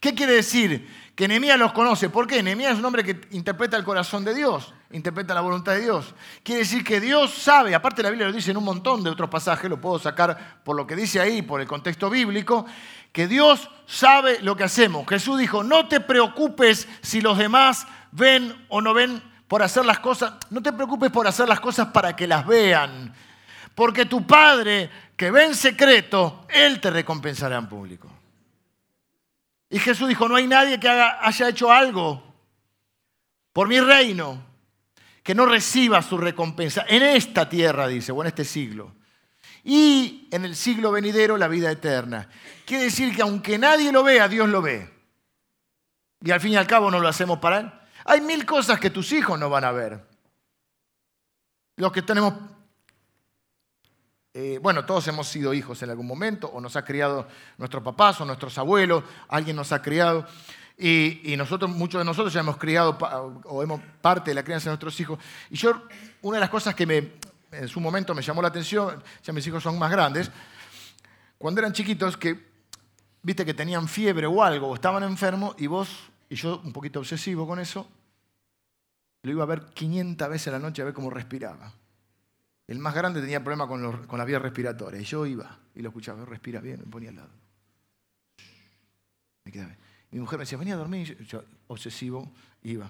¿Qué 0.00 0.14
quiere 0.14 0.32
decir? 0.32 0.88
Que 1.14 1.28
Nehemías 1.28 1.58
los 1.58 1.74
conoce. 1.74 2.08
¿Por 2.08 2.26
qué? 2.26 2.42
Nehemías 2.42 2.72
es 2.72 2.78
un 2.78 2.84
hombre 2.86 3.04
que 3.04 3.20
interpreta 3.32 3.76
el 3.76 3.84
corazón 3.84 4.24
de 4.24 4.32
Dios, 4.32 4.72
interpreta 4.90 5.34
la 5.34 5.42
voluntad 5.42 5.72
de 5.72 5.82
Dios. 5.82 6.14
Quiere 6.42 6.60
decir 6.60 6.82
que 6.82 6.98
Dios 6.98 7.34
sabe, 7.34 7.74
aparte 7.74 8.02
la 8.02 8.08
Biblia 8.08 8.26
lo 8.28 8.32
dice 8.32 8.52
en 8.52 8.56
un 8.56 8.64
montón 8.64 9.04
de 9.04 9.10
otros 9.10 9.28
pasajes, 9.28 9.68
lo 9.68 9.82
puedo 9.82 9.98
sacar 9.98 10.62
por 10.64 10.76
lo 10.76 10.86
que 10.86 10.96
dice 10.96 11.20
ahí, 11.20 11.42
por 11.42 11.60
el 11.60 11.66
contexto 11.66 12.08
bíblico, 12.08 12.64
que 13.12 13.28
Dios 13.28 13.68
sabe 13.84 14.40
lo 14.40 14.56
que 14.56 14.64
hacemos. 14.64 15.06
Jesús 15.06 15.38
dijo, 15.38 15.62
no 15.62 15.86
te 15.86 16.00
preocupes 16.00 16.88
si 17.02 17.20
los 17.20 17.36
demás 17.36 17.86
ven 18.12 18.64
o 18.70 18.80
no 18.80 18.94
ven 18.94 19.22
por 19.46 19.62
hacer 19.62 19.84
las 19.84 19.98
cosas. 19.98 20.32
No 20.48 20.62
te 20.62 20.72
preocupes 20.72 21.10
por 21.10 21.26
hacer 21.26 21.46
las 21.46 21.60
cosas 21.60 21.88
para 21.88 22.16
que 22.16 22.26
las 22.26 22.46
vean. 22.46 23.12
Porque 23.74 24.06
tu 24.06 24.26
Padre 24.26 24.90
que 25.20 25.30
ve 25.30 25.44
en 25.44 25.54
secreto, 25.54 26.46
Él 26.48 26.80
te 26.80 26.88
recompensará 26.88 27.58
en 27.58 27.68
público. 27.68 28.10
Y 29.68 29.78
Jesús 29.78 30.08
dijo, 30.08 30.26
no 30.26 30.36
hay 30.36 30.46
nadie 30.46 30.80
que 30.80 30.88
haya 30.88 31.46
hecho 31.50 31.70
algo 31.70 32.22
por 33.52 33.68
mi 33.68 33.78
reino 33.80 34.42
que 35.22 35.34
no 35.34 35.44
reciba 35.44 36.00
su 36.00 36.16
recompensa 36.16 36.86
en 36.88 37.02
esta 37.02 37.50
tierra, 37.50 37.86
dice, 37.86 38.12
o 38.12 38.22
en 38.22 38.28
este 38.28 38.46
siglo. 38.46 38.94
Y 39.62 40.26
en 40.30 40.46
el 40.46 40.56
siglo 40.56 40.90
venidero 40.90 41.36
la 41.36 41.48
vida 41.48 41.70
eterna. 41.70 42.26
Quiere 42.64 42.84
decir 42.84 43.14
que 43.14 43.20
aunque 43.20 43.58
nadie 43.58 43.92
lo 43.92 44.02
vea, 44.02 44.26
Dios 44.26 44.48
lo 44.48 44.62
ve. 44.62 44.90
Y 46.22 46.30
al 46.30 46.40
fin 46.40 46.52
y 46.52 46.56
al 46.56 46.66
cabo 46.66 46.90
no 46.90 46.98
lo 46.98 47.08
hacemos 47.08 47.40
para 47.40 47.60
Él. 47.60 47.70
Hay 48.06 48.22
mil 48.22 48.46
cosas 48.46 48.80
que 48.80 48.88
tus 48.88 49.12
hijos 49.12 49.38
no 49.38 49.50
van 49.50 49.64
a 49.64 49.72
ver. 49.72 50.02
Los 51.76 51.92
que 51.92 52.00
tenemos, 52.00 52.32
eh, 54.32 54.58
bueno, 54.62 54.84
todos 54.84 55.06
hemos 55.08 55.26
sido 55.26 55.52
hijos 55.52 55.82
en 55.82 55.90
algún 55.90 56.06
momento, 56.06 56.48
o 56.48 56.60
nos 56.60 56.76
ha 56.76 56.84
criado 56.84 57.26
nuestros 57.58 57.82
papás 57.82 58.20
o 58.20 58.24
nuestros 58.24 58.56
abuelos, 58.58 59.04
alguien 59.28 59.56
nos 59.56 59.72
ha 59.72 59.82
criado. 59.82 60.26
Y, 60.78 61.34
nosotros, 61.36 61.70
muchos 61.70 62.00
de 62.00 62.06
nosotros 62.06 62.32
ya 62.32 62.40
hemos 62.40 62.56
criado 62.56 62.96
o 63.44 63.62
hemos 63.62 63.82
parte 64.00 64.30
de 64.30 64.34
la 64.34 64.42
crianza 64.42 64.70
de 64.70 64.70
nuestros 64.70 64.98
hijos. 64.98 65.18
Y 65.50 65.56
yo, 65.56 65.82
una 66.22 66.36
de 66.36 66.40
las 66.40 66.48
cosas 66.48 66.74
que 66.74 66.86
me, 66.86 67.12
en 67.52 67.68
su 67.68 67.80
momento 67.80 68.14
me 68.14 68.22
llamó 68.22 68.40
la 68.40 68.48
atención, 68.48 69.02
ya 69.22 69.32
mis 69.32 69.46
hijos 69.46 69.62
son 69.62 69.78
más 69.78 69.90
grandes, 69.90 70.30
cuando 71.36 71.60
eran 71.60 71.74
chiquitos, 71.74 72.16
que 72.16 72.48
viste 73.22 73.44
que 73.44 73.52
tenían 73.52 73.88
fiebre 73.88 74.26
o 74.26 74.42
algo, 74.42 74.68
o 74.68 74.74
estaban 74.74 75.02
enfermos, 75.02 75.54
y 75.58 75.66
vos 75.66 76.10
y 76.30 76.36
yo, 76.36 76.60
un 76.64 76.72
poquito 76.72 77.00
obsesivo 77.00 77.46
con 77.46 77.58
eso, 77.58 77.86
lo 79.22 79.32
iba 79.32 79.42
a 79.42 79.46
ver 79.46 79.66
500 79.74 80.28
veces 80.30 80.48
a 80.48 80.52
la 80.52 80.58
noche 80.60 80.80
a 80.80 80.84
ver 80.84 80.94
cómo 80.94 81.10
respiraba. 81.10 81.72
El 82.70 82.78
más 82.78 82.94
grande 82.94 83.20
tenía 83.20 83.42
problemas 83.42 83.66
con, 83.66 84.06
con 84.06 84.16
las 84.16 84.28
vías 84.28 84.40
respiratorias. 84.40 85.02
Yo 85.02 85.26
iba 85.26 85.58
y 85.74 85.82
lo 85.82 85.88
escuchaba, 85.88 86.24
respira 86.24 86.60
bien, 86.60 86.78
me 86.78 86.86
ponía 86.86 87.08
al 87.08 87.16
lado. 87.16 87.30
Me 89.44 89.50
quedaba. 89.50 89.74
Mi 90.12 90.20
mujer 90.20 90.38
me 90.38 90.42
decía, 90.44 90.56
venía 90.56 90.74
a 90.74 90.76
dormir. 90.76 91.18
Yo, 91.26 91.42
obsesivo, 91.66 92.30
iba. 92.62 92.88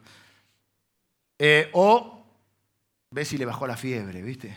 Eh, 1.38 1.70
o 1.72 2.26
ve 3.10 3.24
si 3.24 3.38
le 3.38 3.46
bajó 3.46 3.66
la 3.66 3.74
fiebre, 3.74 4.20
¿viste? 4.20 4.54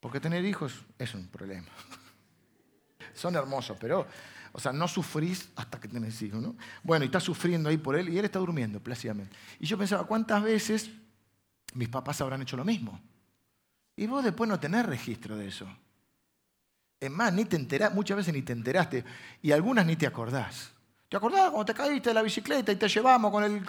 Porque 0.00 0.20
tener 0.20 0.42
hijos 0.42 0.86
es 0.98 1.12
un 1.12 1.28
problema. 1.28 1.68
Son 3.12 3.36
hermosos, 3.36 3.76
pero 3.78 4.06
o 4.52 4.58
sea, 4.58 4.72
no 4.72 4.88
sufrís 4.88 5.50
hasta 5.54 5.78
que 5.78 5.86
tenés 5.86 6.22
hijos, 6.22 6.40
¿no? 6.40 6.56
Bueno, 6.82 7.04
y 7.04 7.08
está 7.08 7.20
sufriendo 7.20 7.68
ahí 7.68 7.76
por 7.76 7.94
él 7.94 8.08
y 8.08 8.18
él 8.18 8.24
está 8.24 8.38
durmiendo 8.38 8.80
plácidamente. 8.80 9.36
Y 9.60 9.66
yo 9.66 9.76
pensaba, 9.76 10.06
¿cuántas 10.06 10.42
veces 10.42 10.90
mis 11.74 11.90
papás 11.90 12.22
habrán 12.22 12.40
hecho 12.40 12.56
lo 12.56 12.64
mismo? 12.64 12.98
Y 13.98 14.06
vos 14.06 14.22
después 14.22 14.48
no 14.48 14.60
tenés 14.60 14.86
registro 14.86 15.36
de 15.36 15.48
eso. 15.48 15.66
Es 17.00 17.10
más, 17.10 17.32
ni 17.32 17.44
te 17.44 17.56
enterás, 17.56 17.92
muchas 17.92 18.16
veces 18.16 18.32
ni 18.32 18.42
te 18.42 18.52
enteraste 18.52 19.04
y 19.42 19.50
algunas 19.50 19.84
ni 19.84 19.96
te 19.96 20.06
acordás. 20.06 20.70
¿Te 21.08 21.16
acordás 21.16 21.50
cuando 21.50 21.64
te 21.64 21.74
caíste 21.74 22.10
de 22.10 22.14
la 22.14 22.22
bicicleta 22.22 22.70
y 22.70 22.76
te 22.76 22.86
llevamos 22.86 23.32
con 23.32 23.42
el... 23.42 23.60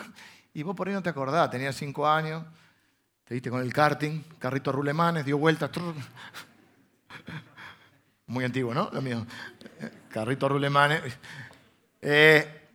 Y 0.54 0.62
vos 0.62 0.76
por 0.76 0.88
ahí 0.88 0.94
no 0.94 1.02
te 1.02 1.10
acordás, 1.10 1.50
tenías 1.50 1.76
cinco 1.76 2.08
años, 2.08 2.44
te 3.24 3.34
diste 3.34 3.50
con 3.50 3.62
el 3.62 3.74
karting, 3.74 4.22
carrito 4.38 4.72
rulemanes, 4.72 5.26
dio 5.26 5.40
vueltas. 5.40 5.72
Muy 8.28 8.46
antiguo, 8.46 8.72
¿no? 8.72 8.88
Lo 8.94 9.02
mío. 9.02 9.26
Carrito 10.10 10.48
rulemane. 10.48 11.02
Eh, 12.04 12.70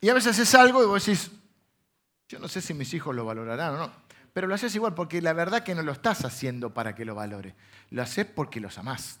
y 0.00 0.08
a 0.08 0.14
veces 0.14 0.36
es 0.40 0.54
algo 0.56 0.82
y 0.82 0.86
vos 0.86 1.06
decís, 1.06 1.30
yo 2.28 2.40
no 2.40 2.48
sé 2.48 2.60
si 2.60 2.74
mis 2.74 2.92
hijos 2.94 3.14
lo 3.14 3.24
valorarán 3.24 3.74
o 3.74 3.78
no. 3.78 4.09
Pero 4.32 4.46
lo 4.46 4.54
haces 4.54 4.74
igual 4.74 4.94
porque 4.94 5.20
la 5.20 5.32
verdad 5.32 5.62
que 5.62 5.74
no 5.74 5.82
lo 5.82 5.92
estás 5.92 6.24
haciendo 6.24 6.72
para 6.72 6.94
que 6.94 7.04
lo 7.04 7.14
valore. 7.14 7.54
Lo 7.90 8.02
haces 8.02 8.26
porque 8.26 8.60
los 8.60 8.78
amás. 8.78 9.18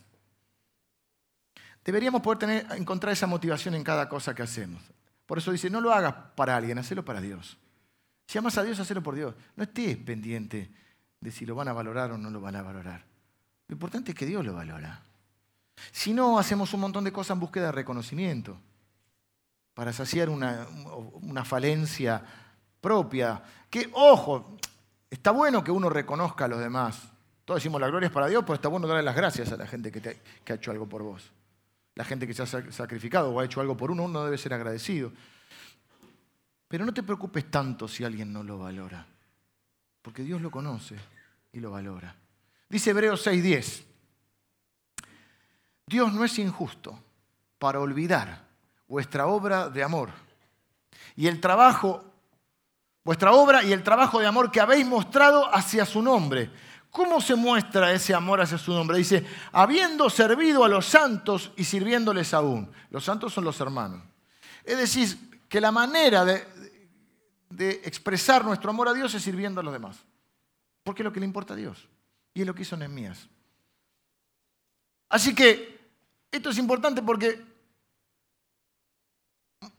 Deberíamos 1.84 2.22
poder 2.22 2.66
encontrar 2.76 3.12
esa 3.12 3.26
motivación 3.26 3.74
en 3.74 3.82
cada 3.82 4.08
cosa 4.08 4.34
que 4.34 4.42
hacemos. 4.42 4.82
Por 5.26 5.38
eso 5.38 5.52
dice, 5.52 5.70
no 5.70 5.80
lo 5.80 5.92
hagas 5.92 6.14
para 6.34 6.56
alguien, 6.56 6.78
hacelo 6.78 7.04
para 7.04 7.20
Dios. 7.20 7.56
Si 8.26 8.38
amas 8.38 8.58
a 8.58 8.62
Dios, 8.62 8.78
hacelo 8.78 9.02
por 9.02 9.14
Dios. 9.14 9.34
No 9.56 9.64
estés 9.64 9.96
pendiente 9.96 10.70
de 11.20 11.30
si 11.32 11.46
lo 11.46 11.54
van 11.54 11.68
a 11.68 11.72
valorar 11.72 12.12
o 12.12 12.18
no 12.18 12.30
lo 12.30 12.40
van 12.40 12.56
a 12.56 12.62
valorar. 12.62 13.04
Lo 13.66 13.74
importante 13.74 14.12
es 14.12 14.16
que 14.16 14.26
Dios 14.26 14.44
lo 14.44 14.54
valora. 14.54 15.02
Si 15.92 16.12
no, 16.12 16.38
hacemos 16.38 16.72
un 16.74 16.80
montón 16.80 17.04
de 17.04 17.12
cosas 17.12 17.34
en 17.34 17.40
búsqueda 17.40 17.66
de 17.66 17.72
reconocimiento, 17.72 18.58
para 19.74 19.92
saciar 19.92 20.28
una, 20.28 20.66
una 21.22 21.44
falencia 21.44 22.22
propia. 22.80 23.42
Que, 23.70 23.88
ojo, 23.94 24.58
está 25.10 25.32
bueno 25.32 25.62
que 25.62 25.70
uno 25.70 25.90
reconozca 25.90 26.44
a 26.44 26.48
los 26.48 26.60
demás. 26.60 27.10
Todos 27.44 27.60
decimos 27.60 27.80
la 27.80 27.88
gloria 27.88 28.06
es 28.06 28.12
para 28.12 28.28
Dios, 28.28 28.42
pero 28.42 28.54
está 28.54 28.68
bueno 28.68 28.86
darle 28.86 29.02
las 29.02 29.16
gracias 29.16 29.50
a 29.52 29.56
la 29.56 29.66
gente 29.66 29.90
que, 29.90 30.20
ha 30.48 30.54
hecho 30.54 30.70
algo 30.70 30.88
por 30.88 31.02
vos. 31.02 31.30
La 31.96 32.04
gente 32.04 32.26
que 32.26 32.34
se 32.34 32.42
ha 32.42 32.46
sacrificado 32.46 33.30
o 33.30 33.40
ha 33.40 33.44
hecho 33.44 33.60
algo 33.60 33.76
por 33.76 33.90
uno, 33.90 34.04
uno 34.04 34.24
debe 34.24 34.38
ser 34.38 34.54
agradecido. 34.54 35.12
Pero 36.68 36.86
no 36.86 36.94
te 36.94 37.02
preocupes 37.02 37.50
tanto 37.50 37.88
si 37.88 38.04
alguien 38.04 38.32
no 38.32 38.44
lo 38.44 38.58
valora, 38.58 39.04
porque 40.00 40.22
Dios 40.22 40.40
lo 40.40 40.50
conoce 40.50 40.96
y 41.52 41.58
lo 41.58 41.72
valora. 41.72 42.14
Dice 42.68 42.90
Hebreos 42.90 43.26
6:10, 43.26 43.84
Dios 45.86 46.12
no 46.12 46.24
es 46.24 46.38
injusto 46.38 46.96
para 47.58 47.80
olvidar 47.80 48.46
vuestra 48.86 49.26
obra 49.26 49.68
de 49.68 49.82
amor 49.82 50.10
y 51.16 51.26
el 51.26 51.40
trabajo, 51.40 52.09
vuestra 53.04 53.32
obra 53.32 53.62
y 53.62 53.72
el 53.72 53.82
trabajo 53.82 54.20
de 54.20 54.26
amor 54.26 54.50
que 54.50 54.60
habéis 54.60 54.86
mostrado 54.86 55.52
hacia 55.54 55.84
su 55.84 56.02
nombre. 56.02 56.50
¿Cómo 56.90 57.20
se 57.20 57.36
muestra 57.36 57.92
ese 57.92 58.14
amor 58.14 58.40
hacia 58.40 58.58
su 58.58 58.72
nombre? 58.72 58.98
Dice, 58.98 59.24
habiendo 59.52 60.10
servido 60.10 60.64
a 60.64 60.68
los 60.68 60.86
santos 60.86 61.52
y 61.56 61.64
sirviéndoles 61.64 62.34
aún. 62.34 62.70
Los 62.90 63.04
santos 63.04 63.32
son 63.32 63.44
los 63.44 63.60
hermanos. 63.60 64.02
Es 64.64 64.76
decir, 64.76 65.40
que 65.48 65.60
la 65.60 65.70
manera 65.70 66.24
de, 66.24 66.46
expresar 67.84 68.44
nuestro 68.44 68.70
amor 68.70 68.88
a 68.88 68.92
Dios 68.92 69.14
es 69.14 69.22
sirviendo 69.22 69.60
a 69.60 69.64
los 69.64 69.72
demás. 69.72 69.98
Porque 70.82 71.02
es 71.02 71.04
lo 71.04 71.12
que 71.12 71.20
le 71.20 71.26
importa 71.26 71.54
a 71.54 71.56
Dios. 71.56 71.88
Y 72.34 72.40
es 72.40 72.46
lo 72.46 72.54
que 72.54 72.62
hizo 72.62 72.76
Nehemías. 72.76 73.28
Así 75.08 75.34
que 75.34 75.80
esto 76.30 76.50
es 76.50 76.58
importante 76.58 77.02
porque 77.02 77.44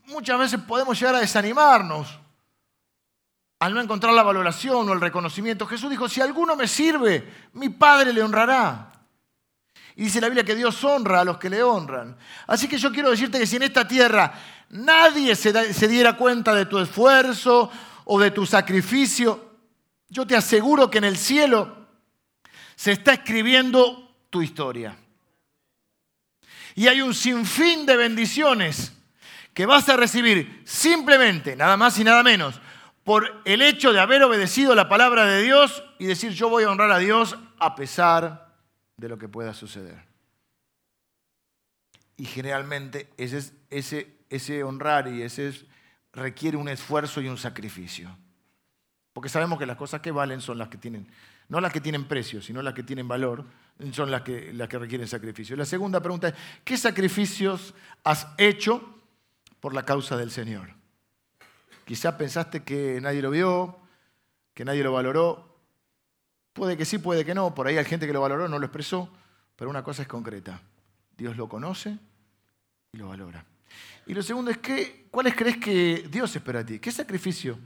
muchas 0.06 0.38
veces 0.38 0.60
podemos 0.60 0.98
llegar 0.98 1.14
a 1.16 1.20
desanimarnos 1.20 2.18
al 3.62 3.74
no 3.74 3.80
encontrar 3.80 4.12
la 4.12 4.24
valoración 4.24 4.88
o 4.88 4.92
el 4.92 5.00
reconocimiento. 5.00 5.68
Jesús 5.68 5.88
dijo, 5.88 6.08
si 6.08 6.20
alguno 6.20 6.56
me 6.56 6.66
sirve, 6.66 7.24
mi 7.52 7.68
Padre 7.68 8.12
le 8.12 8.20
honrará. 8.20 8.90
Y 9.94 10.02
dice 10.02 10.20
la 10.20 10.26
Biblia 10.26 10.42
que 10.42 10.56
Dios 10.56 10.82
honra 10.82 11.20
a 11.20 11.24
los 11.24 11.38
que 11.38 11.48
le 11.48 11.62
honran. 11.62 12.16
Así 12.48 12.66
que 12.66 12.76
yo 12.76 12.90
quiero 12.90 13.12
decirte 13.12 13.38
que 13.38 13.46
si 13.46 13.54
en 13.54 13.62
esta 13.62 13.86
tierra 13.86 14.34
nadie 14.70 15.36
se, 15.36 15.86
diera 15.86 16.16
cuenta 16.16 16.56
de 16.56 16.66
tu 16.66 16.76
esfuerzo 16.76 17.70
o 18.04 18.18
de 18.18 18.32
tu 18.32 18.44
sacrificio, 18.46 19.52
yo 20.08 20.26
te 20.26 20.34
aseguro 20.34 20.90
que 20.90 20.98
en 20.98 21.04
el 21.04 21.16
cielo 21.16 21.86
se 22.74 22.90
está 22.90 23.12
escribiendo 23.12 24.16
tu 24.28 24.42
historia. 24.42 24.96
Y 26.74 26.88
hay 26.88 27.00
un 27.00 27.14
sinfín 27.14 27.86
de 27.86 27.94
bendiciones 27.94 28.92
que 29.54 29.66
vas 29.66 29.88
a 29.88 29.96
recibir 29.96 30.62
simplemente, 30.64 31.54
nada 31.54 31.76
más 31.76 31.96
y 32.00 32.02
nada 32.02 32.24
menos, 32.24 32.60
por 33.04 33.42
el 33.44 33.62
hecho 33.62 33.92
de 33.92 34.00
haber 34.00 34.22
obedecido 34.22 34.74
la 34.74 34.88
palabra 34.88 35.26
de 35.26 35.42
Dios 35.42 35.82
y 35.98 36.06
decir 36.06 36.32
yo 36.32 36.48
voy 36.48 36.64
a 36.64 36.70
honrar 36.70 36.90
a 36.90 36.98
Dios 36.98 37.36
a 37.58 37.74
pesar 37.74 38.54
de 38.96 39.08
lo 39.08 39.18
que 39.18 39.28
pueda 39.28 39.54
suceder. 39.54 40.04
Y 42.16 42.26
generalmente 42.26 43.10
ese, 43.16 43.52
ese, 43.70 44.18
ese 44.30 44.62
honrar 44.62 45.08
y 45.08 45.22
ese 45.22 45.52
requiere 46.12 46.56
un 46.56 46.68
esfuerzo 46.68 47.20
y 47.20 47.28
un 47.28 47.38
sacrificio. 47.38 48.16
Porque 49.12 49.28
sabemos 49.28 49.58
que 49.58 49.66
las 49.66 49.76
cosas 49.76 50.00
que 50.00 50.10
valen 50.10 50.40
son 50.40 50.58
las 50.58 50.68
que 50.68 50.78
tienen, 50.78 51.08
no 51.48 51.60
las 51.60 51.72
que 51.72 51.80
tienen 51.80 52.06
precio, 52.06 52.40
sino 52.40 52.62
las 52.62 52.74
que 52.74 52.82
tienen 52.82 53.08
valor, 53.08 53.44
son 53.92 54.10
las 54.10 54.22
que, 54.22 54.52
las 54.52 54.68
que 54.68 54.78
requieren 54.78 55.08
sacrificio. 55.08 55.56
La 55.56 55.64
segunda 55.64 56.00
pregunta 56.00 56.28
es, 56.28 56.34
¿qué 56.64 56.76
sacrificios 56.76 57.74
has 58.04 58.28
hecho 58.38 59.00
por 59.60 59.74
la 59.74 59.84
causa 59.84 60.16
del 60.16 60.30
Señor? 60.30 60.81
Quizá 61.84 62.16
pensaste 62.16 62.62
que 62.62 63.00
nadie 63.00 63.22
lo 63.22 63.30
vio, 63.30 63.78
que 64.54 64.64
nadie 64.64 64.82
lo 64.82 64.92
valoró. 64.92 65.58
Puede 66.52 66.76
que 66.76 66.84
sí, 66.84 66.98
puede 66.98 67.24
que 67.24 67.34
no. 67.34 67.54
Por 67.54 67.66
ahí 67.66 67.76
hay 67.76 67.84
gente 67.84 68.06
que 68.06 68.12
lo 68.12 68.20
valoró, 68.20 68.48
no 68.48 68.58
lo 68.58 68.66
expresó. 68.66 69.10
Pero 69.56 69.70
una 69.70 69.82
cosa 69.82 70.02
es 70.02 70.08
concreta. 70.08 70.60
Dios 71.16 71.36
lo 71.36 71.48
conoce 71.48 71.98
y 72.92 72.98
lo 72.98 73.08
valora. 73.08 73.44
Y 74.06 74.14
lo 74.14 74.22
segundo 74.22 74.50
es, 74.50 74.58
que, 74.58 75.06
¿cuáles 75.10 75.34
crees 75.34 75.58
que 75.58 76.08
Dios 76.10 76.34
espera 76.34 76.60
a 76.60 76.66
ti? 76.66 76.78
¿Qué 76.78 76.90
sacrificio? 76.90 77.58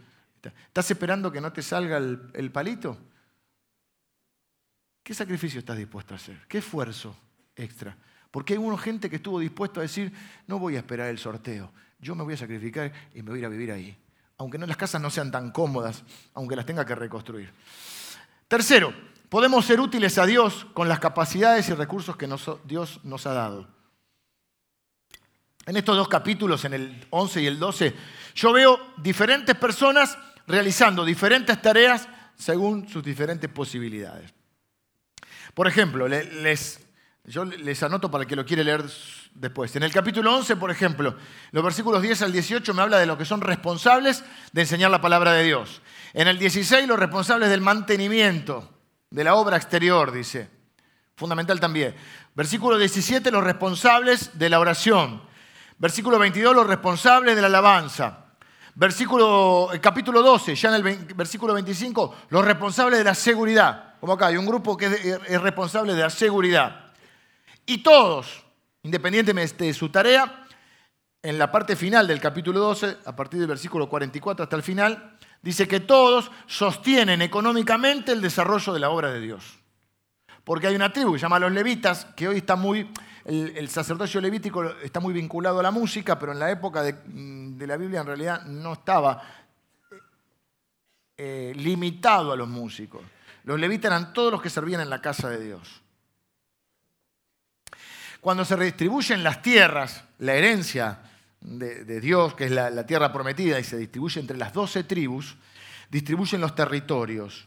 ¿Estás 0.43 0.91
esperando 0.91 1.33
que 1.33 1.41
no 1.41 1.53
te 1.53 1.63
salga 1.63 1.97
el, 1.97 2.51
palito? 2.53 2.97
¿Qué 5.03 5.15
sacrificio 5.15 5.61
estás 5.61 5.77
dispuesto 5.77 6.15
a 6.15 6.17
hacer? 6.17 6.45
¿Qué 6.49 6.59
esfuerzo 6.59 7.17
extra? 7.55 7.97
Porque 8.31 8.53
hay 8.53 8.59
una 8.59 8.77
gente 8.77 9.09
que 9.09 9.17
estuvo 9.17 9.41
dispuesto 9.41 9.81
a 9.81 9.83
decir, 9.83 10.13
no 10.47 10.59
voy 10.59 10.77
a 10.77 10.81
esperar 10.81 11.09
el 11.09 11.19
sorteo, 11.19 11.73
yo 11.99 12.15
me 12.15 12.23
voy 12.23 12.35
a 12.35 12.37
sacrificar 12.37 12.93
y 13.15 13.23
me 13.23 13.31
voy 13.31 13.39
a 13.39 13.41
ir 13.41 13.47
a 13.47 13.49
vivir 13.49 13.73
ahí. 13.73 13.97
Aunque 14.39 14.59
no, 14.59 14.67
las 14.67 14.77
casas 14.77 15.01
no 15.01 15.11
sean 15.11 15.31
tan 15.31 15.51
cómodas, 15.51 16.03
aunque 16.35 16.57
las 16.57 16.67
tenga 16.67 16.85
que 16.85 16.95
reconstruir. 16.95 17.53
Tercero, 18.49 18.93
podemos 19.29 19.65
ser 19.65 19.81
útiles 19.81 20.19
a 20.19 20.27
Dios 20.27 20.67
con 20.75 20.89
las 20.89 21.01
capacidades 21.01 21.69
y 21.69 21.75
recursos 21.75 22.17
que 22.17 22.29
Dios 22.65 23.01
nos 23.03 23.27
ha 23.27 23.33
dado. 23.33 23.69
En 25.67 25.77
estos 25.77 25.97
dos 25.97 26.09
capítulos, 26.09 26.65
en 26.65 26.75
el 26.75 27.07
11 27.11 27.43
y 27.43 27.47
el 27.47 27.59
12, 27.59 27.95
yo 28.37 28.53
veo 28.53 28.79
diferentes 28.99 29.57
personas 29.57 30.17
realizando 30.47 31.05
diferentes 31.05 31.61
tareas 31.61 32.09
según 32.37 32.89
sus 32.89 33.03
diferentes 33.03 33.51
posibilidades. 33.51 34.33
Por 35.55 35.67
ejemplo, 35.67 36.07
les, 36.07 36.81
yo 37.25 37.45
les 37.45 37.83
anoto 37.83 38.11
para 38.11 38.23
el 38.23 38.29
que 38.29 38.37
lo 38.37 38.45
quiere 38.45 38.63
leer 38.63 38.85
después. 39.39 39.75
En 39.77 39.83
el 39.83 39.93
capítulo 39.93 40.35
11, 40.35 40.57
por 40.57 40.71
ejemplo, 40.71 41.17
los 41.53 41.65
versículos 41.65 42.03
10 42.03 42.23
al 42.23 42.33
18 42.33 42.75
me 42.75 42.83
habla 42.83 42.99
de 42.99 43.07
los 43.07 43.19
que 43.19 43.25
son 43.25 43.41
responsables 43.41 44.25
de 44.53 44.61
enseñar 44.63 44.91
la 44.91 45.01
palabra 45.01 45.33
de 45.33 45.45
Dios. 45.45 45.83
En 46.13 46.29
el 46.29 46.39
16, 46.39 46.87
los 46.89 46.99
responsables 46.99 47.49
del 47.49 47.61
mantenimiento 47.61 48.71
de 49.11 49.25
la 49.25 49.35
obra 49.35 49.57
exterior, 49.57 50.13
dice. 50.13 50.51
Fundamental 51.17 51.59
también. 51.59 51.95
Versículo 52.35 52.77
17, 52.77 53.31
los 53.31 53.43
responsables 53.43 54.39
de 54.39 54.51
la 54.51 54.61
oración. 54.61 55.23
Versículo 55.79 56.19
22, 56.19 56.55
los 56.55 56.67
responsables 56.67 57.35
de 57.35 57.41
la 57.41 57.49
alabanza. 57.49 58.27
Versículo, 58.75 59.71
el 59.73 59.81
capítulo 59.81 60.23
12, 60.23 60.55
ya 60.55 60.69
en 60.69 60.75
el 60.75 61.05
versículo 61.15 61.55
25, 61.55 62.15
los 62.29 62.45
responsables 62.45 62.99
de 62.99 63.05
la 63.05 63.15
seguridad. 63.15 63.95
Como 64.01 64.13
acá, 64.13 64.27
hay 64.27 64.37
un 64.37 64.45
grupo 64.47 64.77
que 64.77 64.87
es, 64.87 65.41
responsable 65.41 65.95
de 65.95 66.03
la 66.03 66.11
seguridad. 66.11 66.93
Y 67.65 67.79
todos, 67.79 68.45
independientemente 68.87 69.65
de 69.65 69.75
su 69.75 69.89
tarea, 69.89 70.47
en 71.21 71.39
la 71.39 71.51
parte 71.51 71.75
final 71.75 72.07
del 72.07 72.21
capítulo 72.21 72.61
12, 72.61 72.99
a 73.05 73.17
partir 73.17 73.41
del 73.41 73.49
versículo 73.49 73.89
44 73.89 74.45
hasta 74.45 74.55
el 74.55 74.63
final, 74.63 75.19
dice 75.43 75.67
que 75.67 75.81
todos 75.81 76.31
sostienen 76.47 77.21
económicamente 77.21 78.13
el 78.13 78.21
desarrollo 78.21 78.73
de 78.73 78.79
la 78.79 78.91
obra 78.91 79.11
de 79.11 79.21
Dios. 79.21 79.59
Porque 80.45 80.69
hay 80.69 80.77
una 80.77 80.93
tribu 80.93 81.13
que 81.13 81.19
se 81.19 81.23
llama 81.23 81.41
los 81.41 81.51
levitas, 81.51 82.05
que 82.15 82.29
hoy 82.29 82.37
está 82.37 82.55
muy, 82.55 82.89
el, 83.25 83.69
sacerdocio 83.69 84.21
levítico 84.21 84.63
está 84.81 85.01
muy 85.01 85.13
vinculado 85.13 85.59
a 85.59 85.65
la 85.65 85.73
música, 85.73 86.17
pero 86.17 86.31
en 86.31 86.39
la 86.39 86.49
época 86.49 86.85
de, 86.85 86.93
mm, 86.93 87.61
la 87.63 87.77
Biblia 87.77 88.03
en 88.03 88.07
realidad 88.07 88.45
no 88.45 88.75
estaba 88.75 89.21
eh, 91.17 91.53
limitado 91.57 92.31
a 92.31 92.37
los 92.37 92.47
músicos. 92.47 93.03
Los 93.43 93.59
levitas 93.59 93.91
eran 93.91 94.13
todos 94.13 94.31
los 94.31 94.41
que 94.41 94.49
servían 94.49 94.81
en 94.81 94.91
la 94.91 95.03
casa 95.03 95.29
de 95.29 95.45
Dios. 95.45 95.83
Cuando 98.27 98.45
se 98.45 98.57
redistribuyen 98.57 99.23
las 99.23 99.41
tierras, 99.41 100.03
la 100.19 100.35
herencia 100.35 100.99
de, 101.41 102.01
Dios, 102.01 102.35
que 102.35 102.47
es 102.47 102.51
la, 102.51 102.85
tierra 102.85 103.13
prometida, 103.13 103.61
y 103.61 103.63
se 103.63 103.77
distribuye 103.77 104.21
entre 104.21 104.37
las 104.37 104.53
doce 104.53 104.83
tribus, 104.83 105.37
distribuyen 105.89 106.41
los 106.41 106.53
territorios. 106.53 107.47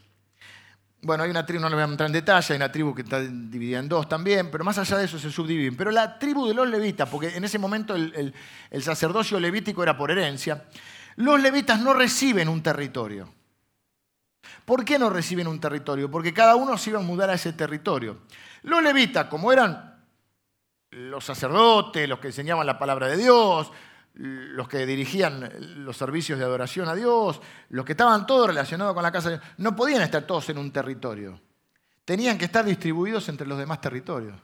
Bueno, 1.02 1.24
hay 1.24 1.28
una 1.28 1.44
tribu, 1.44 1.60
no 1.60 1.68
le 1.68 1.74
voy 1.74 1.82
a 1.82 1.86
entrar 1.86 2.06
en 2.06 2.14
detalle, 2.14 2.54
hay 2.54 2.56
una 2.56 2.72
tribu 2.72 2.94
que 2.94 3.02
está 3.02 3.20
dividida 3.20 3.78
en 3.78 3.90
dos 3.90 4.08
también, 4.08 4.50
pero 4.50 4.64
más 4.64 4.78
allá 4.78 4.96
de 4.96 5.04
eso 5.04 5.18
se 5.18 5.30
subdividen. 5.30 5.76
Pero 5.76 5.90
la 5.90 6.18
tribu 6.18 6.48
de 6.48 6.54
los 6.54 6.66
levitas, 6.66 7.06
porque 7.10 7.36
en 7.36 7.44
ese 7.44 7.58
momento 7.58 7.94
el, 7.94 8.32
sacerdocio 8.80 9.38
levítico 9.38 9.82
era 9.82 9.98
por 9.98 10.10
herencia, 10.10 10.64
los 11.16 11.38
levitas 11.42 11.78
no 11.78 11.92
reciben 11.92 12.48
un 12.48 12.62
territorio. 12.62 13.30
¿Por 14.64 14.86
qué 14.86 14.98
no 14.98 15.10
reciben 15.10 15.46
un 15.46 15.60
territorio? 15.60 16.10
Porque 16.10 16.32
cada 16.32 16.56
uno 16.56 16.78
se 16.78 16.88
iba 16.88 17.00
a 17.00 17.02
mudar 17.02 17.28
a 17.28 17.34
ese 17.34 17.52
territorio. 17.52 18.22
Los 18.62 18.82
levitas, 18.82 19.26
como 19.26 19.52
eran 19.52 19.89
los 20.90 21.24
sacerdotes, 21.24 22.08
los 22.08 22.18
que 22.18 22.28
enseñaban 22.28 22.66
la 22.66 22.78
palabra 22.78 23.06
de 23.08 23.16
Dios, 23.16 23.70
los 24.14 24.68
que 24.68 24.86
dirigían 24.86 25.50
los 25.84 25.96
servicios 25.96 26.38
de 26.38 26.44
adoración 26.44 26.88
a 26.88 26.94
Dios, 26.94 27.40
los 27.70 27.84
que 27.84 27.92
estaban 27.92 28.26
todos 28.26 28.48
relacionados 28.48 28.94
con 28.94 29.02
la 29.02 29.12
casa 29.12 29.30
de 29.30 29.38
Dios, 29.38 29.48
no 29.58 29.76
podían 29.76 30.02
estar 30.02 30.22
todos 30.22 30.48
en 30.50 30.58
un 30.58 30.72
territorio. 30.72 31.40
Tenían 32.04 32.36
que 32.36 32.46
estar 32.46 32.64
distribuidos 32.64 33.28
entre 33.28 33.46
los 33.46 33.58
demás 33.58 33.80
territorios 33.80 34.36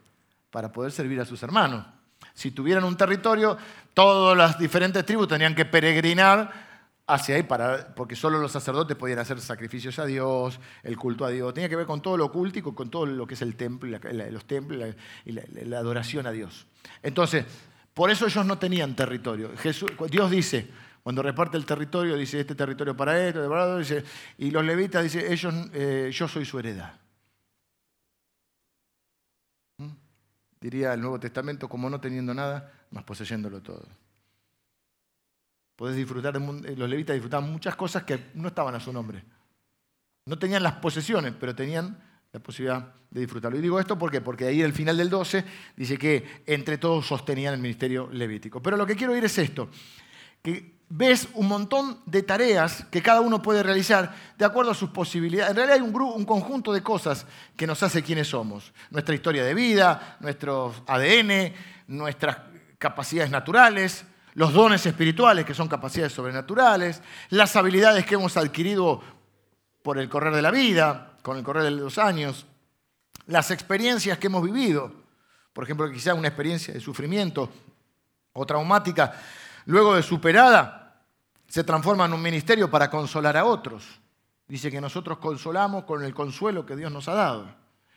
para 0.51 0.73
poder 0.73 0.93
servir 0.93 1.21
a 1.21 1.25
sus 1.25 1.43
hermanos. 1.43 1.85
Si 2.33 2.53
tuvieran 2.53 2.85
un 2.85 2.97
territorio, 2.97 3.57
todas 3.93 4.37
las 4.37 4.59
diferentes 4.59 5.05
tribus 5.05 5.29
tenían 5.29 5.55
que 5.55 5.65
peregrinar 5.65 6.66
hacia 7.07 7.37
ahí, 7.37 7.45
para, 7.45 7.95
porque 7.95 8.17
solo 8.17 8.39
los 8.39 8.51
sacerdotes 8.51 8.97
podían 8.97 9.19
hacer 9.19 9.41
sacrificios 9.41 9.99
a 9.99 10.07
Dios, 10.07 10.59
el 10.83 10.97
culto 10.97 11.25
a 11.25 11.31
Dios. 11.31 11.55
Tenía 11.55 11.69
que 11.69 11.77
ver 11.77 11.87
con 11.87 12.03
todo 12.03 12.17
lo 12.17 12.33
cultico, 12.33 12.75
con 12.75 12.91
todo 12.91 13.07
lo 13.07 13.27
que 13.27 13.35
es 13.35 13.43
el 13.43 13.55
templo, 13.57 13.99
los 14.31 14.45
templos 14.47 14.95
y 15.25 15.33
la, 15.33 15.79
adoración 15.79 16.27
a 16.27 16.33
Dios. 16.33 16.67
Entonces, 17.03 17.45
por 17.95 18.11
eso 18.11 18.27
ellos 18.27 18.45
no 18.45 18.59
tenían 18.59 18.97
territorio. 18.97 19.51
Dios 20.11 20.31
dice, 20.31 20.69
cuando 21.03 21.23
reparte 21.23 21.57
el 21.57 21.65
territorio, 21.65 22.17
dice 22.17 22.41
este 22.41 22.57
territorio 22.57 22.97
para 22.97 23.27
esto, 23.27 23.49
para 23.49 23.79
dice, 23.79 24.05
y 24.39 24.51
los 24.51 24.65
levitas 24.65 25.05
dice, 25.05 25.33
ellos, 25.33 25.55
eh, 25.73 26.11
yo 26.13 26.27
soy 26.27 26.45
su 26.45 26.59
heredad. 26.59 26.99
¿Mm? 29.79 29.91
Diría 30.61 30.95
el 30.95 31.01
Nuevo 31.01 31.21
Testamento, 31.21 31.69
como 31.69 31.89
no 31.89 32.01
teniendo 32.01 32.35
nada, 32.35 32.73
más 32.91 33.05
poseyéndolo 33.05 33.63
todo. 33.63 33.87
Podés 35.77 35.97
disfrutar, 35.97 36.35
eh, 36.37 36.75
los 36.77 36.89
levitas 36.89 37.15
disfrutaban 37.15 37.53
muchas 37.53 37.77
cosas 37.77 38.05
que 38.05 38.31
no 38.35 38.49
estaban 38.49 38.75
a 38.75 38.81
su 38.81 38.93
nombre. 38.93 39.23
No 40.25 40.39
tenían 40.39 40.63
las 40.63 40.73
posesiones, 40.75 41.35
pero 41.39 41.55
tenían 41.55 42.03
la 42.33 42.41
posibilidad 42.41 42.95
de 43.11 43.21
disfrutarlo. 43.21 43.59
Y 43.59 43.63
digo 43.63 43.79
esto 43.79 43.99
¿por 43.99 44.23
porque 44.23 44.47
ahí 44.47 44.63
al 44.63 44.73
final 44.73 44.97
del 44.97 45.11
12 45.11 45.45
dice 45.77 45.99
que 45.99 46.43
entre 46.47 46.79
todos 46.79 47.07
sostenían 47.07 47.55
el 47.55 47.61
ministerio 47.61 48.09
levítico. 48.11 48.61
Pero 48.63 48.77
lo 48.77 48.87
que 48.87 48.97
quiero 48.97 49.13
oír 49.13 49.25
es 49.25 49.39
esto, 49.39 49.69
que 50.43 50.77
ves 50.89 51.29
un 51.35 51.49
montón 51.49 52.01
de 52.07 52.23
tareas 52.23 52.87
que 52.91 53.03
cada 53.03 53.21
uno 53.21 53.43
puede 53.43 53.63
realizar 53.63 54.15
de 54.39 54.45
acuerdo 54.45 54.71
a 54.71 54.75
sus 54.75 54.91
posibilidades. 54.91 55.51
En 55.51 55.57
realidad 55.57 55.77
hay 55.77 55.83
un, 55.83 55.95
un 55.95 56.25
conjunto 56.25 56.73
de 56.73 56.83
cosas 56.83 57.27
que 57.57 57.67
nos 57.67 57.83
hace 57.83 58.03
quienes 58.03 58.29
somos. 58.29 58.73
Nuestra 58.91 59.15
historia 59.15 59.45
de 59.45 59.55
vida, 59.55 60.17
nuestro 60.21 60.75
ADN, 60.87 61.53
nuestras 61.89 62.39
capacidades 62.79 63.31
naturales, 63.31 64.05
los 64.37 64.53
dones 64.53 64.85
espirituales, 64.85 65.47
que 65.47 65.55
son 65.55 65.67
capacidades 65.67 66.13
sobrenaturales, 66.13 67.01
las 67.31 67.57
habilidades 67.57 68.05
que 68.05 68.17
hemos 68.17 68.37
adquirido 68.37 69.01
por 69.83 69.99
el 69.99 70.11
correr 70.11 70.35
de 70.35 70.43
la 70.43 70.51
vida, 70.51 71.15
con 71.23 71.39
el 71.39 71.43
correr 71.43 71.65
de 71.65 71.71
los 71.71 71.97
años, 71.97 72.45
las 73.29 73.51
experiencias 73.51 74.19
que 74.19 74.27
hemos 74.27 74.43
vivido, 74.43 74.93
por 75.55 75.65
ejemplo, 75.65 75.91
quizá 75.91 76.13
una 76.13 76.29
experiencia 76.29 76.75
de 76.75 76.81
sufrimiento 76.81 77.49
o 78.35 78.45
traumática, 78.45 79.19
luego 79.65 79.95
de 79.95 80.03
superada, 80.03 81.01
se 81.49 81.65
transforma 81.65 82.05
en 82.05 82.13
un 82.13 82.21
ministerio 82.21 82.71
para 82.71 82.91
consolar 82.91 83.39
a 83.39 83.47
otros. 83.47 83.87
Dice 84.47 84.71
que 84.71 84.83
nosotros 84.83 85.17
consolamos 85.17 85.85
con 85.85 86.05
el 86.05 86.13
consuelo 86.13 86.67
que 86.67 86.77
Dios 86.77 86.93
nos 86.93 87.09
ha 87.09 87.15
dado. 87.15 87.49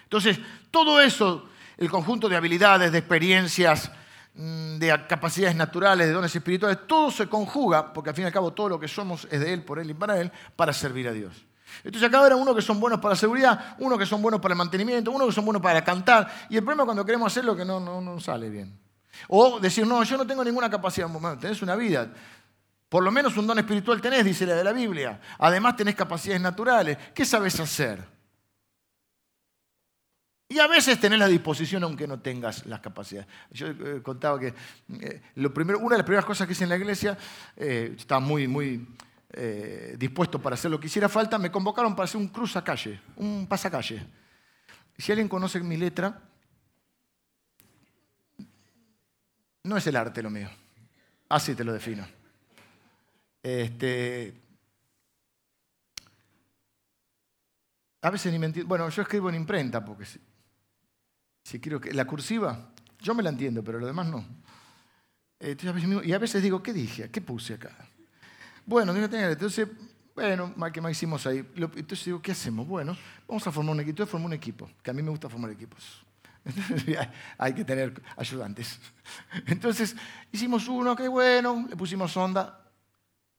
Entonces, 0.04 0.40
todo 0.72 1.02
eso, 1.02 1.50
el 1.76 1.92
conjunto 1.92 2.30
de 2.30 2.38
habilidades, 2.38 2.94
de 2.94 3.00
experiencias, 3.00 3.92
de 4.40 5.06
capacidades 5.08 5.56
naturales, 5.56 6.08
de 6.08 6.14
dones 6.14 6.34
espirituales, 6.34 6.80
todo 6.88 7.12
se 7.12 7.28
conjuga, 7.28 7.92
porque 7.92 8.12
al 8.12 8.16
fin 8.16 8.24
y 8.24 8.28
al 8.28 8.32
cabo 8.32 8.54
todo 8.54 8.70
lo 8.70 8.80
que 8.80 8.88
somos 8.88 9.28
es 9.30 9.40
de 9.40 9.52
Él, 9.52 9.64
por 9.64 9.80
Él 9.80 9.90
y 9.90 9.94
para 9.94 10.20
Él, 10.20 10.32
para 10.56 10.72
servir 10.72 11.10
a 11.10 11.12
Dios. 11.12 11.46
Entonces 11.84 12.08
acá 12.08 12.22
habrá 12.22 12.36
uno 12.36 12.56
que 12.56 12.62
son 12.62 12.80
buenos 12.80 13.00
para 13.00 13.14
la 13.14 13.20
seguridad, 13.20 13.76
uno 13.80 13.98
que 13.98 14.06
son 14.06 14.22
buenos 14.22 14.40
para 14.40 14.54
el 14.54 14.58
mantenimiento, 14.58 15.12
uno 15.12 15.26
que 15.28 15.34
son 15.34 15.44
buenos 15.44 15.62
para 15.62 15.84
cantar, 15.84 16.32
y 16.50 16.56
el 16.56 16.64
problema 16.64 16.84
es 16.84 16.86
cuando 16.86 17.06
queremos 17.06 17.32
hacer 17.32 17.44
lo 17.44 17.56
que 17.56 17.66
no, 17.66 17.80
no, 17.80 18.00
no 18.00 18.20
sale 18.20 18.50
bien. 18.50 18.80
O 19.28 19.60
decir, 19.60 19.86
no, 19.86 20.02
yo 20.04 20.18
no 20.18 20.26
tengo 20.26 20.44
ninguna 20.44 20.70
capacidad, 20.70 21.08
bueno, 21.10 21.38
tenés 21.38 21.62
una 21.62 21.76
vida, 21.76 22.10
por 22.88 23.04
lo 23.04 23.12
menos 23.12 23.36
un 23.36 23.46
don 23.46 23.60
espiritual 23.60 24.02
tenés, 24.02 24.24
dice 24.24 24.46
la 24.46 24.56
de 24.56 24.64
la 24.64 24.72
Biblia. 24.72 25.20
Además 25.38 25.76
tenés 25.76 25.96
capacidades 25.96 26.42
naturales. 26.42 26.98
¿Qué 27.14 27.24
sabes 27.24 27.60
hacer? 27.60 28.18
Y 30.52 30.58
a 30.58 30.66
veces 30.66 31.00
tenés 31.00 31.20
la 31.20 31.28
disposición 31.28 31.84
aunque 31.84 32.08
no 32.08 32.20
tengas 32.20 32.66
las 32.66 32.80
capacidades. 32.80 33.28
Yo 33.52 33.68
eh, 33.68 34.02
contaba 34.02 34.39
que 34.39 34.56
eh, 35.00 35.22
lo 35.36 35.54
primero, 35.54 35.78
una 35.78 35.91
de 35.91 36.00
las 36.00 36.06
primeras 36.06 36.26
cosas 36.26 36.47
que 36.47 36.54
hice 36.54 36.64
en 36.64 36.72
la 36.72 36.76
iglesia, 36.76 37.16
eh, 37.56 37.93
estaba 37.95 38.20
muy, 38.20 38.47
muy 38.47 38.86
dispuesto 39.95 40.41
para 40.41 40.56
hacer 40.56 40.72
lo 40.72 40.80
que 40.80 40.88
hiciera 40.88 41.08
falta, 41.08 41.38
me 41.38 41.52
convocaron 41.52 41.95
para 41.95 42.06
hacer 42.06 42.20
un 42.20 42.30
calle, 42.30 43.00
un 43.18 43.45
pasacalle. 43.47 44.04
Si 44.97 45.12
alguien 45.12 45.30
conoce 45.30 45.60
mi 45.60 45.78
letra, 45.78 46.20
no 49.64 49.78
es 49.78 49.86
el 49.86 49.95
arte 49.95 50.24
lo 50.24 50.32
mío. 50.32 50.50
Así 51.30 51.54
te 51.54 51.64
lo 51.64 51.72
defino. 51.72 52.08
Este, 53.43 54.34
a 58.02 58.10
veces 58.10 58.34
ni 58.34 58.39
me. 58.39 58.50
Bueno, 58.64 58.89
yo 58.89 59.04
escribo 59.04 59.30
en 59.30 59.36
imprenta 59.36 59.86
porque 59.86 60.06
si 61.44 61.60
quiero 61.60 61.80
que, 61.80 61.94
la 61.94 62.06
cursiva, 62.06 62.72
yo 63.00 63.14
me 63.16 63.24
la 63.24 63.30
entiendo, 63.30 63.64
pero 63.64 63.80
lo 63.80 63.88
demás 63.88 64.08
no. 64.08 64.26
y 65.40 66.12
a 66.12 66.18
veces 66.20 66.44
digo, 66.44 66.62
¿qué 66.62 66.74
dije? 66.74 67.10
¿Qué 67.10 67.22
puse 67.22 67.56
acá? 67.56 67.76
Bueno, 68.66 68.94
entonces, 68.96 69.68
bueno, 70.14 70.54
¿qué 70.72 70.80
más 70.80 70.92
hicimos 70.92 71.26
ahí? 71.26 71.40
Entonces 71.56 72.06
digo, 72.06 72.22
¿qué 72.22 72.34
hacemos? 72.34 72.68
Bueno, 72.68 72.96
vamos 73.28 73.48
a 73.48 73.52
formar 73.52 73.74
un 73.74 73.80
equipo. 73.80 73.92
Entonces 73.92 74.12
formé 74.12 74.26
un 74.28 74.34
equipo, 74.34 74.70
que 74.84 74.92
a 74.92 74.94
mí 74.94 75.02
me 75.02 75.10
gusta 75.10 75.28
formar 75.28 75.50
equipos. 75.50 76.06
hay 77.38 77.54
que 77.54 77.66
tener 77.66 78.02
ayudantes. 78.16 78.80
Entonces 79.48 79.96
hicimos 80.32 80.68
uno, 80.68 80.96
qué 80.96 81.08
bueno, 81.08 81.66
le 81.70 81.76
pusimos 81.76 82.16
onda, 82.16 82.68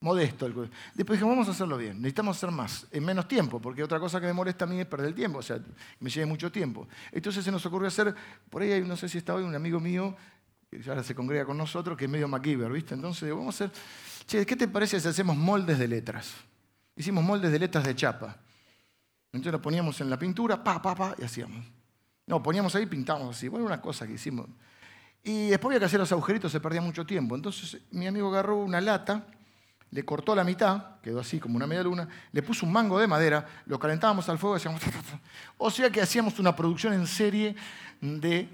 modesto. 0.01 0.48
Después 0.94 1.18
dije, 1.18 1.24
vamos 1.24 1.46
a 1.48 1.51
hacerlo 1.51 1.76
bien, 1.76 1.98
necesitamos 1.98 2.36
hacer 2.36 2.51
más, 2.51 2.86
en 2.90 3.05
menos 3.05 3.28
tiempo, 3.28 3.61
porque 3.61 3.82
otra 3.82 4.01
cosa 4.01 4.20
que 4.20 4.26
me 4.26 4.32
molesta 4.32 4.64
a 4.64 4.68
mí 4.68 4.80
es 4.80 4.86
perder 4.86 5.09
el 5.09 5.14
tiempo, 5.14 5.38
o 5.38 5.42
sea, 5.42 5.61
me 6.01 6.11
lleve 6.11 6.26
mucho 6.26 6.51
tiempo. 6.51 6.88
Entonces 7.12 7.44
se 7.44 7.53
nos 7.53 7.64
ocurrió 7.66 7.88
hacer, 7.88 8.14
por 8.48 8.62
ahí 8.62 8.82
no 8.82 8.96
sé 8.96 9.09
si 9.09 9.18
está 9.18 9.34
hoy 9.34 9.44
un 9.44 9.55
amigo 9.55 9.78
mío, 9.78 10.16
que 10.70 10.88
ahora 10.88 11.03
se 11.03 11.14
congrega 11.14 11.44
con 11.44 11.59
nosotros, 11.59 11.98
que 11.98 12.05
es 12.05 12.11
medio 12.11 12.28
MacGyver, 12.28 12.70
¿viste? 12.70 12.94
Entonces 12.94 13.28
vamos 13.30 13.61
a 13.61 13.64
hacer, 13.64 13.76
che, 14.26 14.46
¿qué 14.46 14.57
te 14.57 14.68
parece 14.68 15.01
si 15.01 15.09
hacemos 15.09 15.36
moldes 15.36 15.78
de 15.78 15.88
letras? 15.88 16.32
Hicimos 16.96 17.24
moldes 17.24 17.51
de 17.51 17.59
letras 17.59 17.84
de 17.84 17.94
chapa. 17.94 18.36
Entonces 19.32 19.53
lo 19.53 19.62
poníamos 19.62 20.01
en 20.01 20.11
la 20.11 20.18
pintura, 20.18 20.62
pa, 20.62 20.80
pa, 20.80 20.94
pa, 20.94 21.14
y 21.18 21.24
hacíamos. 21.24 21.64
No, 22.26 22.42
poníamos 22.42 22.74
ahí 22.74 22.84
y 22.84 22.86
pintábamos 22.86 23.36
así. 23.36 23.48
Bueno, 23.48 23.66
una 23.66 23.80
cosa 23.80 24.07
que 24.07 24.14
hicimos. 24.14 24.46
Y 25.22 25.48
después 25.48 25.70
había 25.70 25.80
que 25.80 25.84
hacer 25.86 26.01
los 26.01 26.11
agujeritos, 26.12 26.51
se 26.51 26.61
perdía 26.61 26.80
mucho 26.80 27.05
tiempo. 27.05 27.34
Entonces 27.34 27.80
mi 27.90 28.07
amigo 28.07 28.28
agarró 28.28 28.59
una 28.59 28.80
lata, 28.80 29.26
le 29.91 30.05
cortó 30.05 30.34
la 30.34 30.45
mitad, 30.45 31.01
quedó 31.03 31.20
así 31.20 31.41
como 31.41 31.57
una 31.57 31.66
media 31.66 31.82
luna, 31.82 32.09
le 32.32 32.43
puso 32.43 32.64
un 32.64 32.72
mango 32.72 32.99
de 32.99 33.07
madera, 33.07 33.47
lo 33.66 33.78
calentábamos 33.78 34.28
al 34.28 34.38
fuego 34.38 34.57
y 34.57 34.59
hacíamos... 34.59 34.82
O 35.59 35.70
sea 35.70 35.91
que 35.91 36.01
hacíamos 36.01 36.38
una 36.38 36.55
producción 36.55 36.93
en 36.93 37.07
serie 37.07 37.57
de 38.01 38.49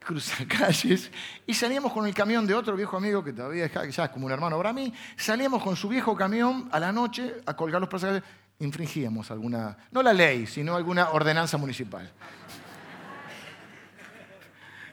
cruzacalles 0.00 1.10
y 1.46 1.54
salíamos 1.54 1.92
con 1.92 2.06
el 2.06 2.14
camión 2.14 2.46
de 2.46 2.54
otro 2.54 2.74
viejo 2.74 2.96
amigo 2.96 3.22
que 3.22 3.32
todavía 3.32 3.70
ya 3.70 4.04
es 4.04 4.10
como 4.10 4.26
un 4.26 4.32
hermano 4.32 4.56
para 4.56 4.72
mí, 4.72 4.92
salíamos 5.16 5.62
con 5.62 5.76
su 5.76 5.88
viejo 5.88 6.16
camión 6.16 6.68
a 6.72 6.80
la 6.80 6.90
noche 6.90 7.34
a 7.46 7.54
colgar 7.54 7.80
los 7.80 7.88
cruzacalles, 7.88 8.22
infringíamos 8.58 9.30
alguna, 9.30 9.76
no 9.90 10.02
la 10.02 10.12
ley, 10.12 10.46
sino 10.46 10.74
alguna 10.74 11.10
ordenanza 11.10 11.58
municipal. 11.58 12.10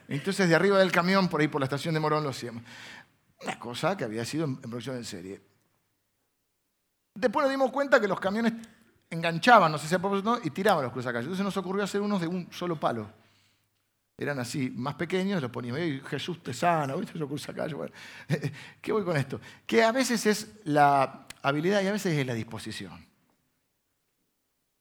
Entonces 0.08 0.48
de 0.48 0.54
arriba 0.54 0.78
del 0.78 0.92
camión, 0.92 1.28
por 1.28 1.40
ahí 1.40 1.48
por 1.48 1.60
la 1.60 1.66
estación 1.66 1.94
de 1.94 2.00
Morón, 2.00 2.24
lo 2.24 2.30
hacíamos. 2.30 2.64
Una 3.42 3.58
cosa 3.58 3.96
que 3.96 4.04
había 4.04 4.24
sido 4.24 4.44
en 4.44 4.56
producción 4.58 4.96
en 4.96 5.04
serie. 5.04 5.49
Después 7.20 7.44
nos 7.44 7.50
dimos 7.50 7.70
cuenta 7.70 8.00
que 8.00 8.08
los 8.08 8.18
camiones 8.18 8.54
enganchaban, 9.10 9.70
no 9.70 9.76
sé 9.76 9.86
si 9.86 9.94
a 9.94 9.98
propósito, 9.98 10.40
y 10.42 10.50
tiraban 10.50 10.82
los 10.82 10.92
cruzacalles. 10.92 11.26
Entonces 11.26 11.44
nos 11.44 11.56
ocurrió 11.56 11.84
hacer 11.84 12.00
unos 12.00 12.18
de 12.18 12.26
un 12.26 12.50
solo 12.50 12.80
palo. 12.80 13.10
Eran 14.16 14.38
así, 14.38 14.70
más 14.70 14.94
pequeños, 14.94 15.42
los 15.42 15.50
poníamos, 15.50 15.80
Jesús 16.08 16.42
te 16.42 16.54
sana, 16.54 16.94
¿viste? 16.94 17.18
Yo 17.18 17.28
cruzacalles. 17.28 17.76
¿Qué 18.80 18.92
voy 18.92 19.04
con 19.04 19.18
esto? 19.18 19.38
Que 19.66 19.82
a 19.82 19.92
veces 19.92 20.24
es 20.24 20.48
la 20.64 21.26
habilidad 21.42 21.82
y 21.82 21.88
a 21.88 21.92
veces 21.92 22.16
es 22.16 22.26
la 22.26 22.32
disposición. 22.32 23.06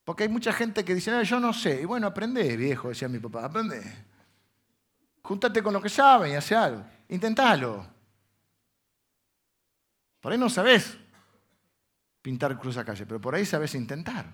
Porque 0.06 0.24
hay 0.24 0.30
mucha 0.30 0.54
gente 0.54 0.86
que 0.86 0.96
dice, 0.96 1.24
yo 1.26 1.42
no 1.42 1.52
sé. 1.52 1.82
Y 1.82 1.86
bueno, 1.86 2.08
aprende, 2.08 2.56
viejo, 2.56 2.88
decía 2.88 3.10
mi 3.10 3.20
papá, 3.20 3.46
aprende. 3.46 3.82
Júntate 5.24 5.62
con 5.62 5.74
lo 5.74 5.82
que 5.82 5.90
saben 5.90 6.32
y 6.32 6.36
hace 6.36 6.56
algo. 6.56 6.84
Intentalo. 7.10 7.86
Por 10.22 10.32
ahí 10.32 10.38
no 10.38 10.50
sabes 10.50 10.98
pintar 12.22 12.58
cruz 12.60 12.78
a 12.78 12.86
calle, 12.86 13.06
pero 13.06 13.20
por 13.20 13.36
ahí 13.36 13.46
sabes 13.46 13.76
intentar. 13.76 14.26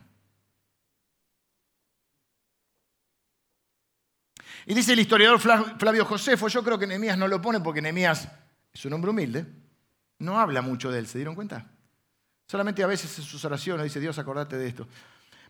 Y 4.66 4.74
dice 4.74 4.94
el 4.94 5.00
historiador 5.00 5.40
Flavio 5.40 6.06
Josefo, 6.06 6.48
yo 6.48 6.64
creo 6.64 6.80
que 6.80 6.88
Nehemías 6.88 7.18
no 7.18 7.28
lo 7.28 7.42
pone 7.42 7.60
porque 7.60 7.82
Nehemías 7.82 8.28
es 8.74 8.86
un 8.86 8.94
hombre 8.94 9.12
humilde, 9.12 9.46
no 10.20 10.40
habla 10.40 10.62
mucho 10.62 10.92
de 10.92 11.00
él, 11.00 11.08
¿se 11.08 11.20
dieron 11.20 11.36
cuenta? 11.36 11.70
Solamente 12.48 12.84
a 12.84 12.88
veces 12.88 13.18
en 13.20 13.26
sus 13.26 13.44
oraciones 13.46 13.84
dice, 13.84 14.00
Dios, 14.00 14.18
acordate 14.18 14.58
de 14.58 14.68
esto. 14.68 14.88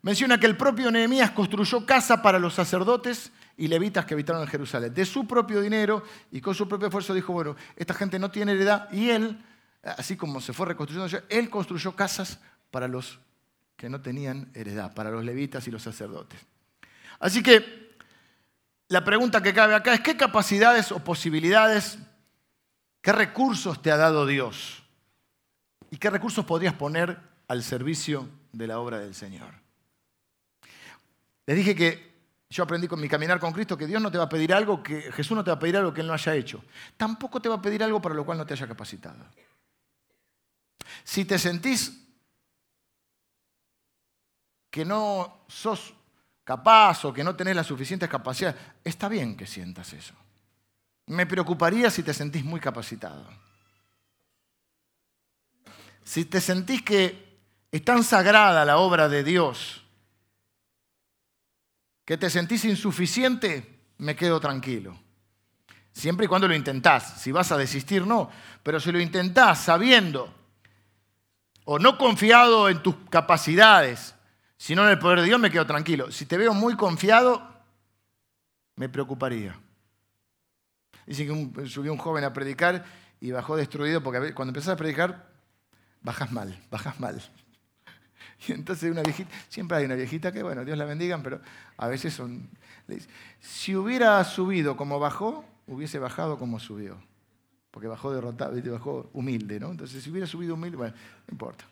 Menciona 0.02 0.40
que 0.40 0.46
el 0.46 0.56
propio 0.58 0.92
Nehemías 0.92 1.32
construyó 1.32 1.86
casa 1.86 2.22
para 2.22 2.40
los 2.40 2.54
sacerdotes 2.54 3.32
y 3.58 3.68
levitas 3.68 4.06
que 4.06 4.14
habitaron 4.14 4.42
en 4.42 4.48
Jerusalén. 4.48 4.94
De 4.94 5.06
su 5.06 5.26
propio 5.26 5.62
dinero 5.62 6.04
y 6.32 6.42
con 6.42 6.54
su 6.54 6.68
propio 6.68 6.88
esfuerzo 6.88 7.14
dijo, 7.14 7.34
bueno, 7.34 7.56
esta 7.76 7.94
gente 7.94 8.20
no 8.20 8.30
tiene 8.30 8.52
heredad 8.52 8.92
y 8.92 9.10
él 9.10 9.44
así 9.86 10.18
como 10.18 10.42
se 10.42 10.54
fue 10.54 10.68
reconstruyendo, 10.68 11.26
él 11.30 11.50
construyó 11.50 11.96
casas 11.96 12.40
para 12.72 12.88
los 12.88 13.20
que 13.78 13.90
no 13.90 14.02
tenían 14.02 14.50
heredad, 14.54 14.94
para 14.94 15.12
los 15.12 15.24
levitas 15.24 15.68
y 15.68 15.72
los 15.72 15.84
sacerdotes. 15.84 16.40
Así 17.20 17.44
que 17.44 17.96
la 18.88 19.04
pregunta 19.04 19.42
que 19.42 19.54
cabe 19.54 19.76
acá 19.76 19.94
es, 19.94 20.02
¿qué 20.02 20.18
capacidades 20.18 20.92
o 20.92 21.00
posibilidades, 21.04 22.00
qué 23.02 23.12
recursos 23.12 23.82
te 23.82 23.92
ha 23.92 23.98
dado 23.98 24.26
Dios? 24.26 24.84
¿Y 25.92 25.98
qué 25.98 26.10
recursos 26.10 26.46
podrías 26.46 26.74
poner 26.74 27.20
al 27.48 27.64
servicio 27.64 28.28
de 28.52 28.68
la 28.68 28.80
obra 28.80 29.00
del 29.00 29.14
Señor? 29.14 29.54
Les 31.46 31.56
dije 31.56 31.76
que 31.76 32.16
yo 32.50 32.64
aprendí 32.64 32.88
con 32.88 33.00
mi 33.00 33.08
caminar 33.08 33.40
con 33.40 33.54
Cristo 33.54 33.78
que 33.78 33.88
Dios 33.88 34.02
no 34.02 34.12
te 34.12 34.18
va 34.18 34.26
a 34.26 34.30
pedir 34.30 34.54
algo, 34.54 34.82
que 34.82 35.12
Jesús 35.12 35.36
no 35.36 35.44
te 35.44 35.52
va 35.52 35.58
a 35.58 35.60
pedir 35.60 35.78
algo 35.78 35.94
que 35.94 36.02
Él 36.02 36.08
no 36.08 36.14
haya 36.14 36.36
hecho. 36.36 36.64
Tampoco 36.98 37.42
te 37.42 37.50
va 37.50 37.56
a 37.56 37.62
pedir 37.62 37.84
algo 37.84 38.02
para 38.02 38.16
lo 38.16 38.26
cual 38.26 38.38
no 38.38 38.46
te 38.46 38.54
haya 38.54 38.68
capacitado. 38.68 39.26
Si 41.06 41.24
te 41.24 41.38
sentís 41.38 41.94
que 44.72 44.84
no 44.84 45.46
sos 45.48 45.94
capaz 46.44 47.06
o 47.06 47.14
que 47.14 47.24
no 47.24 47.36
tenés 47.36 47.56
las 47.56 47.68
suficientes 47.68 48.10
capacidades, 48.10 48.60
está 48.84 49.08
bien 49.08 49.38
que 49.38 49.46
sientas 49.46 49.94
eso. 49.94 50.16
Me 51.06 51.28
preocuparía 51.28 51.92
si 51.92 52.02
te 52.02 52.12
sentís 52.12 52.44
muy 52.44 52.60
capacitado. 52.60 53.24
Si 56.04 56.26
te 56.26 56.42
sentís 56.42 56.82
que 56.82 57.38
es 57.72 57.86
tan 57.86 58.04
sagrada 58.04 58.66
la 58.66 58.80
obra 58.80 59.08
de 59.08 59.24
Dios, 59.24 59.84
que 62.04 62.18
te 62.18 62.32
sentís 62.32 62.66
insuficiente, 62.66 63.92
me 64.00 64.16
quedo 64.16 64.40
tranquilo. 64.40 65.00
Siempre 65.94 66.26
y 66.26 66.28
cuando 66.28 66.48
lo 66.48 66.56
intentás. 66.56 67.22
Si 67.22 67.32
vas 67.32 67.52
a 67.52 67.58
desistir, 67.58 68.06
no. 68.06 68.30
Pero 68.64 68.80
si 68.80 68.92
lo 68.92 69.00
intentás 69.00 69.62
sabiendo 69.62 70.45
o 71.66 71.80
no 71.80 71.98
confiado 71.98 72.70
en 72.70 72.82
tus 72.82 72.96
capacidades, 73.10 74.16
sino 74.56 74.84
en 74.84 74.92
el 74.92 75.00
poder 75.00 75.20
de 75.20 75.26
Dios, 75.26 75.40
me 75.40 75.52
quedo 75.52 75.66
tranquilo. 75.66 76.12
Si 76.12 76.26
te 76.26 76.38
veo 76.38 76.54
muy 76.54 76.76
confiado, 76.76 77.46
me 78.76 78.88
preocuparía. 78.88 79.60
Dicen 81.06 81.54
que 81.54 81.68
subió 81.68 81.92
un 81.92 81.98
joven 81.98 82.24
a 82.24 82.34
predicar 82.34 82.86
y 83.20 83.32
bajó 83.32 83.56
destruido 83.56 84.02
porque 84.02 84.34
cuando 84.34 84.52
empezás 84.52 84.74
a 84.74 84.78
predicar, 84.78 85.30
bajas 86.02 86.32
mal, 86.32 86.58
bajas 86.72 87.00
mal. 87.00 87.22
Y 88.48 88.52
entonces 88.52 88.92
una 88.92 89.02
viejita, 89.02 89.32
siempre 89.50 89.78
hay 89.78 89.86
una 89.86 89.96
viejita 89.96 90.32
que, 90.32 90.44
bueno, 90.44 90.64
Dios 90.66 90.78
la 90.78 90.86
bendiga, 90.86 91.20
pero 91.24 91.42
a 91.78 91.88
veces 91.88 92.14
son... 92.14 92.50
Si 93.40 93.76
hubiera 93.76 94.24
subido 94.24 94.78
como 94.78 95.00
bajó, 95.00 95.46
hubiese 95.68 95.98
bajado 95.98 96.38
como 96.38 96.60
subió. 96.60 96.98
Porque 97.76 97.90
bajó 97.90 98.14
derrotado, 98.14 98.54
bajó 98.72 99.10
humilde, 99.12 99.60
¿no? 99.60 99.70
Entonces, 99.70 100.02
si 100.02 100.10
hubiera 100.10 100.26
subido 100.26 100.54
humilde, 100.54 100.78
bueno, 100.78 100.96
no 100.96 101.32
importa. 101.34 101.66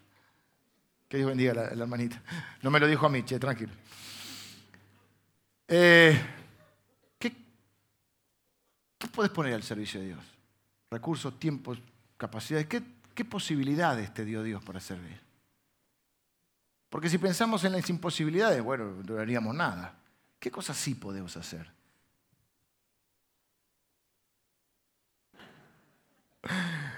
Que 1.08 1.16
Dios 1.16 1.30
bendiga 1.30 1.54
a 1.54 1.74
la, 1.74 1.84
hermanita. 1.84 2.22
No 2.62 2.70
me 2.70 2.78
lo 2.78 2.88
dijo 2.88 3.06
a 3.06 3.10
mí, 3.10 3.24
che, 3.24 3.39
tranquilo. 3.39 3.72
Eh, 5.66 6.22
¿qué, 7.18 7.34
¿Qué 8.97 9.08
puedes 9.08 9.32
poner 9.32 9.54
al 9.54 9.64
servicio 9.64 10.01
de 10.01 10.08
Dios? 10.08 10.20
Recursos, 10.91 11.39
tiempos, 11.39 11.80
capacidades. 12.18 12.68
¿Qué, 12.68 12.84
¿Qué 13.16 13.24
posibilidades 13.24 14.14
te 14.14 14.26
dio 14.26 14.43
Dios 14.43 14.62
para 14.62 14.82
servir? 14.82 15.22
Porque 16.89 17.08
si 17.08 17.18
pensamos 17.18 17.64
en 17.64 17.72
las 17.72 17.89
imposibilidades, 17.89 18.62
bueno, 18.62 19.01
no 19.08 19.18
haríamos 19.20 19.56
nada. 19.56 19.97
¿Qué 20.38 20.51
cosas 20.51 20.76
sí 20.76 20.95
podemos 20.95 21.38
hacer? 21.38 21.72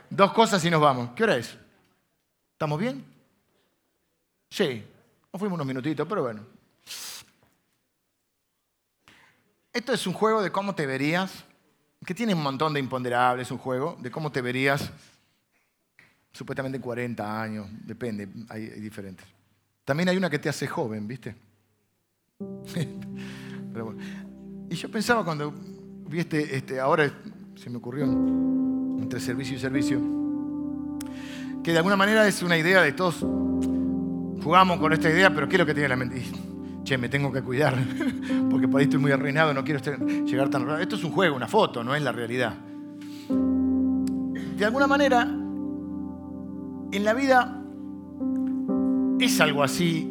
Dos 0.10 0.34
cosas 0.34 0.64
y 0.66 0.70
nos 0.70 0.82
vamos. 0.82 1.12
¿Qué 1.16 1.24
hora 1.24 1.38
es? 1.38 1.58
¿Estamos 2.54 2.80
bien? 2.80 3.04
Sí, 4.50 4.84
nos 5.34 5.39
fuimos 5.39 5.56
unos 5.56 5.68
minutitos, 5.68 6.08
pero 6.08 6.24
bueno. 6.24 6.46
Esto 9.74 9.91
es 9.91 10.08
un 10.08 10.14
juego 10.14 10.41
de 10.41 10.52
cómo 10.52 10.74
te 10.74 10.86
verías, 10.86 11.43
que 12.06 12.14
tiene 12.14 12.34
un 12.34 12.41
montón 12.41 12.74
de 12.74 12.80
imponderables, 12.80 13.52
un 13.52 13.58
juego 13.58 13.98
de 14.00 14.10
cómo 14.10 14.32
te 14.32 14.41
verías 14.41 14.89
supuestamente 16.32 16.80
40 16.80 17.41
años, 17.41 17.68
depende, 17.86 18.28
hay, 18.50 18.68
diferentes. 18.80 19.26
También 19.84 20.10
hay 20.10 20.18
una 20.18 20.30
que 20.30 20.39
te 20.39 20.50
hace 20.50 20.68
joven, 20.68 21.08
¿viste? 21.08 21.36
Y 24.68 24.76
yo 24.76 24.89
pensaba 24.89 25.24
cuando 25.24 25.54
vi 26.08 26.22
este, 26.22 26.56
este, 26.56 26.80
ahora 26.80 27.12
se 27.56 27.70
me 27.70 27.78
ocurrió 27.78 28.06
entre 29.00 29.20
servicio 29.20 29.58
y 29.58 29.60
servicio, 29.60 30.00
que 31.64 31.72
de 31.72 31.78
alguna 31.78 31.96
manera 31.96 32.28
es 32.28 32.41
una 32.43 32.58
idea 32.58 32.82
de 32.82 32.91
todos, 32.91 33.26
jugamos 34.43 34.80
con 34.80 34.93
esta 34.93 35.10
idea, 35.10 35.34
pero 35.34 35.48
¿qué 35.48 35.56
es 35.56 35.60
lo 35.60 35.66
que 35.66 35.74
tiene 35.74 35.89
la 35.89 35.96
mente? 35.96 36.24
che, 36.86 36.98
me 36.98 37.10
tengo 37.10 37.32
que 37.32 37.41
cuidar, 37.41 37.76
porque 38.50 38.68
por 38.68 38.80
ahí 38.80 38.86
estoy 38.86 39.00
muy 39.00 39.12
arruinado, 39.12 39.54
no 39.54 39.64
quiero 39.66 39.82
llegar 40.24 40.50
tan 40.50 40.62
rápido. 40.62 40.84
Esto 40.84 40.96
es 40.96 41.04
un 41.04 41.12
juego, 41.12 41.36
una 41.36 41.48
foto, 41.48 41.84
no 41.84 41.93
es 41.93 42.02
la 42.02 42.14
realidad. 42.14 42.54
De 44.58 44.64
alguna 44.64 44.88
manera, 44.88 45.24
en 45.24 47.04
la 47.04 47.14
vida 47.14 47.62
es 49.20 49.41
algo 49.41 49.64
así, 49.64 50.10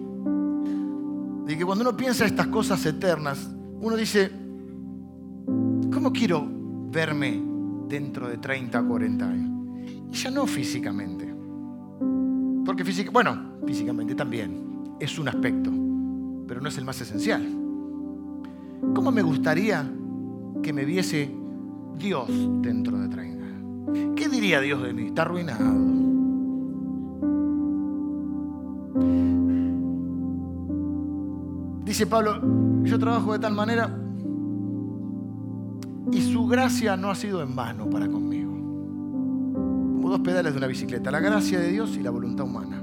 de 1.47 1.57
que 1.57 1.64
cuando 1.64 1.82
uno 1.82 1.97
piensa 1.97 2.26
estas 2.26 2.49
cosas 2.49 2.85
eternas, 2.85 3.49
uno 3.80 3.97
dice, 3.97 4.30
¿cómo 5.47 6.12
quiero 6.12 6.47
verme 6.91 7.41
dentro 7.95 8.28
de 8.28 8.38
30 8.38 8.80
o 8.80 8.88
40 8.88 9.24
años? 9.24 9.78
Y 10.11 10.14
ya 10.16 10.30
no 10.30 10.47
físicamente. 10.47 11.32
Porque 12.64 12.84
física, 12.84 13.11
bueno, 13.12 13.61
físicamente 13.64 14.16
también 14.16 14.97
es 14.99 15.16
un 15.18 15.28
aspecto, 15.28 15.70
pero 16.49 16.61
no 16.61 16.68
es 16.68 16.76
el 16.78 16.84
más 16.84 17.01
esencial. 17.01 17.42
¿Cómo 18.95 19.12
me 19.12 19.22
gustaría 19.22 19.88
que 20.61 20.72
me 20.72 20.84
viese 20.84 21.30
Dios 21.97 22.26
dentro 22.62 22.99
de 22.99 23.09
30? 23.09 23.45
¿Qué 24.16 24.28
diría 24.28 24.61
Dios 24.61 24.82
de 24.82 24.92
mí? 24.92 25.07
Está 25.07 25.22
arruinado. 25.22 25.95
Dice 31.84 32.07
Pablo, 32.09 32.82
yo 32.82 32.99
trabajo 32.99 33.34
de 33.34 33.38
tal 33.38 33.55
manera 33.55 34.03
y 36.14 36.22
su 36.22 36.46
gracia 36.46 36.96
no 36.96 37.10
ha 37.10 37.14
sido 37.16 37.42
en 37.42 37.56
vano 37.56 37.90
para 37.90 38.06
conmigo. 38.06 38.52
Como 38.52 40.08
dos 40.08 40.20
pedales 40.20 40.52
de 40.52 40.58
una 40.58 40.68
bicicleta, 40.68 41.10
la 41.10 41.18
gracia 41.18 41.58
de 41.58 41.72
Dios 41.72 41.96
y 41.96 42.02
la 42.02 42.10
voluntad 42.10 42.46
humana. 42.46 42.80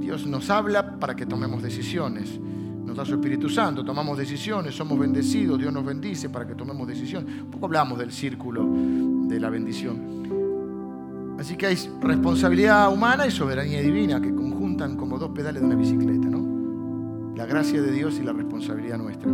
Dios 0.00 0.26
nos 0.26 0.50
habla 0.50 0.98
para 0.98 1.14
que 1.14 1.24
tomemos 1.24 1.62
decisiones. 1.62 2.40
Nos 2.84 2.96
da 2.96 3.04
su 3.04 3.14
Espíritu 3.14 3.48
Santo, 3.48 3.84
tomamos 3.84 4.18
decisiones, 4.18 4.74
somos 4.74 4.98
bendecidos, 4.98 5.58
Dios 5.58 5.72
nos 5.72 5.84
bendice 5.84 6.30
para 6.30 6.48
que 6.48 6.56
tomemos 6.56 6.88
decisiones. 6.88 7.42
Un 7.42 7.50
poco 7.50 7.66
hablamos 7.66 7.96
del 7.98 8.10
círculo 8.10 8.66
de 8.66 9.38
la 9.38 9.50
bendición. 9.50 11.36
Así 11.38 11.56
que 11.56 11.66
hay 11.66 11.76
responsabilidad 12.00 12.92
humana 12.92 13.24
y 13.24 13.30
soberanía 13.30 13.80
divina 13.80 14.20
que 14.20 14.34
conjuntan 14.34 14.96
como 14.96 15.16
dos 15.16 15.30
pedales 15.30 15.60
de 15.62 15.66
una 15.68 15.76
bicicleta, 15.76 16.28
¿no? 16.28 17.36
la 17.36 17.46
gracia 17.46 17.80
de 17.80 17.92
Dios 17.92 18.18
y 18.18 18.24
la 18.24 18.32
responsabilidad 18.32 18.98
nuestra. 18.98 19.30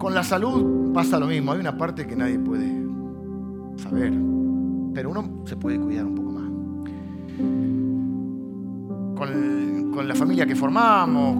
Con 0.00 0.14
la 0.14 0.24
salud 0.24 0.94
pasa 0.94 1.20
lo 1.20 1.26
mismo, 1.26 1.52
hay 1.52 1.60
una 1.60 1.76
parte 1.76 2.06
que 2.06 2.16
nadie 2.16 2.38
puede 2.38 2.66
saber, 3.76 4.10
pero 4.94 5.10
uno 5.10 5.42
se 5.44 5.58
puede 5.58 5.78
cuidar 5.78 6.06
un 6.06 6.14
poco 6.14 6.30
más. 6.32 6.48
Con, 9.94 10.08
la 10.08 10.14
familia 10.14 10.46
que 10.46 10.56
formamos, 10.56 11.34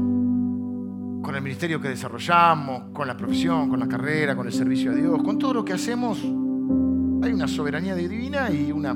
con 1.22 1.34
el 1.34 1.40
ministerio 1.40 1.80
que 1.80 1.88
desarrollamos, 1.88 2.90
con 2.92 3.08
la 3.08 3.16
profesión, 3.16 3.70
con 3.70 3.80
la 3.80 3.88
carrera, 3.88 4.36
con 4.36 4.46
el 4.46 4.52
servicio 4.52 4.90
a 4.90 4.94
Dios, 4.94 5.22
con 5.22 5.38
todo 5.38 5.54
lo 5.54 5.64
que 5.64 5.72
hacemos, 5.72 6.18
hay 6.22 7.32
una 7.32 7.48
soberanía 7.48 7.94
divina 7.94 8.50
y 8.50 8.70
una, 8.72 8.92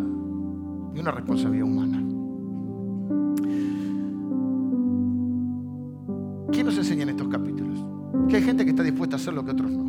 responsabilidad 1.10 1.66
humana. 1.66 1.93
Hay 8.34 8.42
gente 8.42 8.64
que 8.64 8.70
está 8.70 8.82
dispuesta 8.82 9.14
a 9.14 9.18
hacer 9.18 9.32
lo 9.32 9.44
que 9.44 9.52
otros 9.52 9.70
no. 9.70 9.84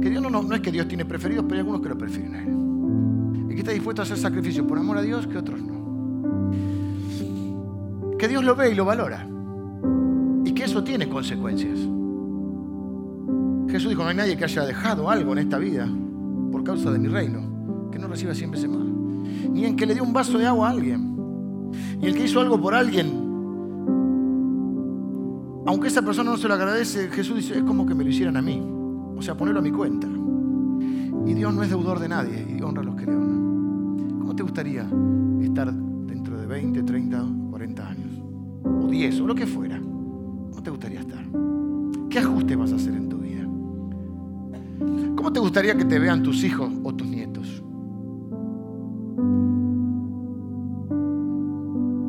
Que 0.00 0.10
Dios 0.10 0.22
no, 0.22 0.54
es 0.54 0.60
que 0.60 0.70
Dios 0.70 0.86
tiene 0.86 1.06
preferidos, 1.06 1.44
pero 1.44 1.54
hay 1.54 1.60
algunos 1.60 1.80
que 1.80 1.88
lo 1.88 1.96
prefieren 1.96 2.34
a 2.34 2.42
Él. 2.42 3.50
Y 3.50 3.54
que 3.54 3.60
está 3.60 3.72
dispuesto 3.72 4.02
a 4.02 4.04
hacer 4.04 4.18
sacrificios 4.18 4.66
por 4.66 4.78
amor 4.78 4.98
a 4.98 5.02
Dios 5.02 5.26
que 5.26 5.38
otros 5.38 5.62
no. 5.62 5.72
Que 8.18 8.28
Dios 8.28 8.44
lo 8.44 8.54
ve 8.54 8.72
y 8.72 8.74
lo 8.74 8.84
valora. 8.84 9.26
Y 10.44 10.52
que 10.52 10.64
eso 10.64 10.84
tiene 10.84 11.08
consecuencias. 11.08 11.78
Jesús 13.70 13.88
dijo, 13.88 14.02
no 14.02 14.10
hay 14.10 14.16
nadie 14.16 14.36
que 14.36 14.44
haya 14.44 14.66
dejado 14.66 15.08
algo 15.08 15.32
en 15.32 15.38
esta 15.38 15.56
vida 15.58 15.88
por 16.50 16.62
causa 16.62 16.90
de 16.90 16.98
mi 16.98 17.08
reino, 17.08 17.88
que 17.90 17.98
no 17.98 18.06
reciba 18.08 18.34
siempre 18.34 18.58
ese 18.58 18.68
mal. 18.68 18.86
Ni 19.50 19.64
en 19.64 19.76
que 19.76 19.86
le 19.86 19.94
dio 19.94 20.04
un 20.04 20.12
vaso 20.12 20.36
de 20.36 20.44
agua 20.44 20.68
a 20.68 20.72
alguien. 20.72 21.16
Y 22.02 22.06
el 22.06 22.14
que 22.14 22.24
hizo 22.24 22.38
algo 22.40 22.60
por 22.60 22.74
alguien 22.74 23.21
aunque 25.64 25.88
esa 25.88 26.02
persona 26.02 26.30
no 26.30 26.36
se 26.36 26.48
lo 26.48 26.54
agradece, 26.54 27.08
Jesús 27.08 27.36
dice, 27.36 27.58
es 27.58 27.64
como 27.64 27.86
que 27.86 27.94
me 27.94 28.02
lo 28.02 28.10
hicieran 28.10 28.36
a 28.36 28.42
mí. 28.42 28.60
O 29.16 29.22
sea, 29.22 29.36
ponerlo 29.36 29.60
a 29.60 29.62
mi 29.62 29.70
cuenta. 29.70 30.08
Y 31.26 31.34
Dios 31.34 31.54
no 31.54 31.62
es 31.62 31.70
deudor 31.70 32.00
de 32.00 32.08
nadie 32.08 32.44
y 32.58 32.60
honra 32.62 32.82
a 32.82 32.84
los 32.84 32.96
que 32.96 33.06
le 33.06 33.14
honran. 33.14 34.18
¿Cómo 34.18 34.34
te 34.34 34.42
gustaría 34.42 34.88
estar 35.40 35.72
dentro 35.72 36.36
de 36.36 36.46
20, 36.46 36.82
30, 36.82 37.24
40 37.50 37.88
años? 37.88 38.22
O 38.64 38.88
10, 38.88 39.20
o 39.20 39.26
lo 39.26 39.34
que 39.34 39.46
fuera. 39.46 39.78
¿Cómo 39.78 40.62
te 40.62 40.70
gustaría 40.70 41.00
estar? 41.00 41.24
¿Qué 42.10 42.18
ajuste 42.18 42.56
vas 42.56 42.72
a 42.72 42.76
hacer 42.76 42.94
en 42.94 43.08
tu 43.08 43.18
vida? 43.18 43.44
¿Cómo 45.16 45.32
te 45.32 45.38
gustaría 45.38 45.76
que 45.76 45.84
te 45.84 45.98
vean 46.00 46.22
tus 46.22 46.42
hijos 46.42 46.72
o 46.82 46.92
tus 46.92 47.06
nietos? 47.06 47.62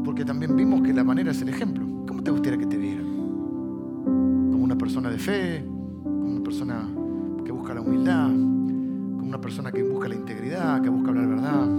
Porque 0.04 0.26
también 0.26 0.56
vimos 0.56 0.82
que 0.82 0.94
la 0.94 1.04
manera 1.04 1.32
es 1.32 1.42
el 1.44 1.50
ejemplo. 1.50 1.86
¿Cómo 2.08 2.24
te 2.24 2.32
gustaría 2.32 2.58
que 2.58 2.66
te 2.66 2.78
vieran? 2.78 3.03
Persona 4.84 5.10
de 5.10 5.18
fe, 5.18 5.66
como 6.04 6.30
una 6.30 6.44
persona 6.44 6.86
que 7.46 7.54
busca 7.54 7.74
la 7.74 7.80
humildad, 7.80 8.28
como 8.28 9.30
una 9.30 9.40
persona 9.40 9.72
que 9.72 9.82
busca 9.82 10.10
la 10.10 10.16
integridad, 10.16 10.82
que 10.82 10.90
busca 10.90 11.08
hablar 11.08 11.26
verdad, 11.26 11.70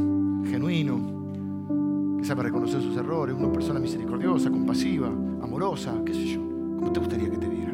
genuino, 0.47 2.17
que 2.17 2.25
sabe 2.25 2.45
reconocer 2.45 2.81
sus 2.81 2.97
errores, 2.97 3.37
una 3.39 3.53
persona 3.53 3.79
misericordiosa, 3.79 4.51
compasiva, 4.51 5.09
amorosa, 5.09 6.01
qué 6.07 6.15
sé 6.15 6.29
yo. 6.29 6.41
¿Cómo 6.79 6.93
te 6.93 7.01
gustaría 7.01 7.29
que 7.29 7.37
te 7.37 7.47
vieran? 7.47 7.74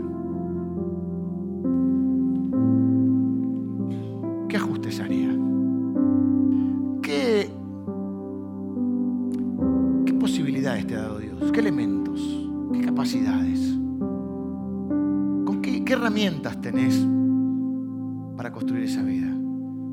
Herramientas 16.11 16.61
tenés 16.61 17.07
para 18.37 18.51
construir 18.51 18.85
esa 18.85 19.03
vida? 19.03 19.29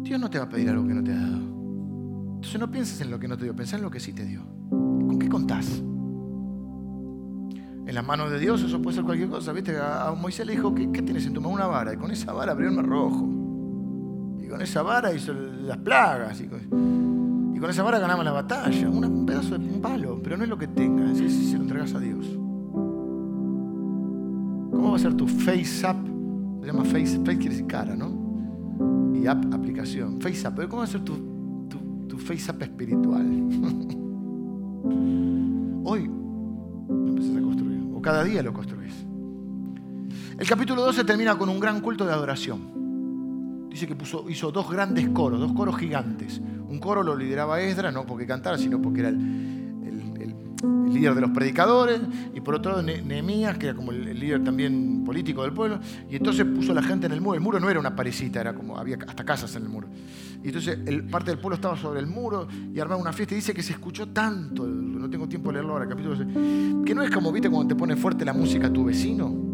Dios 0.02 0.20
no 0.20 0.30
te 0.32 0.40
va 0.40 0.46
a 0.46 0.50
pedir 0.50 0.70
algo 0.70 0.88
que 0.88 0.96
no 0.96 1.04
te 1.04 1.12
ha 1.12 1.16
dado. 1.16 1.38
Entonces 2.36 2.60
no 2.60 2.72
pienses 2.72 3.00
en 3.02 3.12
lo 3.12 3.20
que 3.20 3.28
no 3.28 3.38
te 3.38 3.44
dio, 3.44 3.56
pensá 3.56 3.76
en 3.76 3.84
lo 3.84 3.92
que 3.92 4.00
sí 4.00 4.14
te 4.14 4.26
dio. 4.26 4.42
¿Con 4.70 5.20
qué 5.20 5.30
contás? 5.30 5.84
En 7.86 7.94
las 7.94 8.06
manos 8.06 8.32
de 8.32 8.40
Dios 8.40 8.64
eso 8.64 8.82
puede 8.82 8.96
ser 8.96 9.06
cualquier 9.06 9.30
cosa. 9.30 9.54
¿Viste? 9.54 9.78
A 9.78 10.12
Moisés 10.18 10.48
le 10.48 10.54
dijo, 10.54 10.74
¿qué, 10.74 10.88
tienes 10.88 11.28
en 11.28 11.34
tu 11.34 11.42
mano? 11.42 11.54
Una 11.54 11.68
vara. 11.68 11.94
Y 11.94 11.98
con 11.98 12.10
esa 12.10 12.34
vara 12.34 12.54
abrió 12.54 12.70
el 12.70 12.76
mar 12.76 12.88
rojo. 12.88 13.30
Y 14.42 14.48
con 14.48 14.60
esa 14.60 14.82
vara 14.82 15.14
hizo 15.14 15.34
las 15.34 15.78
plagas. 15.78 16.42
Y 16.42 16.48
con, 16.48 17.70
esa 17.70 17.84
vara 17.84 18.00
ganamos 18.00 18.26
la 18.26 18.32
batalla. 18.32 18.90
Un 18.90 19.26
pedazo 19.26 19.58
de 19.58 19.70
un 19.70 19.82
palo. 19.82 20.20
Pero 20.24 20.36
no 20.36 20.44
es 20.44 20.50
lo 20.50 20.58
que 20.58 20.68
tengas, 20.68 21.18
si 21.18 21.30
se 21.30 21.58
lo 21.58 21.64
entregas 21.64 21.94
a 21.94 22.00
Dios. 22.00 22.26
¿Cómo 24.98 25.04
va 25.04 25.10
a 25.10 25.12
ser 25.12 25.16
tu 25.16 25.28
face 25.28 25.88
up? 25.88 25.96
Se 26.60 26.66
llama 26.66 26.84
face, 26.84 27.20
face 27.20 27.38
quiere 27.38 27.52
decir 27.52 27.68
cara, 27.68 27.96
¿no? 27.96 29.14
Y 29.14 29.28
app, 29.28 29.46
aplicación. 29.54 30.20
Face 30.20 30.48
up. 30.48 30.56
Pero 30.56 30.70
¿cómo 30.70 30.88
ser 30.88 31.02
tu, 31.02 31.68
tu, 31.70 32.08
tu 32.08 32.18
face 32.18 32.52
up 32.52 32.60
espiritual? 32.64 33.24
Hoy 35.86 36.10
lo 36.90 37.10
empezás 37.10 37.38
a 37.38 37.42
construir. 37.42 37.80
O 37.94 38.02
cada 38.02 38.24
día 38.24 38.42
lo 38.42 38.52
construís. 38.52 39.06
El 40.40 40.48
capítulo 40.48 40.82
12 40.82 41.04
termina 41.04 41.38
con 41.38 41.50
un 41.50 41.60
gran 41.60 41.80
culto 41.80 42.04
de 42.04 42.14
adoración. 42.14 43.68
Dice 43.70 43.86
que 43.86 43.96
puso, 43.96 44.28
hizo 44.32 44.52
dos 44.52 44.68
grandes 44.68 45.10
coros, 45.10 45.40
dos 45.40 45.54
coros 45.54 45.78
gigantes. 45.78 46.42
Un 46.68 46.80
coro 46.80 47.04
lo 47.04 47.16
lideraba 47.16 47.62
Esdras, 47.62 47.94
no 47.94 48.08
porque 48.08 48.26
cantara, 48.26 48.58
sino 48.58 48.82
porque 48.82 49.02
era 49.02 49.10
el, 49.10 49.57
el- 50.64 50.94
líder 50.94 51.16
de 51.16 51.22
los 51.22 51.32
predicadores. 51.32 52.00
Y 52.34 52.42
por 52.42 52.56
otro 52.56 52.72
lado 52.72 52.84
Ne- 52.84 53.02
Nehemías, 53.02 53.58
que 53.58 53.68
era 53.68 53.76
como 53.76 53.92
el, 53.92 54.20
líder 54.20 54.44
también 54.44 55.04
político 55.06 55.44
del 55.44 55.54
pueblo. 55.54 55.80
Y 56.10 56.16
entonces 56.16 56.46
puso 56.46 56.72
a 56.72 56.76
la 56.76 56.84
gente 56.84 57.06
en 57.08 57.12
el 57.14 57.22
muro. 57.22 57.36
El 57.36 57.42
muro 57.42 57.60
no 57.60 57.70
era 57.70 57.80
una 57.80 57.96
parecita, 57.96 58.42
era 58.42 58.54
como, 58.54 58.78
había 58.78 58.98
hasta 59.08 59.24
casas 59.24 59.56
en 59.56 59.64
el 59.64 59.70
muro. 59.70 59.88
Y 60.44 60.48
entonces 60.48 60.78
parte 61.12 61.32
del 61.32 61.40
pueblo 61.40 61.56
estaba 61.56 61.76
sobre 61.78 62.00
el 62.00 62.08
muro 62.08 62.48
y 62.74 62.80
armaba 62.80 63.02
una 63.02 63.14
fiesta. 63.14 63.36
Dice 63.36 63.54
que 63.54 63.64
se 63.64 63.74
escuchó 63.74 64.08
tanto, 64.10 64.66
no 64.66 65.10
tengo 65.10 65.28
tiempo 65.28 65.50
de 65.50 65.54
leerlo 65.56 65.74
ahora, 65.74 65.88
capítulo 65.88 66.16
12, 66.16 66.84
que 66.86 66.96
no 66.96 67.02
es 67.04 67.12
como, 67.12 67.32
viste, 67.32 67.50
cuando 67.50 67.68
te 67.70 67.76
pone 67.76 67.96
fuerte 67.96 68.24
la 68.26 68.34
música 68.34 68.72
tu 68.72 68.86
vecino. 68.86 69.46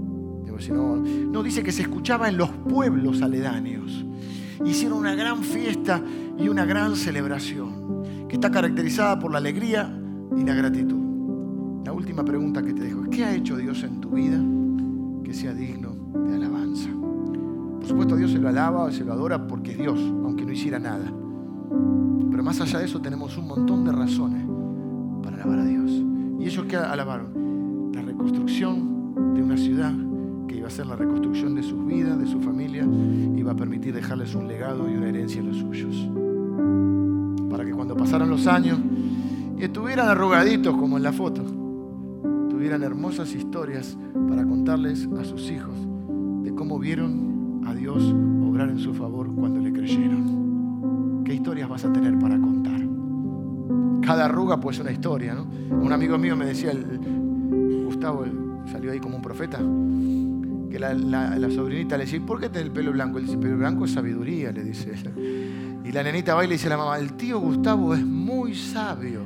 No, 1.32 1.44
dice 1.44 1.64
que 1.64 1.72
se 1.72 1.82
escuchaba 1.82 2.30
en 2.30 2.38
los 2.38 2.50
pueblos 2.50 3.22
aledaños. 3.22 4.06
Hicieron 4.64 5.00
una 5.00 5.16
gran 5.16 5.44
fiesta 5.44 6.02
y 6.38 6.48
una 6.48 6.64
gran 6.64 6.96
celebración, 6.96 8.28
que 8.30 8.36
está 8.36 8.52
caracterizada 8.52 9.20
por 9.20 9.32
la 9.32 9.40
alegría 9.40 10.00
y 10.38 10.44
la 10.44 10.54
gratitud. 10.54 11.04
La 11.86 11.94
última 11.94 12.24
pregunta 12.24 12.62
que 12.62 12.74
te 12.74 12.84
dejo 12.84 13.04
es, 13.04 13.10
¿qué 13.10 13.26
ha 13.26 13.34
hecho 13.34 13.58
Dios 13.58 13.84
en 13.84 14.00
tu 14.00 14.12
vida 14.12 14.40
que 15.24 15.34
sea 15.34 15.54
digno 15.54 15.96
de 16.28 16.36
alabanza? 16.36 16.90
Por 17.80 17.86
supuesto, 17.86 18.16
Dios 18.16 18.32
se 18.32 18.40
lo 18.40 18.50
alaba, 18.50 18.92
se 18.92 19.04
lo 19.04 19.14
adora 19.14 19.46
porque 19.48 19.72
es 19.72 19.78
Dios, 19.78 20.00
aunque 20.24 20.46
no 20.46 20.52
hiciera 20.54 20.80
nada. 20.80 21.12
Pero 22.32 22.44
más 22.44 22.60
allá 22.62 22.80
de 22.80 22.86
eso 22.86 23.02
tenemos 23.02 23.38
un 23.38 23.48
montón 23.48 23.84
de 23.84 23.92
razones 23.92 24.46
para 25.22 25.36
alabar 25.36 25.60
a 25.60 25.66
Dios. 25.66 25.92
¿Y 26.40 26.46
ellos 26.46 26.66
qué 26.68 26.78
alabaron? 26.78 27.92
La 27.94 28.02
reconstrucción 28.02 29.34
de 29.36 29.44
una 29.44 29.58
ciudad 29.58 29.94
que 30.48 30.58
iba 30.58 30.68
a 30.68 30.72
ser 30.72 30.88
la 30.88 30.96
reconstrucción 30.96 31.56
de 31.56 31.64
sus 31.64 31.86
vidas, 31.86 32.18
de 32.18 32.28
su 32.28 32.40
familia, 32.40 32.88
iba 33.36 33.52
a 33.52 33.56
permitir 33.56 33.94
dejarles 33.94 34.34
un 34.36 34.48
legado 34.48 34.90
y 34.90 34.96
una 34.96 35.10
herencia 35.10 35.42
a 35.42 35.46
los 35.46 35.58
suyos. 35.58 36.10
Para 37.50 37.66
que 37.66 37.72
cuando 37.72 37.96
pasaran 37.96 38.30
los 38.30 38.48
años 38.48 38.80
y 39.64 39.68
estuvieran 39.68 40.10
arrugaditos 40.10 40.76
como 40.76 40.98
en 40.98 41.04
la 41.04 41.14
foto, 41.14 41.42
tuvieran 42.50 42.84
hermosas 42.84 43.34
historias 43.34 43.98
para 44.28 44.44
contarles 44.46 45.08
a 45.18 45.24
sus 45.24 45.50
hijos 45.50 45.74
de 46.44 46.54
cómo 46.54 46.78
vieron 46.80 47.62
a 47.66 47.74
Dios 47.74 48.04
obrar 48.46 48.68
en 48.70 48.80
su 48.80 48.94
favor 48.94 49.34
cuando 49.34 49.62
le 49.62 49.72
creyeron. 49.72 51.24
¿Qué 51.24 51.36
historias 51.36 51.70
vas 51.70 51.86
a 51.86 51.94
tener 51.94 52.20
para 52.20 52.38
contar? 52.42 52.82
Cada 54.06 54.26
arruga 54.26 54.60
pues 54.60 54.82
una 54.82 54.92
historia, 54.92 55.34
¿no? 55.34 55.46
Un 55.78 55.94
amigo 55.94 56.18
mío 56.18 56.36
me 56.36 56.46
decía, 56.46 56.72
el- 56.72 57.00
Gustavo 57.86 58.26
el- 58.26 58.70
salió 58.70 58.92
ahí 58.92 59.00
como 59.00 59.16
un 59.16 59.22
profeta, 59.22 59.60
que 60.70 60.78
la, 60.78 61.50
sobrinita 61.52 61.98
le 61.98 62.04
decía, 62.04 62.20
¿por 62.26 62.42
qué 62.42 62.50
tenés 62.50 62.66
el 62.68 62.74
pelo 62.74 62.92
blanco? 62.92 63.18
Él 63.18 63.28
dice, 63.28 63.38
pelo 63.38 63.56
blanco 63.60 63.86
es 63.86 63.92
sabiduría, 63.92 64.52
le 64.52 64.62
dice. 64.66 64.92
Y 65.84 65.92
la 65.92 66.02
nenita 66.02 66.34
va 66.34 66.46
y 66.46 66.48
dice 66.48 66.68
a 66.68 66.72
la 66.72 66.78
mamá, 66.78 66.98
el 66.98 67.14
tío 67.14 67.40
Gustavo 67.40 67.94
es 67.94 68.06
muy 68.06 68.56
sabio, 68.56 69.22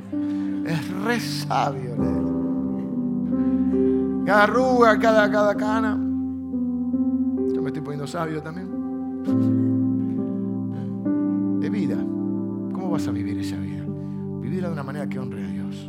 es 0.66 0.90
re 1.04 1.20
sabio. 1.20 1.94
Cada 4.26 4.42
arruga, 4.42 4.98
cada, 4.98 5.30
cada 5.30 5.54
cana. 5.54 5.94
Yo 5.94 7.62
me 7.62 7.68
estoy 7.68 7.80
poniendo 7.80 8.06
sabio 8.06 8.42
también. 8.42 8.68
De 11.60 11.70
vida. 11.70 11.96
¿Cómo 11.96 12.90
vas 12.90 13.06
a 13.08 13.10
vivir 13.10 13.38
esa 13.38 13.56
vida? 13.56 13.84
Vivirla 14.40 14.68
de 14.68 14.74
una 14.74 14.82
manera 14.82 15.08
que 15.08 15.18
honre 15.18 15.44
a 15.44 15.48
Dios. 15.48 15.88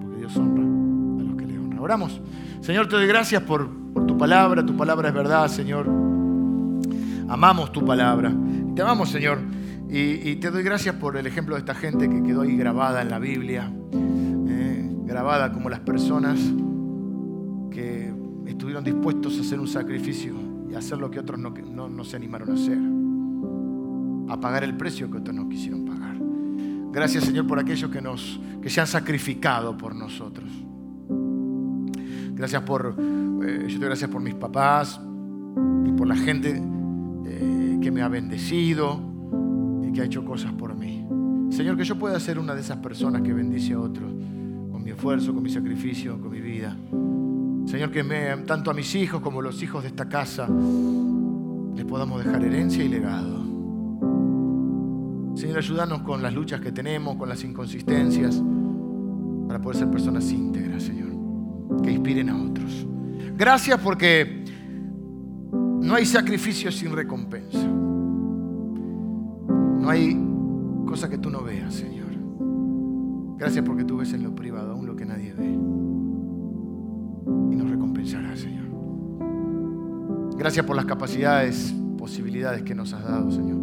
Porque 0.00 0.18
Dios 0.18 0.36
honra 0.36 0.62
a 0.62 1.24
los 1.24 1.36
que 1.36 1.46
le 1.46 1.58
honran. 1.58 1.78
Oramos. 1.80 2.20
Señor, 2.60 2.86
te 2.88 2.96
doy 2.96 3.08
gracias 3.08 3.42
por, 3.42 3.68
por 3.68 4.06
tu 4.06 4.16
palabra. 4.16 4.64
Tu 4.64 4.76
palabra 4.76 5.08
es 5.08 5.14
verdad, 5.14 5.48
Señor. 5.48 5.88
Amamos 7.28 7.72
tu 7.72 7.84
palabra. 7.84 8.32
Te 8.76 8.82
amamos, 8.82 9.08
Señor. 9.08 9.38
Y, 9.88 10.36
te 10.36 10.50
doy 10.50 10.62
gracias 10.64 10.96
por 10.96 11.16
el 11.16 11.26
ejemplo 11.26 11.54
de 11.54 11.60
esta 11.60 11.74
gente 11.74 12.08
que 12.10 12.22
quedó 12.22 12.42
ahí 12.42 12.56
grabada 12.56 13.02
en 13.02 13.10
la 13.10 13.18
Biblia. 13.18 13.72
eh, 14.48 14.90
grabada 15.06 15.52
como 15.52 15.68
las 15.70 15.80
personas 15.80 16.38
que 17.70 18.12
estuvieron 18.46 18.82
dispuestos 18.84 19.38
a 19.38 19.40
hacer 19.42 19.60
un 19.60 19.68
sacrificio 19.68 20.34
y 20.70 20.74
a 20.74 20.78
hacer 20.78 20.98
lo 20.98 21.10
que 21.10 21.20
otros 21.20 21.38
no, 21.38 21.50
no- 21.50 21.88
no 21.88 22.04
se 22.04 22.16
animaron 22.16 22.50
a 22.50 22.54
hacer. 22.54 22.78
A 24.28 24.40
pagar 24.40 24.64
el 24.64 24.76
precio 24.76 25.08
que 25.10 25.18
otros 25.18 25.34
no 25.36 25.48
quisieron 25.48 25.84
pagar. 25.84 26.16
Gracias 26.92 27.24
Señor 27.24 27.46
por 27.46 27.58
aquellos 27.60 27.90
que, 27.90 28.00
nos, 28.02 28.40
que 28.60 28.68
se 28.70 28.80
han 28.80 28.86
sacrificado 28.88 29.76
por 29.76 29.94
nosotros. 29.94 30.50
Gracias 32.34 32.62
por, 32.62 32.96
eh, 32.98 33.60
yo 33.62 33.74
te 33.74 33.78
doy 33.78 33.86
gracias 33.86 34.10
por 34.10 34.20
mis 34.20 34.34
papás 34.34 35.00
y 35.86 35.92
por 35.92 36.06
la 36.06 36.16
gente 36.16 36.60
eh, 37.26 37.78
que 37.80 37.90
me 37.90 38.02
ha 38.02 38.08
bendecido 38.08 39.00
que 39.96 40.02
ha 40.02 40.04
hecho 40.04 40.24
cosas 40.26 40.52
por 40.52 40.74
mí. 40.74 41.06
Señor, 41.50 41.74
que 41.76 41.84
yo 41.84 41.98
pueda 41.98 42.20
ser 42.20 42.38
una 42.38 42.54
de 42.54 42.60
esas 42.60 42.76
personas 42.76 43.22
que 43.22 43.32
bendice 43.32 43.72
a 43.72 43.80
otros 43.80 44.12
con 44.70 44.82
mi 44.82 44.90
esfuerzo, 44.90 45.32
con 45.32 45.42
mi 45.42 45.48
sacrificio, 45.48 46.20
con 46.20 46.30
mi 46.30 46.40
vida. 46.40 46.76
Señor, 47.64 47.90
que 47.90 48.04
tanto 48.46 48.70
a 48.70 48.74
mis 48.74 48.94
hijos 48.94 49.22
como 49.22 49.40
a 49.40 49.44
los 49.44 49.62
hijos 49.62 49.82
de 49.82 49.88
esta 49.88 50.06
casa 50.06 50.46
les 51.74 51.84
podamos 51.86 52.22
dejar 52.22 52.44
herencia 52.44 52.84
y 52.84 52.88
legado. 52.88 53.42
Señor, 55.34 55.58
ayúdanos 55.58 56.02
con 56.02 56.22
las 56.22 56.34
luchas 56.34 56.60
que 56.60 56.72
tenemos, 56.72 57.16
con 57.16 57.30
las 57.30 57.42
inconsistencias, 57.42 58.42
para 59.48 59.62
poder 59.62 59.78
ser 59.78 59.90
personas 59.90 60.30
íntegras, 60.30 60.82
Señor, 60.82 61.08
que 61.82 61.90
inspiren 61.90 62.28
a 62.28 62.36
otros. 62.36 62.86
Gracias 63.34 63.80
porque 63.80 64.44
no 65.80 65.94
hay 65.94 66.04
sacrificio 66.04 66.70
sin 66.70 66.92
recompensa. 66.92 67.85
No 69.86 69.92
hay 69.92 70.18
cosa 70.84 71.08
que 71.08 71.16
tú 71.16 71.30
no 71.30 71.44
veas, 71.44 71.72
Señor. 71.72 72.08
Gracias 73.38 73.64
porque 73.64 73.84
tú 73.84 73.98
ves 73.98 74.12
en 74.14 74.24
lo 74.24 74.34
privado 74.34 74.72
aún 74.72 74.84
lo 74.84 74.96
que 74.96 75.06
nadie 75.06 75.32
ve. 75.32 75.46
Y 77.52 77.54
nos 77.54 77.70
recompensarás, 77.70 78.40
Señor. 78.40 78.66
Gracias 80.36 80.66
por 80.66 80.74
las 80.74 80.86
capacidades, 80.86 81.72
posibilidades 81.96 82.64
que 82.64 82.74
nos 82.74 82.92
has 82.94 83.04
dado, 83.04 83.30
Señor. 83.30 83.60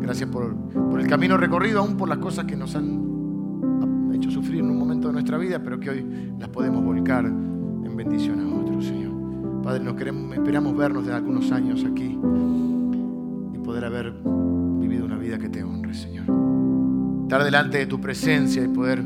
Gracias 0.00 0.30
por, 0.30 0.56
el 1.00 1.06
camino 1.08 1.36
recorrido, 1.36 1.80
aún 1.80 1.96
por 1.96 2.08
las 2.08 2.18
cosas 2.18 2.44
que 2.44 2.54
nos 2.54 2.76
han 2.76 4.12
hecho 4.14 4.30
sufrir 4.30 4.60
en 4.60 4.70
un 4.70 4.78
momento 4.78 5.08
de 5.08 5.14
nuestra 5.14 5.36
vida, 5.36 5.60
pero 5.64 5.80
que 5.80 5.90
hoy 5.90 6.32
las 6.38 6.48
podemos 6.48 6.84
volcar 6.84 7.26
en 7.26 7.96
bendición 7.96 8.38
a 8.38 8.54
otros, 8.54 8.84
Señor. 8.84 9.62
Padre, 9.64 9.82
nos 9.82 9.94
queremos, 9.94 10.32
esperamos 10.32 10.76
vernos 10.76 11.04
de 11.06 11.12
algunos 11.12 11.50
años 11.50 11.84
aquí 11.84 12.16
y 13.52 13.58
poder 13.58 13.84
haber 13.84 14.14
Estar 17.26 17.42
delante 17.42 17.78
de 17.78 17.86
tu 17.86 18.00
presencia 18.00 18.62
y 18.62 18.68
poder 18.68 19.02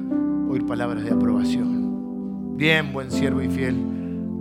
oír 0.47 0.66
palabras 0.66 1.03
de 1.05 1.11
aprobación. 1.11 2.55
Bien, 2.55 2.93
buen 2.93 3.11
siervo 3.11 3.41
y 3.41 3.49
fiel, 3.49 3.75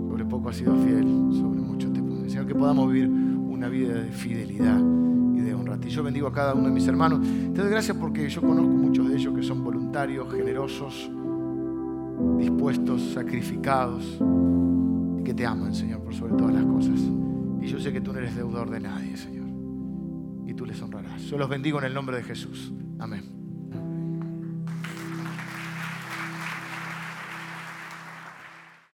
sobre 0.06 0.26
poco 0.26 0.50
has 0.50 0.56
sido 0.56 0.74
fiel, 0.84 1.02
sobre 1.32 1.62
mucho 1.62 1.90
te 1.90 2.02
pondré. 2.02 2.28
Señor, 2.28 2.46
que 2.46 2.54
podamos 2.54 2.92
vivir 2.92 3.08
una 3.08 3.70
vida 3.70 3.94
de 3.94 4.12
fidelidad 4.12 4.78
y 5.34 5.40
de 5.40 5.54
honra. 5.54 5.78
Y 5.82 5.88
yo 5.88 6.02
bendigo 6.02 6.26
a 6.26 6.32
cada 6.34 6.52
uno 6.52 6.68
de 6.68 6.74
mis 6.74 6.86
hermanos. 6.88 7.20
Te 7.54 7.62
doy 7.62 7.70
gracias 7.70 7.96
porque 7.96 8.28
yo 8.28 8.42
conozco 8.42 8.70
muchos 8.70 9.08
de 9.08 9.16
ellos 9.16 9.34
que 9.34 9.42
son 9.42 9.64
voluntarios, 9.64 10.30
generosos, 10.30 11.10
dispuestos, 12.36 13.00
sacrificados 13.14 14.20
y 15.18 15.24
que 15.24 15.32
te 15.32 15.46
aman, 15.46 15.74
Señor, 15.74 16.02
por 16.02 16.14
sobre 16.14 16.34
todas 16.34 16.52
las 16.52 16.66
cosas. 16.66 17.00
Y 17.62 17.66
yo 17.66 17.80
sé 17.80 17.94
que 17.94 18.02
tú 18.02 18.12
no 18.12 18.18
eres 18.18 18.36
deudor 18.36 18.68
de 18.68 18.80
nadie, 18.80 19.16
Señor. 19.16 19.48
Y 20.46 20.52
tú 20.52 20.66
les 20.66 20.82
honrarás. 20.82 21.22
Yo 21.22 21.38
los 21.38 21.48
bendigo 21.48 21.78
en 21.78 21.86
el 21.86 21.94
nombre 21.94 22.18
de 22.18 22.24
Jesús. 22.24 22.74
Amén. 22.98 23.39